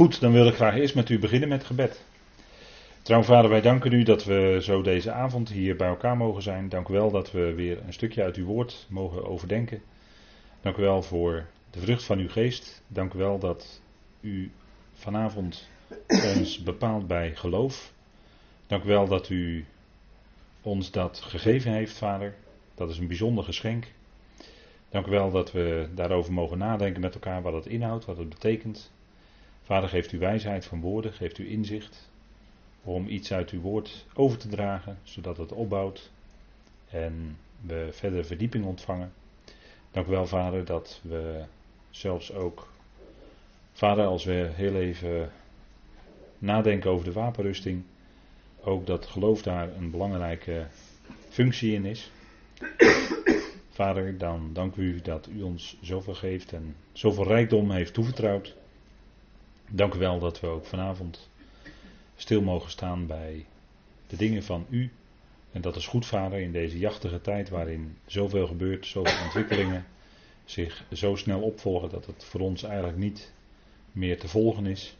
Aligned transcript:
Goed, 0.00 0.20
dan 0.20 0.32
wil 0.32 0.46
ik 0.46 0.54
graag 0.54 0.74
eerst 0.74 0.94
met 0.94 1.08
u 1.08 1.18
beginnen 1.18 1.48
met 1.48 1.64
gebed. 1.64 2.04
Trouw 3.02 3.22
vader, 3.22 3.50
wij 3.50 3.60
danken 3.60 3.92
u 3.92 4.02
dat 4.02 4.24
we 4.24 4.58
zo 4.62 4.82
deze 4.82 5.12
avond 5.12 5.48
hier 5.48 5.76
bij 5.76 5.88
elkaar 5.88 6.16
mogen 6.16 6.42
zijn. 6.42 6.68
Dank 6.68 6.88
u 6.88 6.92
wel 6.92 7.10
dat 7.10 7.32
we 7.32 7.54
weer 7.54 7.78
een 7.86 7.92
stukje 7.92 8.22
uit 8.22 8.36
uw 8.36 8.44
woord 8.44 8.86
mogen 8.88 9.26
overdenken. 9.26 9.82
Dank 10.60 10.76
u 10.76 10.82
wel 10.82 11.02
voor 11.02 11.46
de 11.70 11.80
vrucht 11.80 12.04
van 12.04 12.18
uw 12.18 12.28
geest. 12.28 12.82
Dank 12.86 13.14
u 13.14 13.18
wel 13.18 13.38
dat 13.38 13.82
u 14.20 14.50
vanavond 14.92 15.68
ons 16.36 16.62
bepaalt 16.62 17.06
bij 17.06 17.34
geloof. 17.34 17.92
Dank 18.66 18.84
u 18.84 18.86
wel 18.86 19.08
dat 19.08 19.28
u 19.28 19.64
ons 20.62 20.90
dat 20.90 21.20
gegeven 21.20 21.72
heeft, 21.72 21.98
vader. 21.98 22.34
Dat 22.74 22.90
is 22.90 22.98
een 22.98 23.06
bijzonder 23.06 23.44
geschenk. 23.44 23.86
Dank 24.88 25.06
u 25.06 25.10
wel 25.10 25.30
dat 25.30 25.52
we 25.52 25.88
daarover 25.94 26.32
mogen 26.32 26.58
nadenken 26.58 27.00
met 27.00 27.14
elkaar 27.14 27.42
wat 27.42 27.52
het 27.52 27.66
inhoudt, 27.66 28.04
wat 28.04 28.16
het 28.16 28.28
betekent. 28.28 28.90
Vader, 29.70 29.88
geeft 29.88 30.12
u 30.12 30.18
wijsheid 30.18 30.64
van 30.64 30.80
woorden, 30.80 31.12
geeft 31.12 31.38
u 31.38 31.50
inzicht 31.50 32.10
om 32.82 33.08
iets 33.08 33.32
uit 33.32 33.50
uw 33.50 33.60
woord 33.60 34.06
over 34.14 34.38
te 34.38 34.48
dragen, 34.48 34.98
zodat 35.02 35.36
het 35.36 35.52
opbouwt 35.52 36.10
en 36.88 37.38
we 37.60 37.88
verder 37.90 38.24
verdieping 38.24 38.64
ontvangen. 38.64 39.12
Dank 39.90 40.06
u 40.06 40.10
wel, 40.10 40.26
Vader, 40.26 40.64
dat 40.64 41.00
we 41.02 41.44
zelfs 41.90 42.32
ook, 42.32 42.72
Vader, 43.72 44.04
als 44.04 44.24
we 44.24 44.50
heel 44.52 44.74
even 44.74 45.30
nadenken 46.38 46.90
over 46.90 47.04
de 47.04 47.12
wapenrusting, 47.12 47.82
ook 48.60 48.86
dat 48.86 49.06
geloof 49.06 49.42
daar 49.42 49.76
een 49.76 49.90
belangrijke 49.90 50.66
functie 51.28 51.72
in 51.72 51.84
is. 51.84 52.10
Vader, 53.70 54.18
dan 54.18 54.50
dank 54.52 54.76
u 54.76 55.00
dat 55.00 55.28
u 55.28 55.42
ons 55.42 55.76
zoveel 55.80 56.14
geeft 56.14 56.52
en 56.52 56.76
zoveel 56.92 57.26
rijkdom 57.26 57.70
heeft 57.70 57.94
toevertrouwd. 57.94 58.58
Dank 59.72 59.94
u 59.94 59.98
wel 59.98 60.18
dat 60.18 60.40
we 60.40 60.46
ook 60.46 60.64
vanavond 60.64 61.28
stil 62.16 62.42
mogen 62.42 62.70
staan 62.70 63.06
bij 63.06 63.46
de 64.06 64.16
dingen 64.16 64.42
van 64.42 64.66
u. 64.68 64.90
En 65.52 65.60
dat 65.60 65.76
is 65.76 65.86
goed, 65.86 66.06
Vader, 66.06 66.40
in 66.40 66.52
deze 66.52 66.78
jachtige 66.78 67.20
tijd 67.20 67.48
waarin 67.48 67.96
zoveel 68.06 68.46
gebeurt, 68.46 68.86
zoveel 68.86 69.22
ontwikkelingen 69.24 69.84
zich 70.44 70.84
zo 70.92 71.14
snel 71.14 71.40
opvolgen 71.40 71.90
dat 71.90 72.06
het 72.06 72.24
voor 72.24 72.40
ons 72.40 72.62
eigenlijk 72.62 72.98
niet 72.98 73.32
meer 73.92 74.18
te 74.18 74.28
volgen 74.28 74.66
is. 74.66 74.96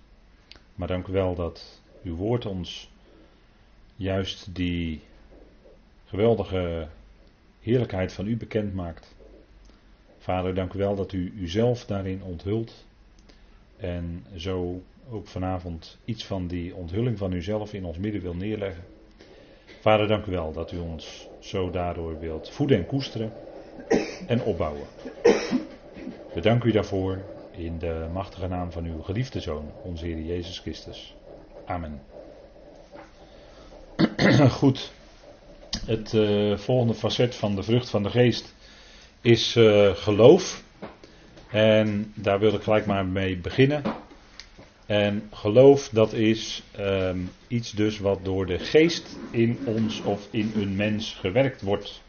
Maar 0.75 0.89
dank 0.89 1.07
u 1.07 1.13
wel 1.13 1.35
dat 1.35 1.83
uw 2.03 2.15
woord 2.15 2.47
ons 2.47 2.91
juist 3.97 4.55
die 4.55 5.01
geweldige 6.07 6.89
heerlijkheid 7.61 8.13
van 8.13 8.27
u 8.27 8.37
bekend 8.37 8.75
maakt. 8.75 9.15
Vader, 10.19 10.55
dank 10.55 10.73
u 10.73 10.79
wel 10.79 10.95
dat 10.95 11.13
u 11.13 11.33
uzelf 11.37 11.85
daarin 11.85 12.23
onthult. 12.23 12.89
En 13.81 14.25
zo 14.37 14.83
ook 15.11 15.27
vanavond 15.27 15.99
iets 16.05 16.25
van 16.25 16.47
die 16.47 16.75
onthulling 16.75 17.19
van 17.19 17.33
uzelf 17.33 17.73
in 17.73 17.85
ons 17.85 17.99
midden 17.99 18.23
wil 18.23 18.35
neerleggen. 18.35 18.85
Vader, 19.81 20.09
dank 20.09 20.27
u 20.27 20.31
wel 20.31 20.53
dat 20.53 20.73
u 20.73 20.79
ons 20.79 21.29
zo 21.39 21.71
daardoor 21.71 22.19
wilt 22.19 22.51
voeden 22.51 22.77
en 22.77 22.87
koesteren 22.87 23.33
en 24.27 24.43
opbouwen. 24.43 24.87
We 26.35 26.41
danken 26.41 26.69
u 26.69 26.73
daarvoor 26.73 27.19
in 27.51 27.79
de 27.79 28.09
machtige 28.13 28.47
naam 28.47 28.73
van 28.73 28.85
uw 28.85 29.03
geliefde 29.03 29.41
Zoon, 29.41 29.71
onze 29.83 30.05
Heer 30.05 30.23
Jezus 30.23 30.59
Christus. 30.59 31.15
Amen. 31.65 32.01
Goed, 34.61 34.93
het 35.87 36.13
uh, 36.13 36.57
volgende 36.57 36.95
facet 36.95 37.35
van 37.35 37.55
de 37.55 37.63
vrucht 37.63 37.91
van 37.91 38.03
de 38.03 38.11
geest 38.11 38.55
is 39.21 39.57
uh, 39.57 39.95
geloof. 39.95 40.63
En 41.51 42.13
daar 42.15 42.39
wil 42.39 42.55
ik 42.55 42.63
gelijk 42.63 42.87
maar 42.87 43.07
mee 43.07 43.37
beginnen. 43.37 43.83
En 44.87 45.29
geloof, 45.33 45.89
dat 45.89 46.13
is 46.13 46.63
um, 46.81 47.31
iets 47.49 47.73
dus 47.73 47.99
wat 47.99 48.25
door 48.25 48.47
de 48.47 48.59
geest 48.59 49.19
in 49.31 49.59
ons 49.65 50.03
of 50.03 50.29
in 50.31 50.53
een 50.57 50.77
mens 50.77 51.17
gewerkt 51.21 51.63
wordt. 51.63 52.03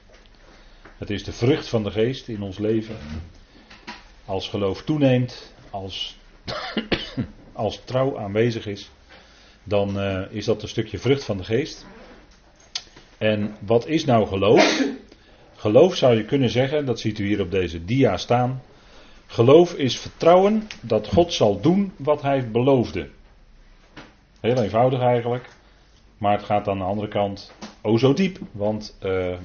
Het 0.98 1.10
is 1.10 1.24
de 1.24 1.32
vrucht 1.32 1.68
van 1.68 1.84
de 1.84 1.92
geest 1.92 2.28
in 2.28 2.42
ons 2.42 2.58
leven. 2.58 2.96
Als 4.26 4.50
geloof 4.50 4.84
toeneemt, 4.84 5.54
als, 5.70 6.18
als 7.54 7.82
trouw 7.84 8.20
aanwezig 8.20 8.66
is, 8.66 8.90
dan 9.64 9.98
uh, 9.98 10.22
is 10.30 10.46
dat 10.46 10.62
een 10.62 10.68
stukje 10.68 11.00
vrucht 11.00 11.24
van 11.24 11.38
de 11.38 11.44
geest. 11.44 11.86
En 13.18 13.56
wat 13.60 13.88
is 13.88 14.06
nou 14.06 14.28
geloof? 14.28 14.84
Geloof 15.56 15.96
zou 15.96 16.16
je 16.16 16.26
kunnen 16.26 16.50
zeggen, 16.50 16.86
dat 16.86 17.00
ziet 17.00 17.20
u 17.20 17.26
hier 17.26 17.42
op 17.42 17.52
deze 17.52 17.86
dia 17.86 18.18
staan. 18.18 18.62
Geloof 19.32 19.74
is 19.74 20.00
vertrouwen 20.00 20.68
dat 20.82 21.08
God 21.08 21.34
zal 21.34 21.60
doen 21.62 21.92
wat 21.96 22.22
hij 22.22 22.52
beloofde. 22.52 23.10
Heel 24.40 24.62
eenvoudig 24.64 25.00
eigenlijk. 25.00 25.50
Maar 26.18 26.38
het 26.38 26.46
gaat 26.46 26.68
aan 26.68 26.78
de 26.78 26.84
andere 26.84 27.08
kant 27.08 27.54
oh 27.82 27.98
zo 27.98 28.14
diep. 28.14 28.40
Want 28.52 28.98
uh, 29.04 29.38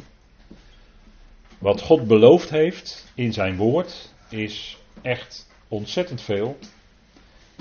wat 1.58 1.80
God 1.80 2.06
beloofd 2.06 2.50
heeft 2.50 3.12
in 3.14 3.32
zijn 3.32 3.56
woord 3.56 4.12
is 4.28 4.78
echt 5.02 5.48
ontzettend 5.69 6.22
veel. 6.22 6.58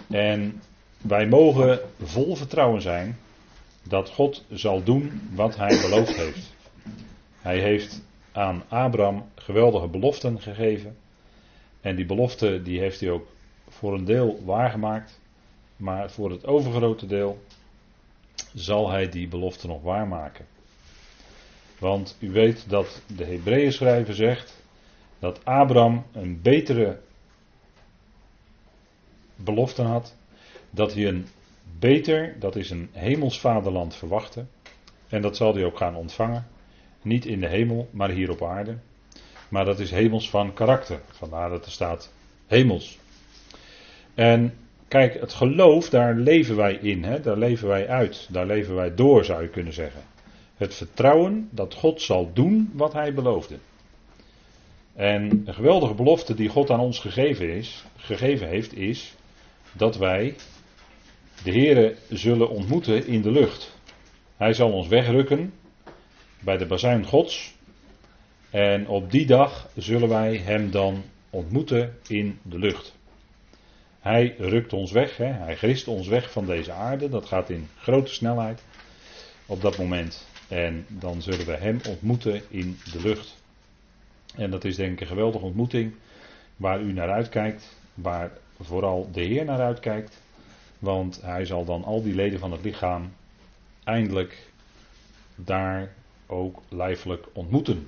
En 0.09 0.61
wij 1.01 1.27
mogen 1.27 1.79
vol 2.01 2.35
vertrouwen 2.35 2.81
zijn 2.81 3.17
dat 3.83 4.09
God 4.09 4.43
zal 4.49 4.83
doen 4.83 5.29
wat 5.33 5.55
hij 5.55 5.81
beloofd 5.81 6.15
heeft. 6.15 6.53
Hij 7.41 7.59
heeft 7.59 8.01
aan 8.31 8.63
Abraham 8.67 9.29
geweldige 9.35 9.87
beloften 9.87 10.41
gegeven. 10.41 10.97
En 11.85 11.95
die 11.95 12.05
belofte 12.05 12.61
die 12.61 12.79
heeft 12.79 12.99
hij 12.99 13.09
ook 13.09 13.27
voor 13.67 13.93
een 13.93 14.05
deel 14.05 14.43
waargemaakt. 14.45 15.19
Maar 15.75 16.11
voor 16.11 16.31
het 16.31 16.45
overgrote 16.45 17.05
deel 17.05 17.39
zal 18.53 18.89
hij 18.89 19.09
die 19.09 19.27
belofte 19.27 19.67
nog 19.67 19.81
waarmaken. 19.81 20.45
Want 21.79 22.17
u 22.19 22.31
weet 22.31 22.69
dat 22.69 23.01
de 23.15 23.25
Hebreeën 23.25 23.71
schrijver 23.71 24.15
zegt 24.15 24.63
dat 25.19 25.45
Abraham 25.45 26.05
een 26.11 26.41
betere 26.41 26.99
belofte 29.35 29.81
had. 29.81 30.15
Dat 30.69 30.93
hij 30.93 31.07
een 31.07 31.27
beter, 31.79 32.39
dat 32.39 32.55
is 32.55 32.69
een 32.69 32.89
hemels 32.91 33.39
vaderland 33.39 33.95
verwachten. 33.95 34.49
En 35.07 35.21
dat 35.21 35.37
zal 35.37 35.53
hij 35.53 35.65
ook 35.65 35.77
gaan 35.77 35.95
ontvangen. 35.95 36.47
Niet 37.01 37.25
in 37.25 37.39
de 37.39 37.47
hemel, 37.47 37.89
maar 37.91 38.09
hier 38.09 38.31
op 38.31 38.43
aarde. 38.43 38.77
Maar 39.49 39.65
dat 39.65 39.79
is 39.79 39.91
hemels 39.91 40.29
van 40.29 40.53
karakter. 40.53 40.99
Vandaar 41.11 41.49
dat 41.49 41.65
er 41.65 41.71
staat 41.71 42.11
hemels. 42.47 42.97
En 44.13 44.53
kijk, 44.87 45.19
het 45.19 45.33
geloof, 45.33 45.89
daar 45.89 46.15
leven 46.15 46.55
wij 46.55 46.73
in. 46.73 47.03
Hè? 47.03 47.21
Daar 47.21 47.37
leven 47.37 47.67
wij 47.67 47.87
uit. 47.87 48.27
Daar 48.31 48.45
leven 48.45 48.75
wij 48.75 48.95
door, 48.95 49.25
zou 49.25 49.41
je 49.41 49.49
kunnen 49.49 49.73
zeggen. 49.73 50.01
Het 50.57 50.73
vertrouwen 50.73 51.49
dat 51.51 51.73
God 51.73 52.01
zal 52.01 52.33
doen 52.33 52.71
wat 52.73 52.93
hij 52.93 53.13
beloofde. 53.13 53.55
En 54.93 55.43
een 55.45 55.53
geweldige 55.53 55.93
belofte 55.93 56.33
die 56.33 56.49
God 56.49 56.69
aan 56.69 56.79
ons 56.79 56.99
gegeven, 56.99 57.49
is, 57.49 57.85
gegeven 57.95 58.47
heeft, 58.47 58.77
is 58.77 59.13
dat 59.71 59.97
wij 59.97 60.35
de 61.43 61.51
Here 61.51 61.95
zullen 62.09 62.49
ontmoeten 62.49 63.07
in 63.07 63.21
de 63.21 63.31
lucht. 63.31 63.77
Hij 64.37 64.53
zal 64.53 64.71
ons 64.71 64.87
wegrukken 64.87 65.53
bij 66.39 66.57
de 66.57 66.65
bazuin 66.65 67.05
Gods. 67.05 67.55
En 68.55 68.87
op 68.87 69.11
die 69.11 69.25
dag 69.25 69.69
zullen 69.75 70.09
wij 70.09 70.37
Hem 70.37 70.71
dan 70.71 71.03
ontmoeten 71.29 71.97
in 72.07 72.39
de 72.41 72.59
lucht. 72.59 72.95
Hij 73.99 74.35
rukt 74.37 74.73
ons 74.73 74.91
weg, 74.91 75.17
hè? 75.17 75.25
hij 75.25 75.55
grist 75.55 75.87
ons 75.87 76.07
weg 76.07 76.31
van 76.31 76.45
deze 76.45 76.71
aarde. 76.71 77.09
Dat 77.09 77.25
gaat 77.25 77.49
in 77.49 77.67
grote 77.77 78.13
snelheid 78.13 78.63
op 79.45 79.61
dat 79.61 79.77
moment. 79.77 80.27
En 80.47 80.85
dan 80.89 81.21
zullen 81.21 81.45
we 81.45 81.55
Hem 81.55 81.79
ontmoeten 81.87 82.41
in 82.49 82.77
de 82.91 83.01
lucht. 83.01 83.37
En 84.35 84.51
dat 84.51 84.65
is 84.65 84.75
denk 84.75 84.91
ik 84.91 84.99
een 84.99 85.07
geweldige 85.07 85.45
ontmoeting 85.45 85.93
waar 86.55 86.81
u 86.81 86.93
naar 86.93 87.09
uitkijkt, 87.09 87.77
waar 87.93 88.31
vooral 88.61 89.09
de 89.11 89.21
Heer 89.21 89.45
naar 89.45 89.61
uitkijkt. 89.61 90.21
Want 90.79 91.21
hij 91.21 91.45
zal 91.45 91.65
dan 91.65 91.83
al 91.83 92.03
die 92.03 92.15
leden 92.15 92.39
van 92.39 92.51
het 92.51 92.63
lichaam 92.63 93.13
eindelijk 93.83 94.49
daar 95.35 95.93
ook 96.27 96.61
lijfelijk 96.69 97.25
ontmoeten. 97.33 97.87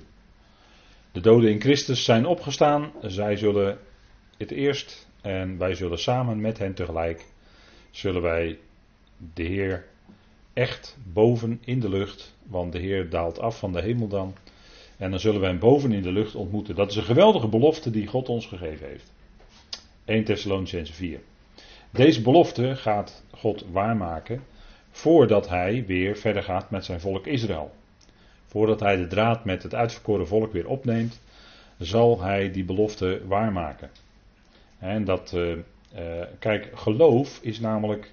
De 1.12 1.20
doden 1.20 1.50
in 1.50 1.60
Christus 1.60 2.04
zijn 2.04 2.26
opgestaan. 2.26 2.92
Zij 3.02 3.36
zullen 3.36 3.78
het 4.36 4.50
eerst 4.50 5.08
en 5.20 5.58
wij 5.58 5.74
zullen 5.74 5.98
samen 5.98 6.40
met 6.40 6.58
hen 6.58 6.74
tegelijk 6.74 7.24
zullen 7.90 8.22
wij 8.22 8.58
de 9.34 9.42
Heer 9.42 9.86
echt 10.52 10.98
boven 11.12 11.58
in 11.64 11.80
de 11.80 11.88
lucht, 11.88 12.36
want 12.46 12.72
de 12.72 12.78
Heer 12.78 13.10
daalt 13.10 13.38
af 13.38 13.58
van 13.58 13.72
de 13.72 13.82
hemel 13.82 14.08
dan. 14.08 14.34
En 14.96 15.10
dan 15.10 15.20
zullen 15.20 15.40
wij 15.40 15.50
hem 15.50 15.58
boven 15.58 15.92
in 15.92 16.02
de 16.02 16.12
lucht 16.12 16.34
ontmoeten. 16.34 16.74
Dat 16.74 16.90
is 16.90 16.96
een 16.96 17.02
geweldige 17.02 17.48
belofte 17.48 17.90
die 17.90 18.06
God 18.06 18.28
ons 18.28 18.46
gegeven 18.46 18.86
heeft. 18.86 19.12
1 20.04 20.24
Thessalonicense 20.24 20.92
4. 20.92 21.20
Deze 21.90 22.22
belofte 22.22 22.76
gaat 22.76 23.24
God 23.30 23.64
waarmaken 23.70 24.42
voordat 24.90 25.48
hij 25.48 25.84
weer 25.86 26.16
verder 26.16 26.42
gaat 26.42 26.70
met 26.70 26.84
zijn 26.84 27.00
volk 27.00 27.26
Israël. 27.26 27.74
Voordat 28.48 28.80
hij 28.80 28.96
de 28.96 29.06
draad 29.06 29.44
met 29.44 29.62
het 29.62 29.74
uitverkoren 29.74 30.26
volk 30.26 30.52
weer 30.52 30.68
opneemt, 30.68 31.20
zal 31.78 32.20
hij 32.20 32.50
die 32.50 32.64
belofte 32.64 33.20
waarmaken. 33.26 33.90
En 34.78 35.04
dat 35.04 35.32
uh, 35.34 35.58
Uh, 35.96 36.22
kijk, 36.38 36.70
geloof 36.74 37.38
is 37.42 37.60
namelijk 37.60 38.12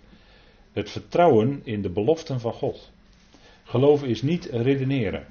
het 0.74 0.90
vertrouwen 0.90 1.62
in 1.64 1.82
de 1.82 1.90
beloften 1.90 2.40
van 2.40 2.54
God. 2.54 2.92
Geloof 3.64 4.04
is 4.04 4.22
niet 4.22 4.46
redeneren. 4.46 5.26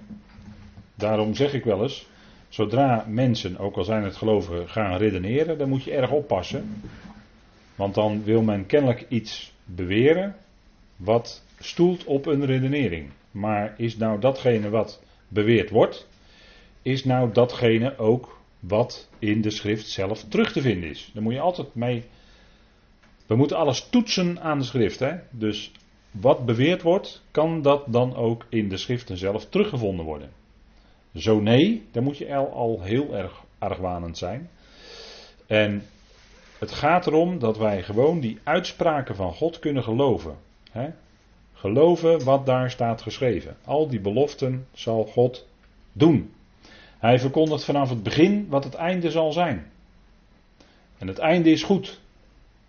Daarom 0.94 1.34
zeg 1.34 1.52
ik 1.52 1.64
wel 1.64 1.82
eens, 1.82 2.06
zodra 2.48 3.04
mensen, 3.08 3.58
ook 3.58 3.76
al 3.76 3.84
zijn 3.84 4.04
het 4.04 4.16
gelovigen, 4.16 4.68
gaan 4.68 4.96
redeneren, 4.96 5.58
dan 5.58 5.68
moet 5.68 5.84
je 5.84 5.94
erg 5.94 6.10
oppassen. 6.10 6.82
Want 7.74 7.94
dan 7.94 8.24
wil 8.24 8.42
men 8.42 8.66
kennelijk 8.66 9.06
iets 9.08 9.52
beweren 9.64 10.36
wat 10.96 11.42
stoelt 11.58 12.04
op 12.04 12.26
een 12.26 12.46
redenering. 12.46 13.10
Maar 13.34 13.74
is 13.76 13.96
nou 13.96 14.20
datgene 14.20 14.70
wat 14.70 15.02
beweerd 15.28 15.70
wordt, 15.70 16.08
is 16.82 17.04
nou 17.04 17.32
datgene 17.32 17.98
ook 17.98 18.38
wat 18.60 19.08
in 19.18 19.40
de 19.40 19.50
schrift 19.50 19.88
zelf 19.88 20.24
terug 20.24 20.52
te 20.52 20.60
vinden 20.60 20.90
is? 20.90 21.10
Daar 21.14 21.22
moet 21.22 21.32
je 21.32 21.40
altijd 21.40 21.74
mee. 21.74 22.04
We 23.26 23.36
moeten 23.36 23.56
alles 23.56 23.88
toetsen 23.88 24.40
aan 24.40 24.58
de 24.58 24.64
schrift. 24.64 24.98
Hè? 24.98 25.16
Dus 25.30 25.72
wat 26.10 26.46
beweerd 26.46 26.82
wordt, 26.82 27.22
kan 27.30 27.62
dat 27.62 27.84
dan 27.86 28.16
ook 28.16 28.46
in 28.48 28.68
de 28.68 28.76
schriften 28.76 29.16
zelf 29.16 29.46
teruggevonden 29.48 30.04
worden? 30.04 30.30
Zo 31.14 31.40
nee, 31.40 31.86
dan 31.90 32.02
moet 32.02 32.18
je 32.18 32.36
al 32.36 32.82
heel 32.82 33.14
erg 33.14 33.44
argwanend 33.58 34.18
zijn. 34.18 34.50
En 35.46 35.82
het 36.58 36.72
gaat 36.72 37.06
erom 37.06 37.38
dat 37.38 37.58
wij 37.58 37.82
gewoon 37.82 38.20
die 38.20 38.38
uitspraken 38.42 39.16
van 39.16 39.32
God 39.32 39.58
kunnen 39.58 39.82
geloven. 39.82 40.36
Hè? 40.70 40.90
Geloven 41.64 42.24
wat 42.24 42.46
daar 42.46 42.70
staat 42.70 43.02
geschreven. 43.02 43.56
Al 43.64 43.88
die 43.88 44.00
beloften 44.00 44.66
zal 44.72 45.04
God 45.04 45.46
doen. 45.92 46.32
Hij 46.98 47.18
verkondigt 47.18 47.64
vanaf 47.64 47.90
het 47.90 48.02
begin 48.02 48.46
wat 48.48 48.64
het 48.64 48.74
einde 48.74 49.10
zal 49.10 49.32
zijn. 49.32 49.70
En 50.98 51.06
het 51.06 51.18
einde 51.18 51.50
is 51.50 51.62
goed. 51.62 52.00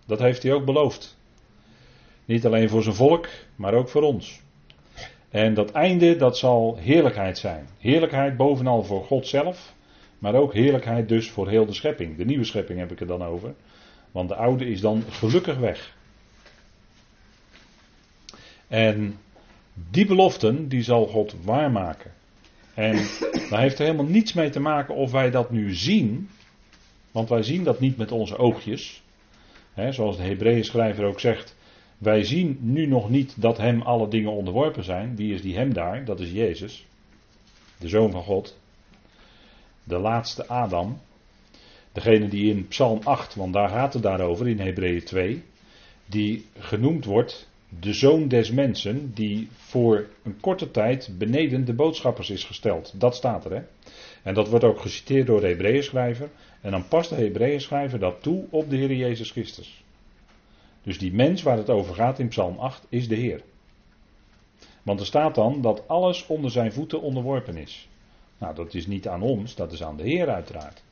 Dat 0.05 0.19
heeft 0.19 0.43
hij 0.43 0.53
ook 0.53 0.65
beloofd. 0.65 1.17
Niet 2.25 2.45
alleen 2.45 2.69
voor 2.69 2.83
zijn 2.83 2.95
volk, 2.95 3.27
maar 3.55 3.73
ook 3.73 3.89
voor 3.89 4.01
ons. 4.01 4.41
En 5.29 5.53
dat 5.53 5.71
einde, 5.71 6.15
dat 6.15 6.37
zal 6.37 6.77
heerlijkheid 6.79 7.37
zijn. 7.37 7.67
Heerlijkheid 7.79 8.37
bovenal 8.37 8.83
voor 8.83 9.03
God 9.03 9.27
zelf, 9.27 9.73
maar 10.19 10.35
ook 10.35 10.53
heerlijkheid 10.53 11.09
dus 11.09 11.31
voor 11.31 11.49
heel 11.49 11.65
de 11.65 11.73
schepping. 11.73 12.17
De 12.17 12.25
nieuwe 12.25 12.45
schepping 12.45 12.79
heb 12.79 12.91
ik 12.91 12.99
er 12.99 13.07
dan 13.07 13.23
over. 13.23 13.53
Want 14.11 14.29
de 14.29 14.35
oude 14.35 14.65
is 14.65 14.81
dan 14.81 15.03
gelukkig 15.09 15.57
weg. 15.57 15.95
En 18.67 19.17
die 19.91 20.05
beloften, 20.05 20.67
die 20.67 20.83
zal 20.83 21.05
God 21.05 21.35
waarmaken. 21.43 22.11
En 22.73 22.95
daar 23.49 23.61
heeft 23.61 23.79
er 23.79 23.85
helemaal 23.85 24.11
niets 24.11 24.33
mee 24.33 24.49
te 24.49 24.59
maken 24.59 24.95
of 24.95 25.11
wij 25.11 25.31
dat 25.31 25.51
nu 25.51 25.75
zien. 25.75 26.29
Want 27.11 27.29
wij 27.29 27.43
zien 27.43 27.63
dat 27.63 27.79
niet 27.79 27.97
met 27.97 28.11
onze 28.11 28.37
oogjes. 28.37 29.03
He, 29.73 29.91
zoals 29.91 30.17
de 30.17 30.23
Hebreeën 30.23 30.63
schrijver 30.63 31.05
ook 31.05 31.19
zegt. 31.19 31.55
Wij 31.97 32.23
zien 32.23 32.57
nu 32.61 32.85
nog 32.85 33.09
niet 33.09 33.41
dat 33.41 33.57
hem 33.57 33.81
alle 33.81 34.07
dingen 34.07 34.31
onderworpen 34.31 34.83
zijn. 34.83 35.15
Wie 35.15 35.33
is 35.33 35.41
die 35.41 35.55
hem 35.55 35.73
daar? 35.73 36.05
Dat 36.05 36.19
is 36.19 36.31
Jezus. 36.31 36.85
De 37.77 37.87
Zoon 37.87 38.11
van 38.11 38.23
God. 38.23 38.57
De 39.83 39.97
laatste 39.97 40.47
Adam. 40.47 40.99
Degene 41.91 42.27
die 42.27 42.53
in 42.53 42.67
Psalm 42.67 42.99
8, 43.03 43.35
want 43.35 43.53
daar 43.53 43.69
gaat 43.69 43.93
het 43.93 44.03
daarover 44.03 44.47
in 44.47 44.59
Hebreeën 44.59 45.03
2. 45.03 45.43
Die 46.05 46.45
genoemd 46.57 47.05
wordt 47.05 47.49
de 47.79 47.93
zoon 47.93 48.27
des 48.27 48.51
mensen, 48.51 49.11
die 49.13 49.47
voor 49.51 50.07
een 50.23 50.39
korte 50.39 50.71
tijd 50.71 51.09
beneden 51.17 51.65
de 51.65 51.73
boodschappers 51.73 52.29
is 52.29 52.43
gesteld. 52.43 52.93
Dat 52.95 53.15
staat 53.15 53.45
er, 53.45 53.51
hè. 53.51 53.61
En 54.23 54.33
dat 54.33 54.49
wordt 54.49 54.65
ook 54.65 54.79
geciteerd 54.79 55.27
door 55.27 55.41
de 55.41 55.47
Hebreeënschrijver. 55.47 56.29
En 56.61 56.71
dan 56.71 56.87
past 56.87 57.09
de 57.09 57.15
Hebreeënschrijver 57.15 57.99
dat 57.99 58.21
toe 58.21 58.45
op 58.49 58.69
de 58.69 58.75
Heer 58.75 58.93
Jezus 58.93 59.31
Christus. 59.31 59.83
Dus 60.83 60.97
die 60.97 61.13
mens 61.13 61.41
waar 61.41 61.57
het 61.57 61.69
over 61.69 61.95
gaat 61.95 62.19
in 62.19 62.27
Psalm 62.27 62.57
8 62.57 62.85
is 62.89 63.07
de 63.07 63.15
Heer. 63.15 63.41
Want 64.83 64.99
er 64.99 65.05
staat 65.05 65.35
dan 65.35 65.61
dat 65.61 65.87
alles 65.87 66.25
onder 66.27 66.51
zijn 66.51 66.73
voeten 66.73 67.01
onderworpen 67.01 67.57
is. 67.57 67.87
Nou, 68.37 68.55
dat 68.55 68.73
is 68.73 68.87
niet 68.87 69.07
aan 69.07 69.21
ons, 69.21 69.55
dat 69.55 69.71
is 69.71 69.83
aan 69.83 69.97
de 69.97 70.03
Heer 70.03 70.29
uiteraard. 70.29 70.83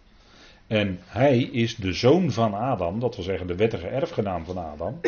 En 0.67 0.99
hij 1.01 1.39
is 1.39 1.75
de 1.75 1.93
zoon 1.93 2.31
van 2.31 2.53
Adam, 2.53 2.99
dat 2.99 3.15
wil 3.15 3.23
zeggen 3.23 3.47
de 3.47 3.55
wettige 3.55 3.87
erfgenaam 3.87 4.45
van 4.45 4.57
Adam. 4.57 4.99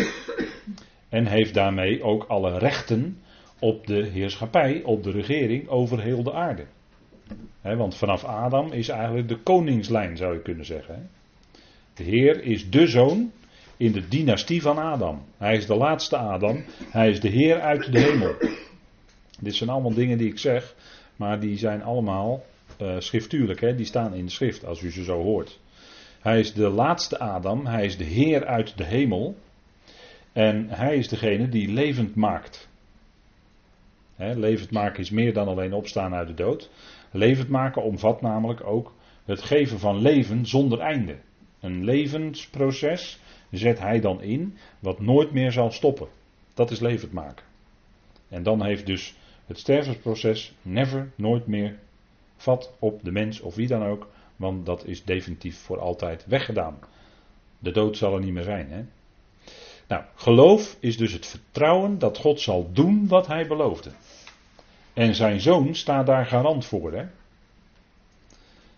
En 1.10 1.26
heeft 1.26 1.54
daarmee 1.54 2.04
ook 2.04 2.24
alle 2.24 2.58
rechten 2.58 3.18
op 3.60 3.88
de 3.88 4.06
heerschappij, 4.06 4.82
op 4.84 5.04
de 5.04 5.12
regering 5.12 5.68
over 5.68 6.02
heel 6.02 6.24
de 6.24 6.34
aarde. 6.34 6.66
want 7.62 7.96
vanaf 7.96 8.24
Adam 8.24 8.72
is 8.72 8.90
eigenlijk 8.90 9.28
de 9.28 9.38
koningslijn, 9.38 10.18
zou 10.18 10.34
je 10.34 10.42
kunnen 10.42 10.66
zeggen. 10.66 11.10
De 11.94 12.04
Heer 12.04 12.44
is 12.44 12.70
de 12.70 12.88
zoon 12.88 13.32
in 13.78 13.92
de 13.92 14.08
dynastie 14.08 14.62
van 14.62 14.78
Adam. 14.78 15.22
Hij 15.38 15.56
is 15.56 15.66
de 15.66 15.76
laatste 15.76 16.18
Adam. 16.18 16.64
Hij 16.90 17.10
is 17.10 17.20
de 17.20 17.30
Heer 17.30 17.60
uit 17.60 17.92
de 17.92 18.00
hemel. 18.00 18.36
Dit 19.40 19.56
zijn 19.56 19.70
allemaal 19.70 19.94
dingen 19.94 20.18
die 20.18 20.30
ik 20.30 20.40
zeg, 20.40 20.76
maar 21.16 21.40
die 21.40 21.58
zijn 21.58 21.84
allemaal 21.84 22.46
uh, 22.82 22.96
schriftuurlijk. 23.00 23.78
Die 23.78 23.86
staan 23.86 24.14
in 24.14 24.26
de 24.26 24.32
schrift, 24.32 24.66
als 24.66 24.82
u 24.82 24.92
ze 24.92 25.04
zo 25.04 25.22
hoort. 25.22 25.60
Hij 26.20 26.40
is 26.40 26.54
de 26.54 26.70
laatste 26.70 27.20
Adam. 27.20 27.66
Hij 27.66 27.86
is 27.86 27.98
de 27.98 28.04
Heer 28.04 28.46
uit 28.46 28.78
de 28.78 28.84
hemel. 28.84 29.36
En 30.36 30.70
hij 30.70 30.98
is 30.98 31.08
degene 31.08 31.50
die 31.50 31.72
levend 31.72 32.16
maakt. 32.16 32.70
levend 34.16 34.72
maken 34.72 35.00
is 35.00 35.10
meer 35.10 35.34
dan 35.34 35.48
alleen 35.48 35.74
opstaan 35.74 36.14
uit 36.14 36.28
de 36.28 36.34
dood. 36.34 36.70
Levend 37.12 37.50
maken 37.50 37.84
omvat 37.84 38.22
namelijk 38.22 38.64
ook 38.64 38.94
het 39.26 39.42
geven 39.42 39.80
van 39.80 39.98
leven 39.98 40.46
zonder 40.46 40.80
einde. 40.80 41.16
Een 41.60 41.84
levensproces 41.84 43.20
zet 43.52 43.80
hij 43.80 44.00
dan 44.00 44.22
in 44.22 44.58
wat 44.80 45.00
nooit 45.00 45.32
meer 45.32 45.52
zal 45.52 45.72
stoppen. 45.72 46.08
Dat 46.54 46.72
is 46.72 46.80
levend 46.80 47.12
maken. 47.12 47.46
En 48.30 48.44
dan 48.44 48.66
heeft 48.66 48.86
dus 48.86 49.16
het 49.46 49.60
stervensproces 49.60 50.54
never, 50.62 51.12
nooit 51.16 51.48
meer 51.48 51.80
vat 52.36 52.74
op 52.80 53.04
de 53.04 53.12
mens 53.12 53.40
of 53.40 53.56
wie 53.56 53.68
dan 53.68 53.84
ook, 53.84 54.08
want 54.36 54.66
dat 54.66 54.86
is 54.86 55.04
definitief 55.04 55.58
voor 55.58 55.80
altijd 55.80 56.26
weggedaan. 56.26 56.80
De 57.60 57.72
dood 57.72 57.98
zal 57.98 58.14
er 58.14 58.24
niet 58.24 58.34
meer 58.34 58.44
zijn. 58.44 58.70
Hè? 58.70 58.84
Nou, 59.88 60.04
geloof 60.16 60.78
is 60.80 60.98
dus 60.98 61.14
het 61.14 61.26
vertrouwen 61.26 62.00
dat 62.00 62.18
God 62.18 62.42
zal 62.42 62.70
doen 62.72 63.08
wat 63.08 63.28
hij 63.28 63.48
beloofde. 63.48 63.92
En 64.94 65.16
zijn 65.16 65.42
zoon 65.42 65.76
staat 65.76 66.06
daar 66.06 66.26
garant 66.26 66.66
voor. 66.66 66.94
Hè? 66.94 67.06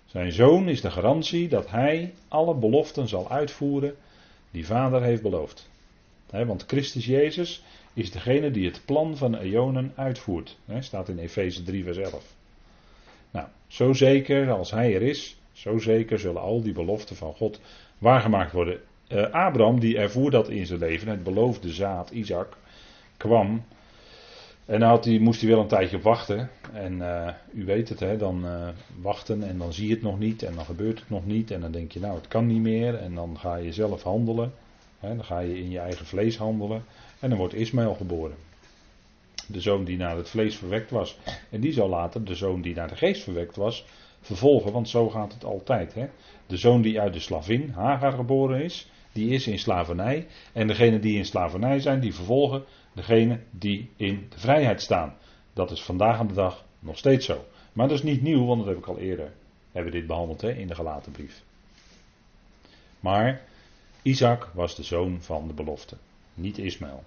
Zijn 0.06 0.32
zoon 0.32 0.70
is 0.70 0.82
de 0.82 0.92
garantie 0.92 1.48
dat 1.48 1.70
hij 1.70 2.14
alle 2.28 2.56
beloften 2.56 3.08
zal 3.08 3.30
uitvoeren 3.30 3.96
die 4.52 4.66
vader 4.66 5.02
heeft 5.02 5.22
beloofd. 5.22 5.70
want 6.30 6.64
Christus 6.68 7.06
Jezus 7.06 7.64
is 7.94 8.12
degene 8.12 8.52
die 8.52 8.66
het 8.66 8.82
plan 8.86 9.18
van 9.18 9.36
eonen 9.36 9.94
uitvoert. 9.96 10.58
staat 10.80 11.10
in 11.10 11.18
Efeze 11.18 11.64
3 11.64 11.84
vers 11.84 11.98
11. 11.98 12.36
Nou, 13.32 13.48
zo 13.68 13.94
zeker 13.94 14.52
als 14.52 14.72
hij 14.72 14.96
er 14.96 15.02
is, 15.02 15.38
zo 15.52 15.78
zeker 15.78 16.20
zullen 16.20 16.42
al 16.42 16.62
die 16.62 16.74
beloften 16.74 17.16
van 17.16 17.34
God 17.34 17.60
waargemaakt 17.98 18.52
worden. 18.52 18.82
Uh, 19.10 19.32
Abraham 19.32 19.80
die 19.80 19.98
ervoer 19.98 20.32
dat 20.32 20.50
in 20.50 20.66
zijn 20.66 20.80
leven, 20.80 21.08
het 21.08 21.24
beloofde 21.24 21.70
zaad 21.70 22.10
Isaac 22.10 22.58
kwam. 23.18 23.64
En 24.66 24.80
dan 24.80 24.90
had 24.90 25.06
hij, 25.06 25.20
moest 25.20 25.42
hij 25.42 25.50
wel 25.50 25.60
een 25.60 25.68
tijdje 25.68 26.00
wachten. 26.00 26.50
En 26.74 26.94
uh, 26.94 27.28
u 27.54 27.66
weet 27.66 27.90
het, 27.90 28.00
hè, 28.00 28.18
dan 28.18 28.46
uh, 28.46 28.68
wachten 29.02 29.44
en 29.44 29.58
dan 29.58 29.74
zie 29.74 29.88
je 29.88 29.94
het 29.94 30.04
nog 30.04 30.20
niet 30.20 30.44
en 30.44 30.56
dan 30.56 30.66
gebeurt 30.66 31.00
het 31.00 31.10
nog 31.10 31.26
niet. 31.26 31.52
En 31.52 31.62
dan 31.62 31.72
denk 31.72 31.92
je, 31.92 32.00
nou 32.00 32.16
het 32.16 32.28
kan 32.28 32.48
niet 32.48 32.62
meer. 32.62 32.96
En 32.96 33.16
dan 33.16 33.38
ga 33.40 33.56
je 33.56 33.74
zelf 33.74 34.04
handelen. 34.04 34.54
Hè, 35.00 35.16
dan 35.16 35.26
ga 35.26 35.40
je 35.40 35.60
in 35.60 35.70
je 35.70 35.80
eigen 35.80 36.06
vlees 36.06 36.38
handelen. 36.38 36.84
En 37.20 37.30
dan 37.30 37.38
wordt 37.38 37.54
Ismaël 37.54 37.94
geboren. 37.94 38.36
De 39.48 39.62
zoon 39.62 39.84
die 39.84 39.98
naar 39.98 40.18
het 40.18 40.30
vlees 40.30 40.56
verwekt 40.56 40.92
was. 40.92 41.18
En 41.50 41.62
die 41.62 41.74
zal 41.74 41.90
later 41.90 42.24
de 42.24 42.36
zoon 42.36 42.62
die 42.62 42.76
naar 42.76 42.88
de 42.88 42.96
geest 42.96 43.24
verwekt 43.24 43.56
was 43.56 43.86
vervolgen. 44.22 44.72
Want 44.72 44.90
zo 44.90 45.10
gaat 45.10 45.34
het 45.34 45.44
altijd. 45.44 45.94
Hè. 45.94 46.08
De 46.48 46.58
zoon 46.58 46.82
die 46.82 47.00
uit 47.00 47.14
de 47.14 47.20
slavin, 47.20 47.70
Hagar, 47.70 48.12
geboren 48.12 48.64
is 48.64 48.90
die 49.18 49.30
is 49.30 49.48
in 49.48 49.60
slavernij. 49.60 50.28
En 50.54 50.68
degene 50.68 51.00
die 51.00 51.18
in 51.18 51.26
slavernij 51.26 51.80
zijn, 51.80 52.00
die 52.00 52.14
vervolgen 52.14 52.64
degene 52.94 53.40
die 53.52 53.92
in 53.96 54.26
de 54.30 54.40
vrijheid 54.40 54.82
staan. 54.82 55.18
Dat 55.54 55.72
is 55.72 55.84
vandaag 55.84 56.20
aan 56.20 56.28
de 56.28 56.34
dag 56.34 56.66
nog 56.80 56.98
steeds 56.98 57.26
zo. 57.26 57.46
Maar 57.74 57.88
dat 57.88 57.98
is 57.98 58.04
niet 58.04 58.22
nieuw, 58.22 58.46
want 58.46 58.60
dat 58.60 58.68
heb 58.68 58.78
ik 58.78 58.88
al 58.88 58.98
eerder 58.98 59.34
hebben 59.72 59.92
dit 59.92 60.08
behandeld 60.08 60.42
hè, 60.42 60.52
in 60.52 60.68
de 60.68 60.76
gelaten 60.76 61.12
brief. 61.12 61.44
Maar 63.00 63.42
Isaac 64.02 64.52
was 64.54 64.76
de 64.76 64.84
zoon 64.84 65.22
van 65.22 65.48
de 65.48 65.54
belofte, 65.54 65.98
niet 66.34 66.58
Ismaël. 66.58 67.04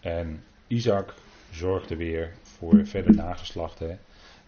En 0.00 0.44
Isaac 0.66 1.14
zorgde 1.50 1.96
weer 1.96 2.32
voor 2.42 2.86
verder 2.86 3.14
nageslacht. 3.14 3.78
Hè. 3.78 3.96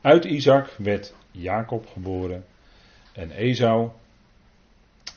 Uit 0.01 0.25
Isaac 0.25 0.75
werd 0.79 1.15
Jacob 1.31 1.87
geboren 1.87 2.45
en 3.13 3.31
Esau 3.31 3.91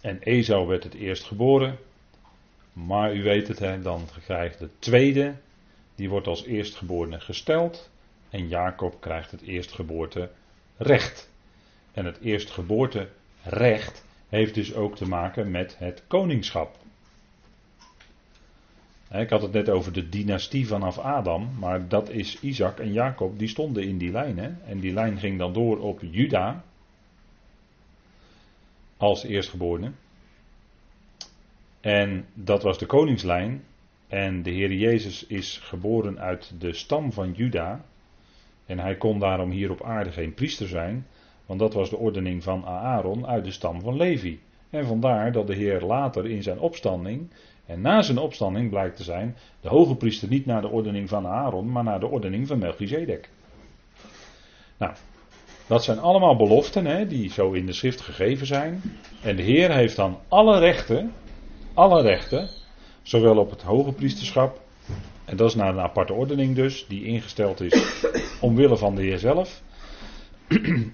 en 0.02 0.20
Esau 0.20 0.68
werd 0.68 0.84
het 0.84 0.94
eerst 0.94 1.24
geboren. 1.24 1.78
Maar 2.74 3.16
u 3.16 3.24
weet 3.24 3.48
het, 3.48 3.60
hè, 3.60 3.82
dan 3.82 4.08
krijgt 4.26 4.60
de 4.60 4.70
tweede, 4.80 5.34
die 5.96 6.10
wordt 6.10 6.28
als 6.28 6.46
eerstgeborene 6.46 7.20
gesteld. 7.20 7.90
En 8.30 8.48
Jacob 8.48 9.02
krijgt 9.02 9.32
het 9.32 9.42
eerstgeboorte 9.42 10.30
recht. 10.78 11.30
En 11.92 12.06
het 12.06 12.20
eerstgeboorte 12.22 13.08
recht 13.44 14.06
heeft 14.30 14.54
dus 14.54 14.74
ook 14.74 14.96
te 14.96 15.08
maken 15.08 15.52
met 15.52 15.78
het 15.78 16.04
koningschap. 16.08 16.78
Ik 19.14 19.30
had 19.30 19.42
het 19.42 19.52
net 19.52 19.70
over 19.70 19.94
de 19.94 20.10
dynastie 20.10 20.68
vanaf 20.68 20.98
Adam, 20.98 21.50
maar 21.60 21.88
dat 21.88 22.10
is 22.10 22.40
Isaac 22.40 22.80
en 22.80 22.94
Jacob, 22.94 23.40
die 23.40 23.48
stonden 23.48 23.84
in 23.84 23.98
die 23.98 24.12
lijn. 24.12 24.38
Hè? 24.38 24.50
En 24.66 24.80
die 24.80 24.94
lijn 24.94 25.18
ging 25.18 25.38
dan 25.38 25.54
door 25.54 25.80
op 25.80 26.00
Juda, 26.02 26.64
als 29.02 29.24
eerstgeborene. 29.24 29.92
En 31.82 32.26
dat 32.34 32.64
was 32.64 32.78
de 32.78 32.86
koningslijn. 32.86 33.64
En 34.08 34.44
de 34.44 34.50
Heer 34.50 34.74
Jezus 34.74 35.26
is 35.26 35.58
geboren 35.58 36.20
uit 36.20 36.54
de 36.60 36.74
stam 36.74 37.12
van 37.12 37.32
Juda. 37.32 37.86
En 38.66 38.80
hij 38.80 38.96
kon 38.96 39.20
daarom 39.20 39.52
hier 39.52 39.72
op 39.72 39.84
aarde 39.84 40.12
geen 40.12 40.34
priester 40.34 40.68
zijn, 40.68 41.08
want 41.46 41.60
dat 41.60 41.74
was 41.74 41.90
de 41.90 41.98
ordening 41.98 42.44
van 42.44 42.66
Aaron 42.66 43.28
uit 43.28 43.46
de 43.46 43.52
stam 43.52 43.82
van 43.82 43.96
Levi. 43.98 44.40
En 44.70 44.86
vandaar 44.86 45.32
dat 45.32 45.48
de 45.48 45.56
Heer 45.56 45.82
later 45.82 46.26
in 46.26 46.44
zijn 46.44 46.60
opstanding, 46.60 47.30
en 47.66 47.82
na 47.82 48.02
zijn 48.02 48.18
opstanding 48.18 48.70
blijkt 48.70 48.96
te 48.96 49.04
zijn, 49.04 49.36
de 49.62 49.70
hoge 49.70 49.96
priester 49.96 50.30
niet 50.30 50.46
naar 50.46 50.62
de 50.62 50.70
ordening 50.70 51.10
van 51.10 51.28
Aaron, 51.28 51.72
maar 51.72 51.84
naar 51.84 52.00
de 52.00 52.08
ordening 52.08 52.48
van 52.48 52.60
Melchizedek. 52.60 53.30
Nou, 54.78 54.94
dat 55.72 55.84
zijn 55.84 56.00
allemaal 56.00 56.36
beloften 56.36 56.86
hè, 56.86 57.08
die 57.08 57.32
zo 57.32 57.52
in 57.52 57.66
de 57.66 57.74
schrift 57.74 58.02
gegeven 58.02 58.46
zijn. 58.46 58.82
En 59.22 59.36
de 59.36 59.42
Heer 59.42 59.72
heeft 59.72 59.96
dan 59.96 60.20
alle 60.28 60.60
rechten, 60.60 61.14
alle 61.74 62.02
rechten, 62.02 62.50
zowel 63.02 63.38
op 63.38 63.50
het 63.50 63.62
hoge 63.62 63.92
priesterschap, 63.92 64.60
en 65.26 65.38
dat 65.38 65.50
is 65.50 65.56
naar 65.56 65.70
een 65.70 65.80
aparte 65.80 66.14
ordening 66.14 66.56
dus, 66.56 66.86
die 66.88 67.04
ingesteld 67.04 67.62
is 67.62 68.04
omwille 68.42 68.78
van 68.78 68.96
de 68.96 69.02
Heer 69.02 69.18
zelf. 69.20 69.62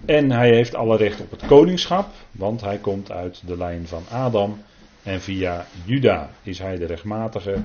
En 0.05 0.31
hij 0.31 0.49
heeft 0.49 0.75
alle 0.75 0.97
recht 0.97 1.21
op 1.21 1.31
het 1.31 1.45
koningschap, 1.45 2.07
want 2.31 2.61
hij 2.61 2.77
komt 2.77 3.11
uit 3.11 3.41
de 3.45 3.57
lijn 3.57 3.87
van 3.87 4.03
Adam. 4.11 4.61
En 5.03 5.21
via 5.21 5.65
Juda 5.85 6.29
is 6.43 6.59
hij 6.59 6.77
de 6.77 6.85
rechtmatige 6.85 7.63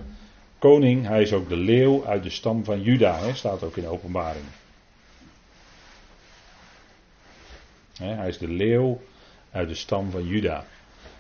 koning. 0.59 1.07
Hij 1.07 1.23
is 1.23 1.33
ook 1.33 1.49
de 1.49 1.57
leeuw 1.57 2.07
uit 2.07 2.23
de 2.23 2.31
stam 2.31 2.65
van 2.65 2.83
Juda, 2.83 3.19
hè, 3.19 3.35
staat 3.35 3.63
ook 3.63 3.77
in 3.77 3.83
de 3.83 3.89
openbaring. 3.89 4.45
Hij 8.03 8.29
is 8.29 8.39
de 8.39 8.49
leeuw 8.49 9.01
uit 9.51 9.69
de 9.69 9.75
stam 9.75 10.11
van 10.11 10.27
Juda. 10.27 10.67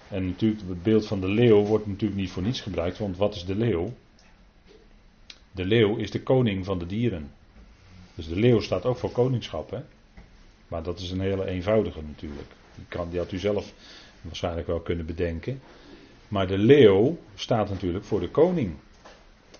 En 0.08 0.26
natuurlijk, 0.26 0.68
het 0.68 0.82
beeld 0.82 1.06
van 1.06 1.20
de 1.20 1.28
leeuw 1.28 1.64
wordt 1.64 1.86
natuurlijk 1.86 2.20
niet 2.20 2.30
voor 2.30 2.42
niets 2.42 2.60
gebruikt, 2.60 2.98
want 2.98 3.16
wat 3.16 3.34
is 3.34 3.44
de 3.44 3.54
leeuw? 3.54 3.92
De 5.52 5.64
leeuw 5.64 5.96
is 5.96 6.10
de 6.10 6.22
koning 6.22 6.64
van 6.64 6.78
de 6.78 6.86
dieren. 6.86 7.30
Dus 8.14 8.28
de 8.28 8.36
leeuw 8.36 8.60
staat 8.60 8.84
ook 8.84 8.96
voor 8.96 9.10
koningschap, 9.10 9.70
hè? 9.70 9.80
Maar 10.68 10.82
dat 10.82 11.00
is 11.00 11.10
een 11.10 11.20
hele 11.20 11.46
eenvoudige 11.46 12.02
natuurlijk. 12.02 12.48
Die, 12.74 12.84
kan, 12.88 13.10
die 13.10 13.18
had 13.18 13.32
u 13.32 13.38
zelf 13.38 13.72
waarschijnlijk 14.20 14.66
wel 14.66 14.80
kunnen 14.80 15.06
bedenken. 15.06 15.60
Maar 16.28 16.46
de 16.46 16.58
leeuw 16.58 17.18
staat 17.34 17.68
natuurlijk 17.68 18.04
voor 18.04 18.20
de 18.20 18.28
koning. 18.28 18.74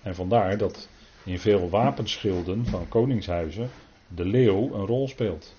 En 0.01 0.15
vandaar 0.15 0.57
dat 0.57 0.89
in 1.23 1.39
veel 1.39 1.69
wapenschilden 1.69 2.65
van 2.65 2.87
koningshuizen 2.87 3.69
de 4.07 4.25
leeuw 4.25 4.73
een 4.73 4.85
rol 4.85 5.07
speelt. 5.07 5.55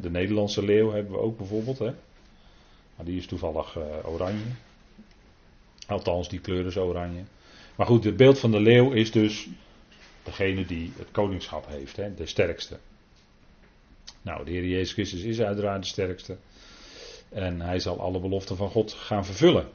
De 0.00 0.10
Nederlandse 0.10 0.64
leeuw 0.64 0.90
hebben 0.90 1.12
we 1.12 1.18
ook 1.18 1.36
bijvoorbeeld. 1.36 1.78
Maar 1.78 3.06
die 3.06 3.18
is 3.18 3.26
toevallig 3.26 3.76
uh, 3.76 3.84
oranje. 4.04 4.44
Althans, 5.86 6.28
die 6.28 6.40
kleur 6.40 6.66
is 6.66 6.76
oranje. 6.76 7.22
Maar 7.76 7.86
goed, 7.86 8.04
het 8.04 8.16
beeld 8.16 8.38
van 8.38 8.50
de 8.50 8.60
leeuw 8.60 8.92
is 8.92 9.10
dus 9.10 9.48
degene 10.22 10.66
die 10.66 10.92
het 10.96 11.10
koningschap 11.10 11.66
heeft, 11.66 11.96
de 11.96 12.26
sterkste. 12.26 12.78
Nou, 14.22 14.44
de 14.44 14.50
Heer 14.50 14.66
Jezus 14.66 14.92
Christus 14.92 15.22
is 15.22 15.40
uiteraard 15.40 15.82
de 15.82 15.88
sterkste. 15.88 16.36
En 17.28 17.60
hij 17.60 17.78
zal 17.78 18.00
alle 18.00 18.20
beloften 18.20 18.56
van 18.56 18.70
God 18.70 18.92
gaan 18.92 19.24
vervullen. 19.24 19.68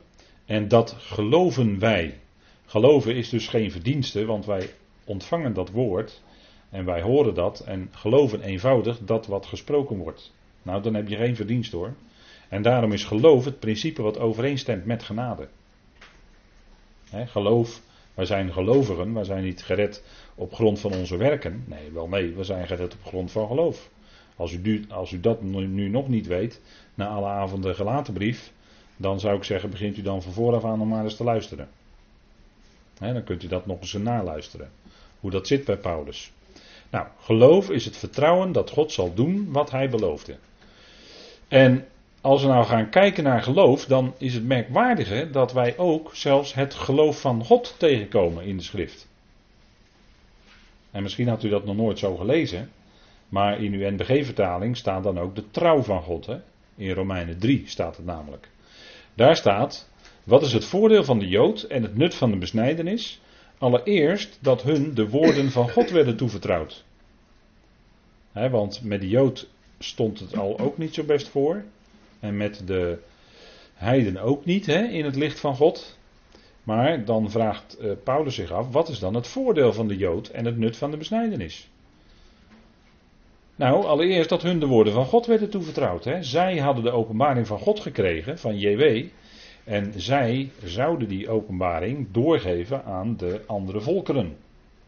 En 0.46 0.68
dat 0.68 0.96
geloven 0.98 1.80
wij. 1.80 2.20
Geloven 2.66 3.16
is 3.16 3.30
dus 3.30 3.48
geen 3.48 3.72
verdienste, 3.72 4.26
want 4.26 4.46
wij 4.46 4.70
ontvangen 5.04 5.54
dat 5.54 5.70
woord. 5.70 6.22
En 6.74 6.86
wij 6.86 7.02
horen 7.02 7.34
dat 7.34 7.60
en 7.60 7.90
geloven 7.92 8.42
eenvoudig 8.42 9.00
dat 9.00 9.28
wat 9.28 9.46
gesproken 9.46 9.98
wordt. 9.98 10.34
Nou, 10.62 10.82
dan 10.82 10.94
heb 10.94 11.08
je 11.08 11.16
geen 11.16 11.36
verdienst 11.36 11.72
hoor. 11.72 11.94
En 12.50 12.62
daarom 12.62 12.92
is 12.92 13.04
geloof 13.04 13.46
het 13.46 13.60
principe 13.60 14.02
wat 14.02 14.20
overeenstemt 14.20 14.86
met 14.86 15.04
genade. 15.04 15.48
geloof, 17.12 17.82
wij 18.14 18.26
zijn 18.26 18.54
gelovigen, 18.54 19.14
wij 19.14 19.24
zijn 19.24 19.44
niet 19.44 19.64
gered 19.64 20.04
op 20.36 20.54
grond 20.54 20.80
van 20.80 20.94
onze 20.94 21.18
werken. 21.18 21.64
Nee, 21.68 21.92
wel 21.92 22.08
nee, 22.08 22.34
we 22.34 22.44
zijn 22.44 22.68
gered 22.68 22.94
op 22.94 23.04
grond 23.06 23.32
van 23.32 23.48
geloof. 23.48 23.90
Als 24.36 24.54
u, 24.54 24.86
als 24.90 25.12
u 25.12 25.20
dat 25.20 25.42
nu 25.42 25.90
nog 25.90 26.08
niet 26.08 26.28
weet, 26.28 26.62
na 26.94 27.08
alle 27.08 27.28
avonden 27.28 27.76
gelaten 27.76 28.14
brief, 28.14 28.52
dan 28.98 29.20
zou 29.20 29.38
ik 29.38 29.44
zeggen, 29.44 29.70
begint 29.70 29.98
u 29.98 30.02
dan 30.02 30.22
van 30.22 30.34
vooraf 30.34 30.66
aan 30.66 30.82
om 30.82 30.88
maar 30.88 31.04
eens 31.04 31.16
te 31.16 31.24
luisteren. 31.24 31.68
dan 33.00 33.24
kunt 33.24 33.44
u 33.44 33.48
dat 33.48 33.66
nog 33.66 33.80
eens 33.80 33.94
naluisteren. 33.94 34.72
Hoe 35.20 35.32
dat 35.32 35.48
zit 35.48 35.66
bij 35.66 35.78
Paulus. 35.78 36.32
Nou, 36.94 37.08
geloof 37.20 37.70
is 37.70 37.86
het 37.86 37.98
vertrouwen 37.98 38.52
dat 38.52 38.70
God 38.70 38.92
zal 38.92 39.14
doen 39.14 39.52
wat 39.52 39.72
hij 39.72 39.90
beloofde. 39.90 40.38
En 41.48 41.86
als 42.22 42.42
we 42.42 42.48
nou 42.48 42.66
gaan 42.66 42.90
kijken 42.90 43.24
naar 43.24 43.44
geloof, 43.44 43.86
dan 43.86 44.14
is 44.18 44.34
het 44.34 44.44
merkwaardige 44.44 45.30
dat 45.32 45.54
wij 45.54 45.78
ook 45.78 46.16
zelfs 46.16 46.54
het 46.54 46.74
geloof 46.74 47.22
van 47.22 47.46
God 47.46 47.76
tegenkomen 47.78 48.44
in 48.46 48.58
de 48.58 48.64
schrift. 48.64 49.08
En 50.92 51.04
misschien 51.04 51.28
had 51.28 51.44
u 51.44 51.50
dat 51.50 51.66
nog 51.66 51.76
nooit 51.76 52.00
zo 52.00 52.16
gelezen, 52.16 52.72
maar 53.30 53.62
in 53.62 53.74
uw 53.74 53.92
NBG-vertaling 53.92 54.78
staat 54.78 55.04
dan 55.04 55.20
ook 55.20 55.36
de 55.36 55.50
trouw 55.52 55.82
van 55.82 56.02
God. 56.02 56.26
Hè? 56.26 56.38
In 56.76 56.92
Romeinen 56.92 57.40
3 57.40 57.64
staat 57.66 57.98
het 57.98 58.06
namelijk. 58.06 58.50
Daar 59.14 59.36
staat, 59.36 59.90
wat 60.24 60.42
is 60.42 60.54
het 60.54 60.66
voordeel 60.66 61.04
van 61.04 61.20
de 61.20 61.28
Jood 61.28 61.62
en 61.62 61.82
het 61.82 61.98
nut 61.98 62.16
van 62.16 62.32
de 62.32 62.38
besnijdenis? 62.38 63.22
Allereerst 63.64 64.38
dat 64.42 64.62
hun 64.62 64.94
de 64.94 65.10
woorden 65.10 65.52
van 65.52 65.70
God 65.70 65.90
werden 65.90 66.18
toevertrouwd. 66.18 66.84
want 68.34 68.82
met 68.84 69.02
de 69.02 69.10
Jood 69.10 69.50
stond 69.80 70.20
het 70.20 70.38
al 70.38 70.60
ook 70.60 70.78
niet 70.78 70.94
zo 70.94 71.04
best 71.04 71.28
voor. 71.28 71.64
En 72.20 72.38
met 72.38 72.62
de 72.66 72.98
heiden 73.74 74.18
ook 74.18 74.46
niet 74.46 74.68
in 74.68 75.06
het 75.06 75.16
licht 75.16 75.40
van 75.40 75.56
God. 75.56 75.98
Maar 76.64 77.06
dan 77.06 77.32
vraagt 77.32 77.78
uh, 77.82 77.92
Paulus 78.04 78.36
zich 78.36 78.52
af: 78.52 78.72
wat 78.72 78.90
is 78.90 79.00
dan 79.00 79.14
het 79.14 79.28
voordeel 79.28 79.74
van 79.74 79.88
de 79.88 79.98
Jood 79.98 80.28
en 80.28 80.46
het 80.46 80.58
nut 80.58 80.78
van 80.78 80.92
de 80.92 80.98
besnijdenis? 80.98 81.70
Nou, 83.56 83.86
allereerst 83.86 84.30
dat 84.30 84.42
hun 84.42 84.60
de 84.60 84.68
woorden 84.68 84.94
van 84.94 85.06
God 85.06 85.26
werden 85.26 85.50
toevertrouwd. 85.50 86.08
Zij 86.22 86.58
hadden 86.58 86.84
de 86.84 86.92
openbaring 86.92 87.48
van 87.48 87.60
God 87.60 87.80
gekregen, 87.80 88.40
van 88.40 88.58
JW. 88.60 89.06
En 89.64 89.94
zij 89.96 90.52
zouden 90.64 91.08
die 91.08 91.30
openbaring 91.30 92.12
doorgeven 92.12 92.84
aan 92.84 93.18
de 93.18 93.42
andere 93.46 93.82
volkeren. 93.82 94.38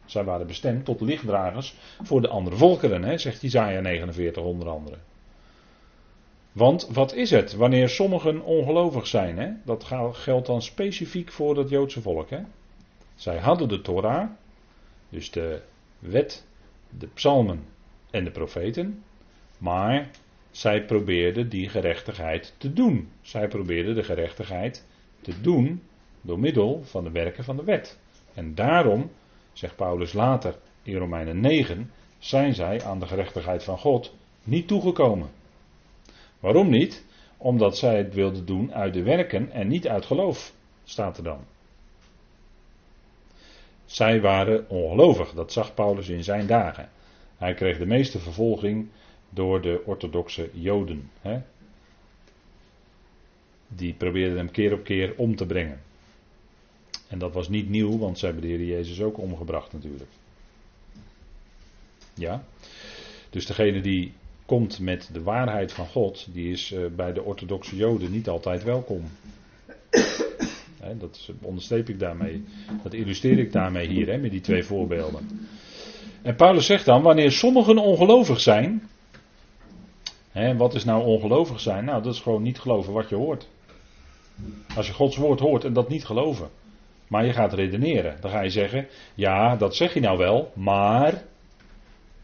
Zij 0.05 0.23
waren 0.23 0.47
bestemd 0.47 0.85
tot 0.85 1.01
lichtdragers 1.01 1.75
voor 2.01 2.21
de 2.21 2.27
andere 2.27 2.55
volkeren, 2.55 3.03
hè, 3.03 3.17
zegt 3.17 3.43
Isaiah 3.43 3.83
49 3.83 4.43
onder 4.43 4.69
andere. 4.69 4.97
Want 6.51 6.87
wat 6.91 7.13
is 7.13 7.31
het 7.31 7.55
wanneer 7.55 7.89
sommigen 7.89 8.41
ongelovig 8.41 9.07
zijn? 9.07 9.37
Hè? 9.37 9.51
Dat 9.63 9.83
geldt 10.11 10.47
dan 10.47 10.61
specifiek 10.61 11.31
voor 11.31 11.57
het 11.57 11.69
Joodse 11.69 12.01
volk. 12.01 12.29
Hè? 12.29 12.39
Zij 13.15 13.37
hadden 13.37 13.67
de 13.67 13.81
Torah, 13.81 14.29
dus 15.09 15.31
de 15.31 15.61
wet, 15.99 16.45
de 16.89 17.07
psalmen 17.07 17.65
en 18.11 18.23
de 18.23 18.31
profeten, 18.31 19.03
maar 19.57 20.09
zij 20.55 20.85
probeerden 20.85 21.49
die 21.49 21.69
gerechtigheid 21.69 22.55
te 22.57 22.73
doen. 22.73 23.09
Zij 23.21 23.47
probeerden 23.47 23.95
de 23.95 24.03
gerechtigheid 24.03 24.85
te 25.21 25.41
doen 25.41 25.81
door 26.21 26.39
middel 26.39 26.83
van 26.83 27.03
de 27.03 27.11
werken 27.11 27.43
van 27.43 27.55
de 27.57 27.63
wet. 27.63 27.99
En 28.33 28.55
daarom, 28.55 29.11
zegt 29.53 29.75
Paulus 29.75 30.13
later 30.13 30.55
in 30.83 30.95
Romeinen 30.95 31.39
9, 31.39 31.91
zijn 32.19 32.53
zij 32.53 32.83
aan 32.83 32.99
de 32.99 33.07
gerechtigheid 33.07 33.63
van 33.63 33.77
God 33.77 34.15
niet 34.43 34.67
toegekomen. 34.67 35.29
Waarom 36.39 36.69
niet? 36.69 37.05
Omdat 37.37 37.77
zij 37.77 37.97
het 37.97 38.13
wilden 38.13 38.45
doen 38.45 38.73
uit 38.73 38.93
de 38.93 39.03
werken 39.03 39.51
en 39.51 39.67
niet 39.67 39.87
uit 39.87 40.05
geloof, 40.05 40.53
staat 40.83 41.17
er 41.17 41.23
dan. 41.23 41.39
Zij 43.85 44.21
waren 44.21 44.69
ongelovig, 44.69 45.33
dat 45.33 45.51
zag 45.51 45.73
Paulus 45.73 46.09
in 46.09 46.23
zijn 46.23 46.47
dagen. 46.47 46.89
Hij 47.37 47.53
kreeg 47.53 47.77
de 47.77 47.85
meeste 47.85 48.19
vervolging 48.19 48.89
door 49.35 49.61
de 49.61 49.81
orthodoxe 49.85 50.49
Joden. 50.53 51.09
Hè? 51.21 51.39
Die 53.67 53.93
probeerden 53.93 54.37
hem 54.37 54.51
keer 54.51 54.73
op 54.73 54.83
keer 54.83 55.13
om 55.17 55.35
te 55.35 55.45
brengen. 55.45 55.81
En 57.07 57.19
dat 57.19 57.33
was 57.33 57.49
niet 57.49 57.69
nieuw, 57.69 57.97
want 57.97 58.19
ze 58.19 58.25
hebben 58.25 58.43
de 58.43 58.49
Heer 58.49 58.65
Jezus 58.65 59.01
ook 59.01 59.17
omgebracht 59.17 59.73
natuurlijk. 59.73 60.09
Ja. 62.13 62.43
Dus 63.29 63.45
degene 63.45 63.81
die 63.81 64.13
komt 64.45 64.79
met 64.79 65.09
de 65.13 65.23
waarheid 65.23 65.73
van 65.73 65.87
God, 65.87 66.27
die 66.33 66.51
is 66.51 66.71
eh, 66.71 66.85
bij 66.95 67.13
de 67.13 67.23
orthodoxe 67.23 67.75
Joden 67.75 68.11
niet 68.11 68.29
altijd 68.29 68.63
welkom. 68.63 69.03
dat 70.99 71.29
onderstreep 71.41 71.89
ik 71.89 71.99
daarmee. 71.99 72.43
Dat 72.83 72.93
illustreer 72.93 73.39
ik 73.39 73.51
daarmee 73.51 73.87
hier, 73.87 74.19
met 74.19 74.31
die 74.31 74.41
twee 74.41 74.63
voorbeelden. 74.63 75.49
En 76.21 76.35
Paulus 76.35 76.65
zegt 76.65 76.85
dan, 76.85 77.01
wanneer 77.01 77.31
sommigen 77.31 77.77
ongelovig 77.77 78.39
zijn. 78.39 78.83
Hè, 80.35 80.57
wat 80.57 80.73
is 80.73 80.83
nou 80.83 81.05
ongelovig 81.05 81.59
zijn? 81.59 81.85
Nou, 81.85 82.03
dat 82.03 82.13
is 82.13 82.19
gewoon 82.19 82.41
niet 82.41 82.59
geloven 82.59 82.93
wat 82.93 83.09
je 83.09 83.15
hoort. 83.15 83.47
Als 84.75 84.87
je 84.87 84.93
Gods 84.93 85.17
woord 85.17 85.39
hoort 85.39 85.63
en 85.63 85.73
dat 85.73 85.89
niet 85.89 86.05
geloven. 86.05 86.49
Maar 87.07 87.25
je 87.25 87.33
gaat 87.33 87.53
redeneren. 87.53 88.17
Dan 88.21 88.31
ga 88.31 88.41
je 88.41 88.49
zeggen, 88.49 88.87
ja, 89.13 89.55
dat 89.55 89.75
zeg 89.75 89.93
je 89.93 89.99
nou 89.99 90.17
wel, 90.17 90.51
maar. 90.53 91.23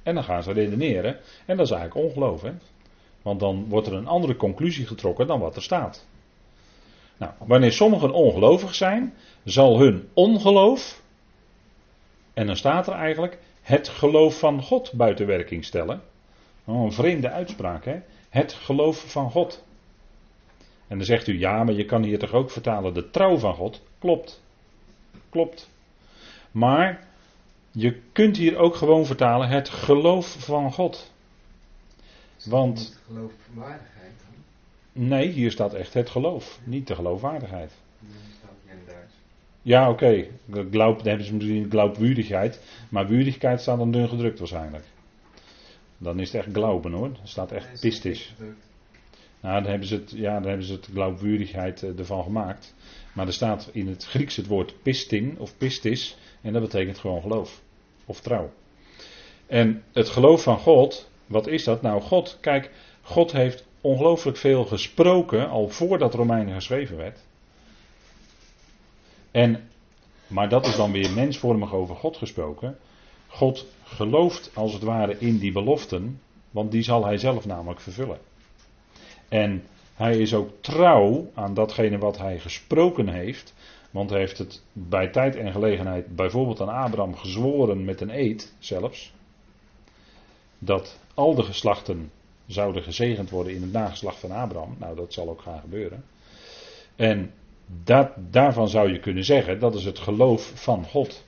En 0.04 0.14
dan 0.14 0.24
gaan 0.24 0.44
ze 0.44 0.52
redeneren. 0.52 1.20
En 1.46 1.58
dat 1.58 1.66
is 1.66 1.72
eigenlijk 1.72 2.08
ongeloof. 2.08 2.42
Hè? 2.42 2.52
Want 3.22 3.40
dan 3.40 3.66
wordt 3.70 3.88
er 3.88 3.94
een 3.94 4.08
andere 4.08 4.36
conclusie 4.36 4.88
getrokken 4.88 5.28
dan 5.28 5.40
wat 5.40 5.56
er 5.56 5.62
staat. 5.62 6.08
Nou, 7.18 7.32
wanneer 7.38 7.72
sommigen 7.72 8.12
ongelovig 8.12 8.76
zijn, 8.76 9.14
zal 9.44 9.80
hun 9.80 10.10
ongeloof. 10.14 11.02
En 12.34 12.48
dan 12.48 12.58
staat 12.58 12.88
er 12.88 12.94
eigenlijk 12.94 13.38
het 13.62 13.90
geloof 13.90 14.40
van 14.40 14.62
God 14.62 14.92
buiten 14.94 15.28
werking 15.28 15.66
stellen. 15.66 16.02
Oh, 16.66 16.84
een 16.84 16.92
vreemde 16.92 17.30
uitspraak, 17.30 17.86
hè? 17.86 18.00
Het 18.30 18.54
geloof 18.54 19.12
van 19.12 19.32
God. 19.32 19.64
En 20.88 20.98
dan 20.98 21.06
zegt 21.06 21.28
u 21.28 21.40
ja, 21.40 21.64
maar 21.64 21.74
je 21.74 21.86
kan 21.86 22.04
hier 22.04 22.20
toch 22.20 22.34
ook 22.34 22.52
vertalen 22.52 22.94
de 22.94 23.10
trouw 23.10 23.38
van 23.38 23.54
God? 23.54 23.82
Klopt. 24.00 24.42
Klopt. 25.30 25.70
Maar 26.52 27.08
je 27.72 28.00
kunt 28.12 28.38
hier 28.38 28.58
ook 28.58 28.76
gewoon 28.76 29.06
vertalen 29.06 29.50
het 29.50 29.70
geloof 29.70 30.36
van 30.40 30.72
God. 30.72 31.12
Want. 32.46 33.00
Geloofwaardigheid 33.06 34.14
dan? 34.18 35.08
Nee, 35.08 35.28
hier 35.28 35.52
staat 35.52 35.74
echt 35.74 35.94
het 35.94 36.10
geloof, 36.10 36.60
niet 36.64 36.88
de 36.88 36.96
geloofwaardigheid. 36.96 37.72
Ja, 39.62 39.90
oké. 39.90 40.30
Okay. 40.50 40.64
dan 40.74 41.08
hebben 41.08 41.26
ze 41.26 41.34
misschien 41.34 41.70
glaubwürdigheid. 41.70 42.62
Maar 42.90 43.08
würdigheid 43.08 43.62
staat 43.62 43.78
dan 43.78 43.92
dun 43.92 44.10
gedrukt 44.10 44.40
waarschijnlijk. 44.40 44.84
Dan 46.02 46.20
is 46.20 46.32
het 46.32 46.46
echt 46.46 46.54
glauben 46.56 46.92
hoor. 46.92 47.06
Er 47.06 47.20
staat 47.24 47.52
echt 47.52 47.80
pistis. 47.80 48.34
Nou, 49.40 49.62
dan 49.62 49.70
hebben 49.70 49.88
ze 49.88 49.96
het, 49.96 50.12
ja, 50.12 50.34
dan 50.34 50.48
hebben 50.48 50.66
ze 50.66 50.74
het 50.74 50.90
glaubwürdigheid 50.94 51.84
eh, 51.84 52.00
ervan 52.00 52.24
gemaakt. 52.24 52.76
Maar 53.14 53.28
er 53.28 53.34
staat 53.34 53.70
in 53.72 53.88
het 53.88 54.06
Grieks 54.06 54.36
het 54.36 54.48
woord 54.48 54.82
pistin 54.82 55.36
of 55.40 55.58
pistis. 55.58 56.18
En 56.42 56.54
dat 56.54 56.62
betekent 56.62 56.98
gewoon 56.98 57.22
geloof. 57.22 57.62
Of 58.06 58.22
trouw. 58.22 58.52
En 59.48 59.84
het 59.94 60.10
geloof 60.10 60.44
van 60.44 60.58
God, 60.58 61.10
wat 61.26 61.48
is 61.48 61.64
dat? 61.64 61.82
Nou, 61.82 62.02
God, 62.02 62.38
kijk, 62.42 62.72
God 63.02 63.32
heeft 63.32 63.66
ongelooflijk 63.82 64.38
veel 64.38 64.66
gesproken 64.66 65.50
al 65.50 65.70
voordat 65.70 66.14
Romeinen 66.14 66.54
geschreven 66.54 66.98
werd. 66.98 67.20
En, 69.32 69.70
maar 70.28 70.50
dat 70.50 70.68
is 70.68 70.76
dan 70.76 70.92
weer 70.92 71.12
mensvormig 71.12 71.74
over 71.74 71.96
God 71.96 72.18
gesproken. 72.18 72.78
God 73.32 73.66
gelooft 73.84 74.52
als 74.54 74.74
het 74.74 74.84
ware 74.84 75.18
in 75.20 75.38
die 75.38 75.52
beloften, 75.52 76.22
want 76.52 76.72
die 76.72 76.84
zal 76.84 77.06
hij 77.06 77.18
zelf 77.18 77.46
namelijk 77.46 77.80
vervullen. 77.80 78.20
En 79.30 79.64
hij 79.94 80.18
is 80.18 80.34
ook 80.34 80.50
trouw 80.62 81.32
aan 81.34 81.54
datgene 81.54 81.98
wat 81.98 82.18
hij 82.18 82.40
gesproken 82.40 83.08
heeft. 83.08 83.54
Want 83.92 84.10
hij 84.10 84.20
heeft 84.20 84.38
het 84.38 84.62
bij 84.74 85.08
tijd 85.08 85.36
en 85.36 85.52
gelegenheid 85.52 86.16
bijvoorbeeld 86.16 86.62
aan 86.62 86.70
Abraham 86.84 87.16
gezworen 87.16 87.86
met 87.86 88.02
een 88.02 88.10
eed 88.10 88.54
zelfs. 88.60 89.14
Dat 90.60 91.00
al 91.14 91.36
de 91.36 91.44
geslachten 91.44 92.12
zouden 92.46 92.84
gezegend 92.84 93.30
worden 93.30 93.54
in 93.54 93.62
het 93.62 93.72
nageslacht 93.72 94.20
van 94.20 94.32
Abraham. 94.32 94.76
Nou, 94.80 94.96
dat 94.96 95.14
zal 95.14 95.30
ook 95.30 95.42
gaan 95.42 95.60
gebeuren. 95.60 96.04
En 96.96 97.34
dat, 97.84 98.10
daarvan 98.18 98.70
zou 98.70 98.92
je 98.92 99.00
kunnen 99.00 99.24
zeggen, 99.24 99.60
dat 99.60 99.76
is 99.76 99.86
het 99.86 100.00
geloof 100.00 100.52
van 100.56 100.86
God. 100.86 101.24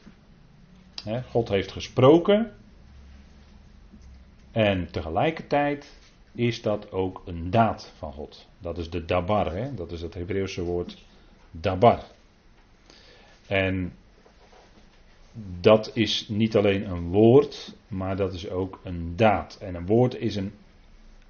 God 1.29 1.49
heeft 1.49 1.71
gesproken. 1.71 2.55
En 4.51 4.91
tegelijkertijd 4.91 5.97
is 6.31 6.61
dat 6.61 6.91
ook 6.91 7.21
een 7.25 7.49
daad 7.49 7.93
van 7.97 8.13
God. 8.13 8.47
Dat 8.59 8.77
is 8.77 8.89
de 8.89 9.05
dabar, 9.05 9.55
hè? 9.55 9.73
dat 9.73 9.91
is 9.91 10.01
het 10.01 10.13
Hebreeuwse 10.13 10.61
woord 10.61 10.97
dabar. 11.51 12.03
En 13.47 13.93
dat 15.59 15.91
is 15.93 16.27
niet 16.27 16.55
alleen 16.55 16.89
een 16.89 17.11
woord, 17.11 17.73
maar 17.87 18.15
dat 18.15 18.33
is 18.33 18.49
ook 18.49 18.79
een 18.83 19.15
daad. 19.15 19.57
En 19.61 19.75
een 19.75 19.85
woord 19.85 20.15
is 20.15 20.35
een 20.35 20.53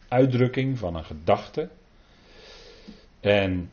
uitdrukking 0.07 0.77
van 0.77 0.95
een 0.95 1.05
gedachte. 1.05 1.69
En 3.19 3.69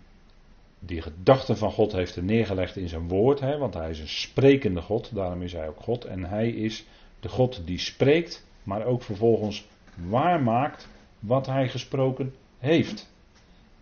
die 0.81 1.03
gedachte 1.03 1.57
van 1.57 1.73
God 1.73 1.93
heeft 1.93 2.15
hij 2.15 2.25
neergelegd 2.25 2.77
in 2.77 2.89
zijn 2.89 3.09
woord, 3.09 3.41
hè, 3.41 3.59
want 3.59 3.75
hij 3.75 3.91
is 3.91 4.01
een 4.01 4.09
sprekende 4.09 4.81
God, 4.81 5.15
daarom 5.15 5.43
is 5.43 5.53
hij 5.53 5.69
ook 5.69 5.81
God. 5.81 6.05
En 6.05 6.25
hij 6.25 6.49
is 6.49 6.85
de 7.21 7.29
God 7.29 7.63
die 7.65 7.79
spreekt, 7.79 8.47
maar 8.63 8.85
ook 8.85 9.03
vervolgens 9.03 9.67
waarmaakt 9.95 10.89
wat 11.19 11.47
hij 11.47 11.69
gesproken 11.69 12.35
heeft. 12.59 13.13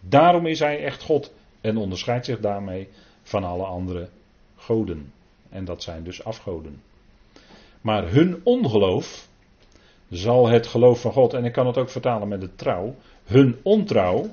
Daarom 0.01 0.47
is 0.47 0.59
hij 0.59 0.85
echt 0.85 1.03
God 1.03 1.33
en 1.61 1.77
onderscheidt 1.77 2.25
zich 2.25 2.41
daarmee 2.41 2.89
van 3.23 3.45
alle 3.45 3.65
andere 3.65 4.09
goden. 4.57 5.13
En 5.49 5.65
dat 5.65 5.83
zijn 5.83 6.05
dus 6.05 6.25
afgoden. 6.25 6.83
Maar 7.81 8.11
hun 8.11 8.41
ongeloof 8.43 9.29
zal 10.11 10.49
het 10.49 10.67
geloof 10.67 11.01
van 11.01 11.13
God, 11.13 11.35
en 11.35 11.45
ik 11.45 11.53
kan 11.53 11.67
het 11.67 11.79
ook 11.79 11.91
vertalen 11.91 12.29
met 12.29 12.41
de 12.41 12.55
trouw, 12.55 12.95
hun 13.25 13.57
ontrouw 13.63 14.31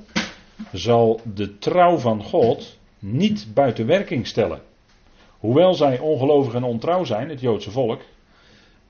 zal 0.71 1.19
de 1.33 1.57
trouw 1.57 1.97
van 1.97 2.23
God 2.23 2.77
niet 2.99 3.47
buiten 3.53 3.85
werking 3.85 4.27
stellen. 4.27 4.61
Hoewel 5.39 5.73
zij 5.73 5.99
ongelovig 5.99 6.53
en 6.53 6.63
ontrouw 6.63 7.03
zijn, 7.03 7.29
het 7.29 7.39
Joodse 7.39 7.71
volk, 7.71 8.01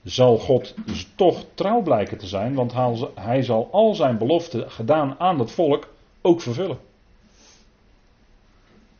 zal 0.04 0.38
God 0.38 0.74
toch 1.16 1.44
trouw 1.54 1.82
blijken 1.82 2.18
te 2.18 2.26
zijn, 2.26 2.54
want 2.54 2.72
hij 3.14 3.42
zal 3.42 3.68
al 3.72 3.94
zijn 3.94 4.18
beloften 4.18 4.70
gedaan 4.70 5.14
aan 5.18 5.38
het 5.38 5.50
volk 5.50 5.88
ook 6.22 6.40
vervullen. 6.40 6.78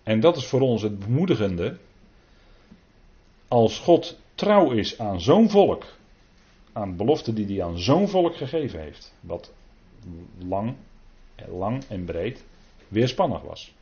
En 0.03 0.21
dat 0.21 0.37
is 0.37 0.47
voor 0.47 0.61
ons 0.61 0.83
het 0.83 0.99
bemoedigende. 0.99 1.77
Als 3.49 3.79
God 3.79 4.19
trouw 4.35 4.71
is 4.71 4.99
aan 4.99 5.21
zo'n 5.21 5.51
volk, 5.51 5.85
aan 6.73 6.97
beloften 6.97 7.35
die 7.35 7.47
hij 7.47 7.65
aan 7.65 7.79
zo'n 7.79 8.09
volk 8.09 8.37
gegeven 8.37 8.81
heeft, 8.81 9.15
wat 9.21 9.53
lang, 10.39 10.75
lang 11.49 11.85
en 11.89 12.05
breed 12.05 12.45
weerspannig 12.89 13.43
was. 13.43 13.75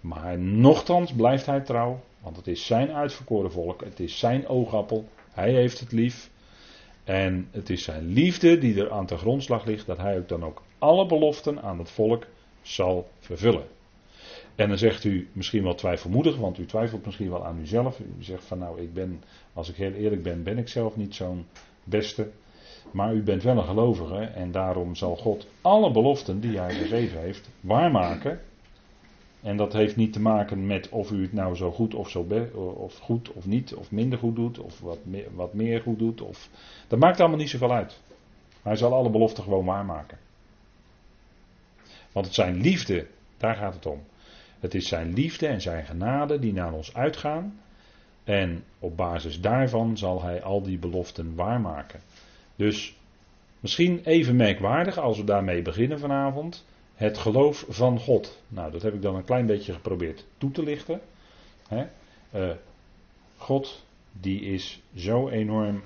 Maar 0.00 0.38
nochtans 0.38 1.12
blijft 1.12 1.46
hij 1.46 1.60
trouw, 1.60 2.00
want 2.20 2.36
het 2.36 2.46
is 2.46 2.66
zijn 2.66 2.92
uitverkoren 2.92 3.52
volk, 3.52 3.84
het 3.84 4.00
is 4.00 4.18
zijn 4.18 4.48
oogappel, 4.48 5.08
hij 5.32 5.52
heeft 5.52 5.80
het 5.80 5.92
lief. 5.92 6.30
En 7.04 7.48
het 7.50 7.70
is 7.70 7.84
zijn 7.84 8.06
liefde 8.06 8.58
die 8.58 8.80
er 8.80 8.90
aan 8.90 9.06
de 9.06 9.16
grondslag 9.16 9.64
ligt, 9.64 9.86
dat 9.86 9.98
hij 9.98 10.18
ook 10.18 10.28
dan 10.28 10.44
ook 10.44 10.62
alle 10.78 11.06
beloften 11.06 11.62
aan 11.62 11.78
het 11.78 11.90
volk 11.90 12.26
zal 12.62 13.08
vervullen. 13.18 13.66
En 14.54 14.68
dan 14.68 14.78
zegt 14.78 15.04
u 15.04 15.28
misschien 15.32 15.62
wel 15.62 15.74
twijfelmoedig, 15.74 16.36
want 16.36 16.58
u 16.58 16.66
twijfelt 16.66 17.04
misschien 17.04 17.30
wel 17.30 17.46
aan 17.46 17.58
uzelf. 17.58 18.00
U 18.00 18.04
zegt 18.18 18.44
van 18.44 18.58
nou, 18.58 18.80
ik 18.80 18.94
ben, 18.94 19.22
als 19.52 19.68
ik 19.68 19.76
heel 19.76 19.92
eerlijk 19.92 20.22
ben, 20.22 20.42
ben 20.42 20.58
ik 20.58 20.68
zelf 20.68 20.96
niet 20.96 21.14
zo'n 21.14 21.46
beste. 21.84 22.30
Maar 22.90 23.14
u 23.14 23.22
bent 23.22 23.42
wel 23.42 23.56
een 23.56 23.64
gelovige 23.64 24.24
en 24.24 24.50
daarom 24.50 24.94
zal 24.94 25.16
God 25.16 25.46
alle 25.60 25.90
beloften 25.90 26.40
die 26.40 26.58
hij 26.58 26.74
gegeven 26.74 27.20
heeft 27.20 27.50
waarmaken. 27.60 28.40
En 29.42 29.56
dat 29.56 29.72
heeft 29.72 29.96
niet 29.96 30.12
te 30.12 30.20
maken 30.20 30.66
met 30.66 30.88
of 30.88 31.10
u 31.10 31.22
het 31.22 31.32
nou 31.32 31.54
zo 31.54 31.70
goed 31.70 31.94
of 31.94 32.10
zo 32.10 32.26
of 32.74 32.98
goed 32.98 33.32
of 33.32 33.46
niet, 33.46 33.74
of 33.74 33.90
minder 33.90 34.18
goed 34.18 34.36
doet, 34.36 34.58
of 34.58 34.80
wat 34.80 34.98
meer, 35.04 35.26
wat 35.34 35.54
meer 35.54 35.80
goed 35.80 35.98
doet. 35.98 36.20
Of, 36.20 36.48
dat 36.88 36.98
maakt 36.98 37.20
allemaal 37.20 37.38
niet 37.38 37.50
zoveel 37.50 37.72
uit. 37.72 38.00
Hij 38.62 38.76
zal 38.76 38.94
alle 38.94 39.10
beloften 39.10 39.42
gewoon 39.42 39.64
waarmaken. 39.64 40.18
Want 42.12 42.26
het 42.26 42.34
zijn 42.34 42.60
liefde, 42.60 43.06
daar 43.36 43.54
gaat 43.54 43.74
het 43.74 43.86
om. 43.86 44.02
Het 44.60 44.74
is 44.74 44.88
zijn 44.88 45.12
liefde 45.12 45.46
en 45.46 45.60
zijn 45.60 45.84
genade 45.84 46.38
die 46.38 46.52
naar 46.52 46.72
ons 46.72 46.94
uitgaan. 46.94 47.60
En 48.24 48.64
op 48.78 48.96
basis 48.96 49.40
daarvan 49.40 49.96
zal 49.96 50.22
hij 50.22 50.42
al 50.42 50.62
die 50.62 50.78
beloften 50.78 51.34
waarmaken. 51.34 52.00
Dus 52.60 52.96
misschien 53.60 54.00
even 54.04 54.36
merkwaardig 54.36 54.98
als 54.98 55.16
we 55.16 55.24
daarmee 55.24 55.62
beginnen 55.62 55.98
vanavond. 55.98 56.64
Het 56.94 57.18
geloof 57.18 57.64
van 57.68 57.98
God. 57.98 58.42
Nou, 58.48 58.70
dat 58.72 58.82
heb 58.82 58.94
ik 58.94 59.02
dan 59.02 59.14
een 59.14 59.24
klein 59.24 59.46
beetje 59.46 59.72
geprobeerd 59.72 60.24
toe 60.38 60.50
te 60.50 60.62
lichten. 60.62 61.00
Uh, 61.70 62.50
God, 63.36 63.84
die 64.12 64.40
is 64.40 64.80
zo 64.94 65.28
enorm 65.28 65.82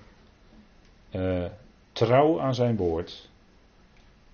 uh, 1.10 1.44
trouw 1.92 2.40
aan 2.40 2.54
zijn 2.54 2.76
woord. 2.76 3.28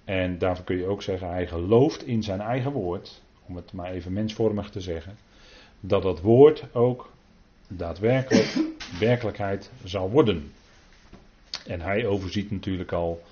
En 0.04 0.38
daarvoor 0.38 0.64
kun 0.64 0.76
je 0.76 0.86
ook 0.86 1.02
zeggen, 1.02 1.28
hij 1.28 1.46
gelooft 1.46 2.06
in 2.06 2.22
zijn 2.22 2.40
eigen 2.40 2.72
woord. 2.72 3.22
Om 3.46 3.56
het 3.56 3.72
maar 3.72 3.90
even 3.90 4.12
mensvormig 4.12 4.70
te 4.70 4.80
zeggen. 4.80 5.16
Dat 5.80 6.02
dat 6.02 6.20
woord 6.20 6.74
ook 6.74 7.12
daadwerkelijk 7.68 8.58
werkelijkheid 8.98 9.70
zal 9.84 10.10
worden. 10.10 10.52
En 11.66 11.80
hij 11.80 12.06
overziet 12.06 12.50
natuurlijk 12.50 12.92
al 12.92 13.22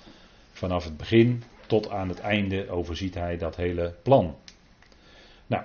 vanaf 0.51 0.83
het 0.83 0.97
begin 0.97 1.43
tot 1.67 1.89
aan 1.89 2.09
het 2.09 2.19
einde 2.19 2.69
overziet 2.69 3.13
hij 3.13 3.37
dat 3.37 3.55
hele 3.55 3.93
plan. 4.03 4.35
Nou, 5.47 5.63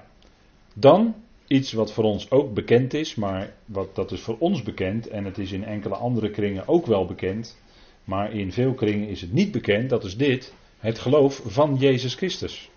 dan 0.74 1.14
iets 1.46 1.72
wat 1.72 1.92
voor 1.92 2.05
ons 2.05 2.31
ook 2.31 2.55
bekend 2.55 2.94
is, 2.94 3.14
maar 3.14 3.53
wat, 3.64 3.94
dat 3.94 4.12
is 4.12 4.20
voor 4.20 4.37
ons 4.38 4.62
bekend 4.62 5.09
en 5.09 5.24
het 5.24 5.38
is 5.38 5.53
in 5.53 5.64
enkele 5.64 5.94
andere 5.94 6.31
kringen 6.31 6.68
ook 6.68 6.87
wel 6.87 7.07
bekend, 7.07 7.59
maar 8.05 8.33
in 8.33 8.53
veel 8.53 8.74
kringen 8.74 9.09
is 9.09 9.20
het 9.20 9.33
niet 9.33 9.53
bekend, 9.53 9.90
dat 9.90 10.05
is 10.05 10.16
dit, 10.16 10.55
het 10.79 10.98
geloof 10.98 11.42
van 11.44 11.77
Jezus 11.77 12.14
Christus. 12.14 12.70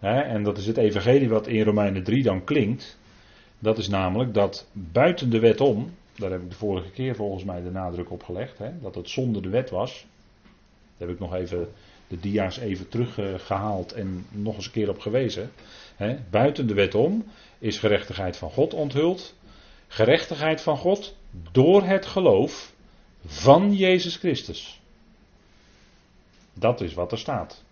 en 0.00 0.42
dat 0.42 0.58
is 0.58 0.66
het 0.66 0.76
evangelie 0.76 1.28
wat 1.28 1.46
in 1.46 1.64
Romeinen 1.64 2.04
3 2.04 2.22
dan 2.22 2.44
klinkt. 2.44 2.98
Dat 3.58 3.78
is 3.78 3.88
namelijk 3.88 4.34
dat 4.34 4.68
buiten 4.72 5.30
de 5.30 5.38
wet 5.38 5.60
om, 5.60 5.90
daar 6.14 6.30
heb 6.30 6.42
ik 6.42 6.50
de 6.50 6.56
vorige 6.56 6.90
keer 6.90 7.14
volgens 7.14 7.44
mij 7.44 7.62
de 7.62 7.70
nadruk 7.70 8.10
op 8.10 8.22
gelegd, 8.22 8.58
hè, 8.58 8.80
dat 8.80 8.94
het 8.94 9.08
zonder 9.10 9.42
de 9.42 9.48
wet 9.48 9.70
was. 9.70 10.06
Daar 10.96 11.08
heb 11.08 11.16
ik 11.16 11.22
nog 11.22 11.34
even 11.34 11.68
de 12.08 12.20
dia's 12.20 12.58
even 12.58 12.88
teruggehaald 12.88 13.92
en 13.92 14.26
nog 14.30 14.54
eens 14.54 14.66
een 14.66 14.72
keer 14.72 14.88
op 14.88 14.98
gewezen. 14.98 15.50
Hè. 15.96 16.18
Buiten 16.30 16.66
de 16.66 16.74
wet 16.74 16.94
om 16.94 17.24
is 17.58 17.78
gerechtigheid 17.78 18.36
van 18.36 18.50
God 18.50 18.74
onthuld. 18.74 19.34
Gerechtigheid 19.88 20.60
van 20.60 20.76
God 20.76 21.16
door 21.52 21.82
het 21.82 22.06
geloof 22.06 22.74
van 23.26 23.74
Jezus 23.74 24.16
Christus. 24.16 24.80
Dat 26.52 26.80
is 26.80 26.94
wat 26.94 27.12
er 27.12 27.18
staat. 27.18 27.64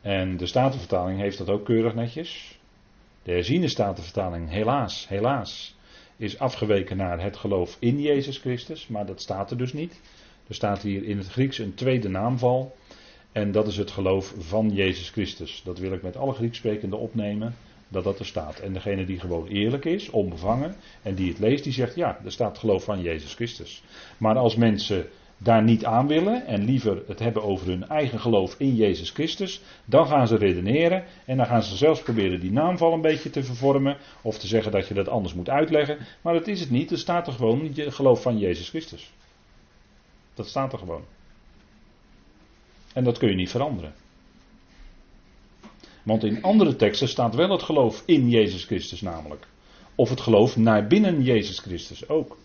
En 0.00 0.36
de 0.36 0.46
Statenvertaling 0.46 1.20
heeft 1.20 1.38
dat 1.38 1.48
ook 1.48 1.64
keurig 1.64 1.94
netjes. 1.94 2.58
De 3.22 3.32
herziene 3.32 3.68
Statenvertaling, 3.68 4.50
helaas, 4.50 5.08
helaas, 5.08 5.74
is 6.20 6.38
afgeweken 6.38 6.96
naar 6.96 7.22
het 7.22 7.36
geloof 7.36 7.76
in 7.78 8.00
Jezus 8.00 8.38
Christus, 8.38 8.86
maar 8.86 9.06
dat 9.06 9.20
staat 9.20 9.50
er 9.50 9.56
dus 9.56 9.72
niet. 9.72 10.00
Er 10.48 10.54
staat 10.54 10.82
hier 10.82 11.04
in 11.04 11.18
het 11.18 11.28
Grieks 11.28 11.58
een 11.58 11.74
tweede 11.74 12.08
naamval. 12.08 12.76
En 13.32 13.52
dat 13.52 13.66
is 13.66 13.76
het 13.76 13.90
geloof 13.90 14.34
van 14.38 14.70
Jezus 14.70 15.10
Christus. 15.10 15.62
Dat 15.64 15.78
wil 15.78 15.92
ik 15.92 16.02
met 16.02 16.16
alle 16.16 16.32
Grieksprekenden 16.32 16.98
opnemen, 16.98 17.54
dat 17.88 18.04
dat 18.04 18.18
er 18.18 18.26
staat. 18.26 18.58
En 18.58 18.72
degene 18.72 19.04
die 19.04 19.20
gewoon 19.20 19.46
eerlijk 19.46 19.84
is, 19.84 20.10
onbevangen, 20.10 20.74
en 21.02 21.14
die 21.14 21.28
het 21.28 21.38
leest, 21.38 21.64
die 21.64 21.72
zegt 21.72 21.94
ja, 21.94 22.20
er 22.24 22.32
staat 22.32 22.58
geloof 22.58 22.84
van 22.84 23.02
Jezus 23.02 23.34
Christus. 23.34 23.82
Maar 24.18 24.36
als 24.36 24.56
mensen 24.56 25.06
daar 25.42 25.62
niet 25.62 25.84
aan 25.84 26.06
willen 26.06 26.46
en 26.46 26.64
liever 26.64 27.02
het 27.06 27.18
hebben 27.18 27.42
over 27.42 27.66
hun 27.66 27.88
eigen 27.88 28.20
geloof 28.20 28.54
in 28.58 28.74
Jezus 28.74 29.10
Christus, 29.10 29.60
dan 29.84 30.06
gaan 30.06 30.28
ze 30.28 30.36
redeneren 30.36 31.04
en 31.24 31.36
dan 31.36 31.46
gaan 31.46 31.62
ze 31.62 31.76
zelfs 31.76 32.02
proberen 32.02 32.40
die 32.40 32.52
naamval 32.52 32.92
een 32.92 33.00
beetje 33.00 33.30
te 33.30 33.42
vervormen 33.42 33.96
of 34.22 34.38
te 34.38 34.46
zeggen 34.46 34.72
dat 34.72 34.88
je 34.88 34.94
dat 34.94 35.08
anders 35.08 35.34
moet 35.34 35.48
uitleggen. 35.48 35.98
Maar 36.22 36.34
dat 36.34 36.46
is 36.46 36.60
het 36.60 36.70
niet, 36.70 36.90
er 36.90 36.98
staat 36.98 37.26
er 37.26 37.32
gewoon 37.32 37.70
je 37.74 37.90
geloof 37.90 38.22
van 38.22 38.38
Jezus 38.38 38.68
Christus. 38.68 39.12
Dat 40.34 40.48
staat 40.48 40.72
er 40.72 40.78
gewoon. 40.78 41.04
En 42.94 43.04
dat 43.04 43.18
kun 43.18 43.28
je 43.28 43.36
niet 43.36 43.50
veranderen. 43.50 43.94
Want 46.02 46.24
in 46.24 46.42
andere 46.42 46.76
teksten 46.76 47.08
staat 47.08 47.34
wel 47.34 47.50
het 47.50 47.62
geloof 47.62 48.02
in 48.06 48.28
Jezus 48.28 48.64
Christus 48.64 49.00
namelijk. 49.00 49.46
Of 49.94 50.10
het 50.10 50.20
geloof 50.20 50.56
naar 50.56 50.86
binnen 50.86 51.22
Jezus 51.22 51.58
Christus 51.58 52.08
ook. 52.08 52.36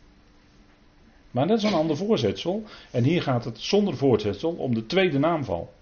Maar 1.35 1.47
dat 1.47 1.57
is 1.57 1.63
een 1.63 1.73
ander 1.73 1.97
voorzetsel. 1.97 2.63
En 2.91 3.03
hier 3.03 3.21
gaat 3.21 3.45
het 3.45 3.59
zonder 3.59 3.97
voorzetsel 3.97 4.51
om 4.51 4.73
de 4.73 4.85
tweede 4.85 5.19
naamval. 5.19 5.73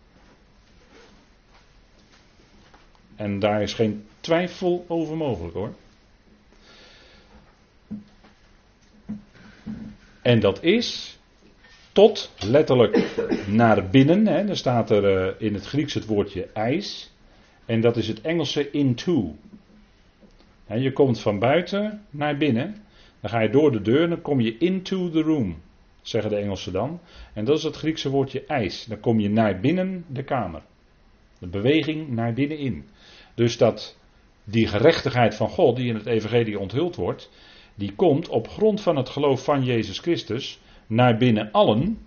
En 3.15 3.39
daar 3.39 3.61
is 3.61 3.73
geen 3.73 4.05
twijfel 4.19 4.85
over 4.87 5.17
mogelijk 5.17 5.53
hoor. 5.53 5.73
En 10.21 10.39
dat 10.39 10.63
is 10.63 11.17
tot 11.91 12.31
letterlijk 12.39 13.15
naar 13.47 13.89
binnen. 13.89 14.27
Hè. 14.27 14.47
Er 14.47 14.57
staat 14.57 14.89
er 14.89 15.27
uh, 15.27 15.33
in 15.37 15.53
het 15.53 15.65
Grieks 15.65 15.93
het 15.93 16.05
woordje 16.05 16.49
ijs. 16.53 17.11
En 17.65 17.81
dat 17.81 17.97
is 17.97 18.07
het 18.07 18.21
Engelse 18.21 18.71
into. 18.71 19.35
En 20.67 20.81
je 20.81 20.91
komt 20.91 21.19
van 21.19 21.39
buiten 21.39 22.05
naar 22.09 22.37
binnen. 22.37 22.83
Dan 23.23 23.31
ga 23.31 23.39
je 23.39 23.49
door 23.49 23.71
de 23.71 23.81
deur, 23.81 24.09
dan 24.09 24.21
kom 24.21 24.39
je 24.39 24.57
into 24.57 25.09
the 25.09 25.21
room, 25.21 25.61
zeggen 26.01 26.29
de 26.29 26.37
Engelsen 26.37 26.73
dan. 26.73 26.99
En 27.33 27.45
dat 27.45 27.57
is 27.57 27.63
het 27.63 27.75
Griekse 27.75 28.09
woordje 28.09 28.45
ijs. 28.45 28.85
Dan 28.85 28.99
kom 28.99 29.19
je 29.19 29.29
naar 29.29 29.59
binnen 29.59 30.05
de 30.07 30.23
kamer. 30.23 30.61
De 31.39 31.47
beweging 31.47 32.09
naar 32.09 32.33
binnenin. 32.33 32.85
Dus 33.35 33.57
dat 33.57 33.97
die 34.43 34.67
gerechtigheid 34.67 35.35
van 35.35 35.49
God, 35.49 35.75
die 35.75 35.87
in 35.87 35.95
het 35.95 36.05
Evangelie 36.05 36.59
onthuld 36.59 36.95
wordt, 36.95 37.29
die 37.75 37.93
komt 37.95 38.27
op 38.27 38.47
grond 38.47 38.81
van 38.81 38.95
het 38.95 39.09
geloof 39.09 39.43
van 39.43 39.63
Jezus 39.63 39.99
Christus 39.99 40.59
naar 40.87 41.17
binnen 41.17 41.51
allen. 41.51 41.97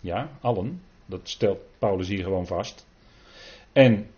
Ja, 0.00 0.30
allen. 0.40 0.82
Dat 1.06 1.28
stelt 1.28 1.58
Paulus 1.78 2.08
hier 2.08 2.22
gewoon 2.22 2.46
vast. 2.46 2.86
En 3.72 4.10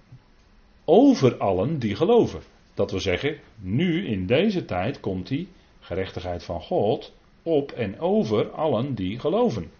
over 0.84 1.36
allen 1.36 1.78
die 1.78 1.96
geloven. 1.96 2.40
Dat 2.80 2.90
wil 2.90 3.00
zeggen, 3.00 3.38
nu 3.56 4.06
in 4.06 4.26
deze 4.26 4.64
tijd 4.64 5.00
komt 5.00 5.28
die 5.28 5.48
gerechtigheid 5.80 6.44
van 6.44 6.60
God 6.60 7.14
op 7.42 7.72
en 7.72 7.98
over 7.98 8.50
allen 8.50 8.94
die 8.94 9.18
geloven. 9.18 9.70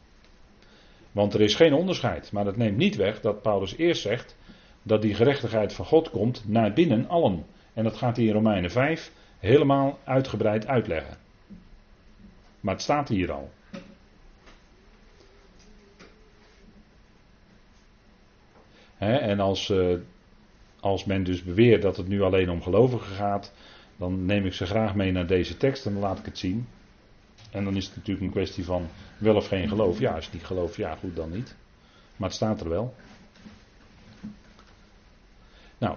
Want 1.12 1.34
er 1.34 1.40
is 1.40 1.54
geen 1.54 1.72
onderscheid. 1.72 2.32
Maar 2.32 2.44
dat 2.44 2.56
neemt 2.56 2.76
niet 2.76 2.96
weg 2.96 3.20
dat 3.20 3.42
Paulus 3.42 3.76
eerst 3.76 4.02
zegt 4.02 4.36
dat 4.82 5.02
die 5.02 5.14
gerechtigheid 5.14 5.72
van 5.72 5.84
God 5.84 6.10
komt 6.10 6.48
naar 6.48 6.72
binnen 6.72 7.08
allen. 7.08 7.46
En 7.74 7.84
dat 7.84 7.96
gaat 7.96 8.16
hij 8.16 8.24
in 8.26 8.32
Romeinen 8.32 8.70
5 8.70 9.12
helemaal 9.38 9.98
uitgebreid 10.04 10.66
uitleggen. 10.66 11.16
Maar 12.60 12.74
het 12.74 12.82
staat 12.82 13.08
hier 13.08 13.32
al. 13.32 13.50
en 18.98 19.40
als, 19.40 19.68
uh, 19.68 19.98
als 20.80 21.04
men 21.04 21.24
dus 21.24 21.42
beweert 21.42 21.82
dat 21.82 21.96
het 21.96 22.08
nu 22.08 22.22
alleen 22.22 22.50
om 22.50 22.62
gelovigen 22.62 23.14
gaat, 23.14 23.52
dan 23.96 24.24
neem 24.24 24.46
ik 24.46 24.54
ze 24.54 24.66
graag 24.66 24.94
mee 24.94 25.12
naar 25.12 25.26
deze 25.26 25.56
tekst 25.56 25.86
en 25.86 25.92
dan 25.92 26.02
laat 26.02 26.18
ik 26.18 26.24
het 26.24 26.38
zien. 26.38 26.66
En 27.50 27.64
dan 27.64 27.76
is 27.76 27.86
het 27.86 27.96
natuurlijk 27.96 28.26
een 28.26 28.32
kwestie 28.32 28.64
van 28.64 28.88
wel 29.18 29.36
of 29.36 29.48
geen 29.48 29.68
geloof. 29.68 29.98
Ja, 29.98 30.14
als 30.14 30.24
je 30.24 30.30
niet 30.32 30.44
gelooft, 30.44 30.76
ja, 30.76 30.94
goed 30.94 31.16
dan 31.16 31.30
niet. 31.30 31.56
Maar 32.16 32.28
het 32.28 32.36
staat 32.36 32.60
er 32.60 32.68
wel. 32.68 32.94
Nou, 35.78 35.96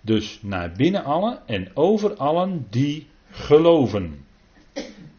dus 0.00 0.42
naar 0.42 0.72
binnen 0.72 1.04
allen 1.04 1.46
en 1.46 1.70
over 1.74 2.14
allen 2.14 2.66
die 2.70 3.06
geloven. 3.30 4.24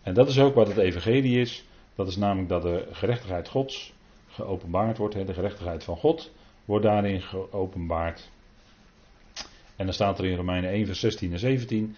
En 0.02 0.14
dat 0.14 0.28
is 0.28 0.40
ook 0.40 0.56
wat 0.56 0.68
het 0.68 0.78
evangelie 0.78 1.40
is. 1.40 1.66
Dat 1.96 2.08
is 2.08 2.18
namelijk 2.18 2.50
dat 2.50 2.62
de 2.62 2.88
gerechtigheid 2.92 3.50
Gods 3.50 3.94
geopenbaard 4.28 4.98
wordt. 4.98 5.28
De 5.28 5.34
gerechtigheid 5.34 5.84
van 5.84 5.98
God 5.98 6.32
wordt 6.66 6.86
daarin 6.86 7.22
geopenbaard. 7.22 8.30
En 9.80 9.86
dan 9.86 9.94
staat 9.94 10.20
er 10.20 10.26
in 10.26 10.36
Romeinen 10.36 10.70
1 10.70 10.86
vers 10.86 11.00
16 11.00 11.32
en 11.32 11.40
17. 11.40 11.96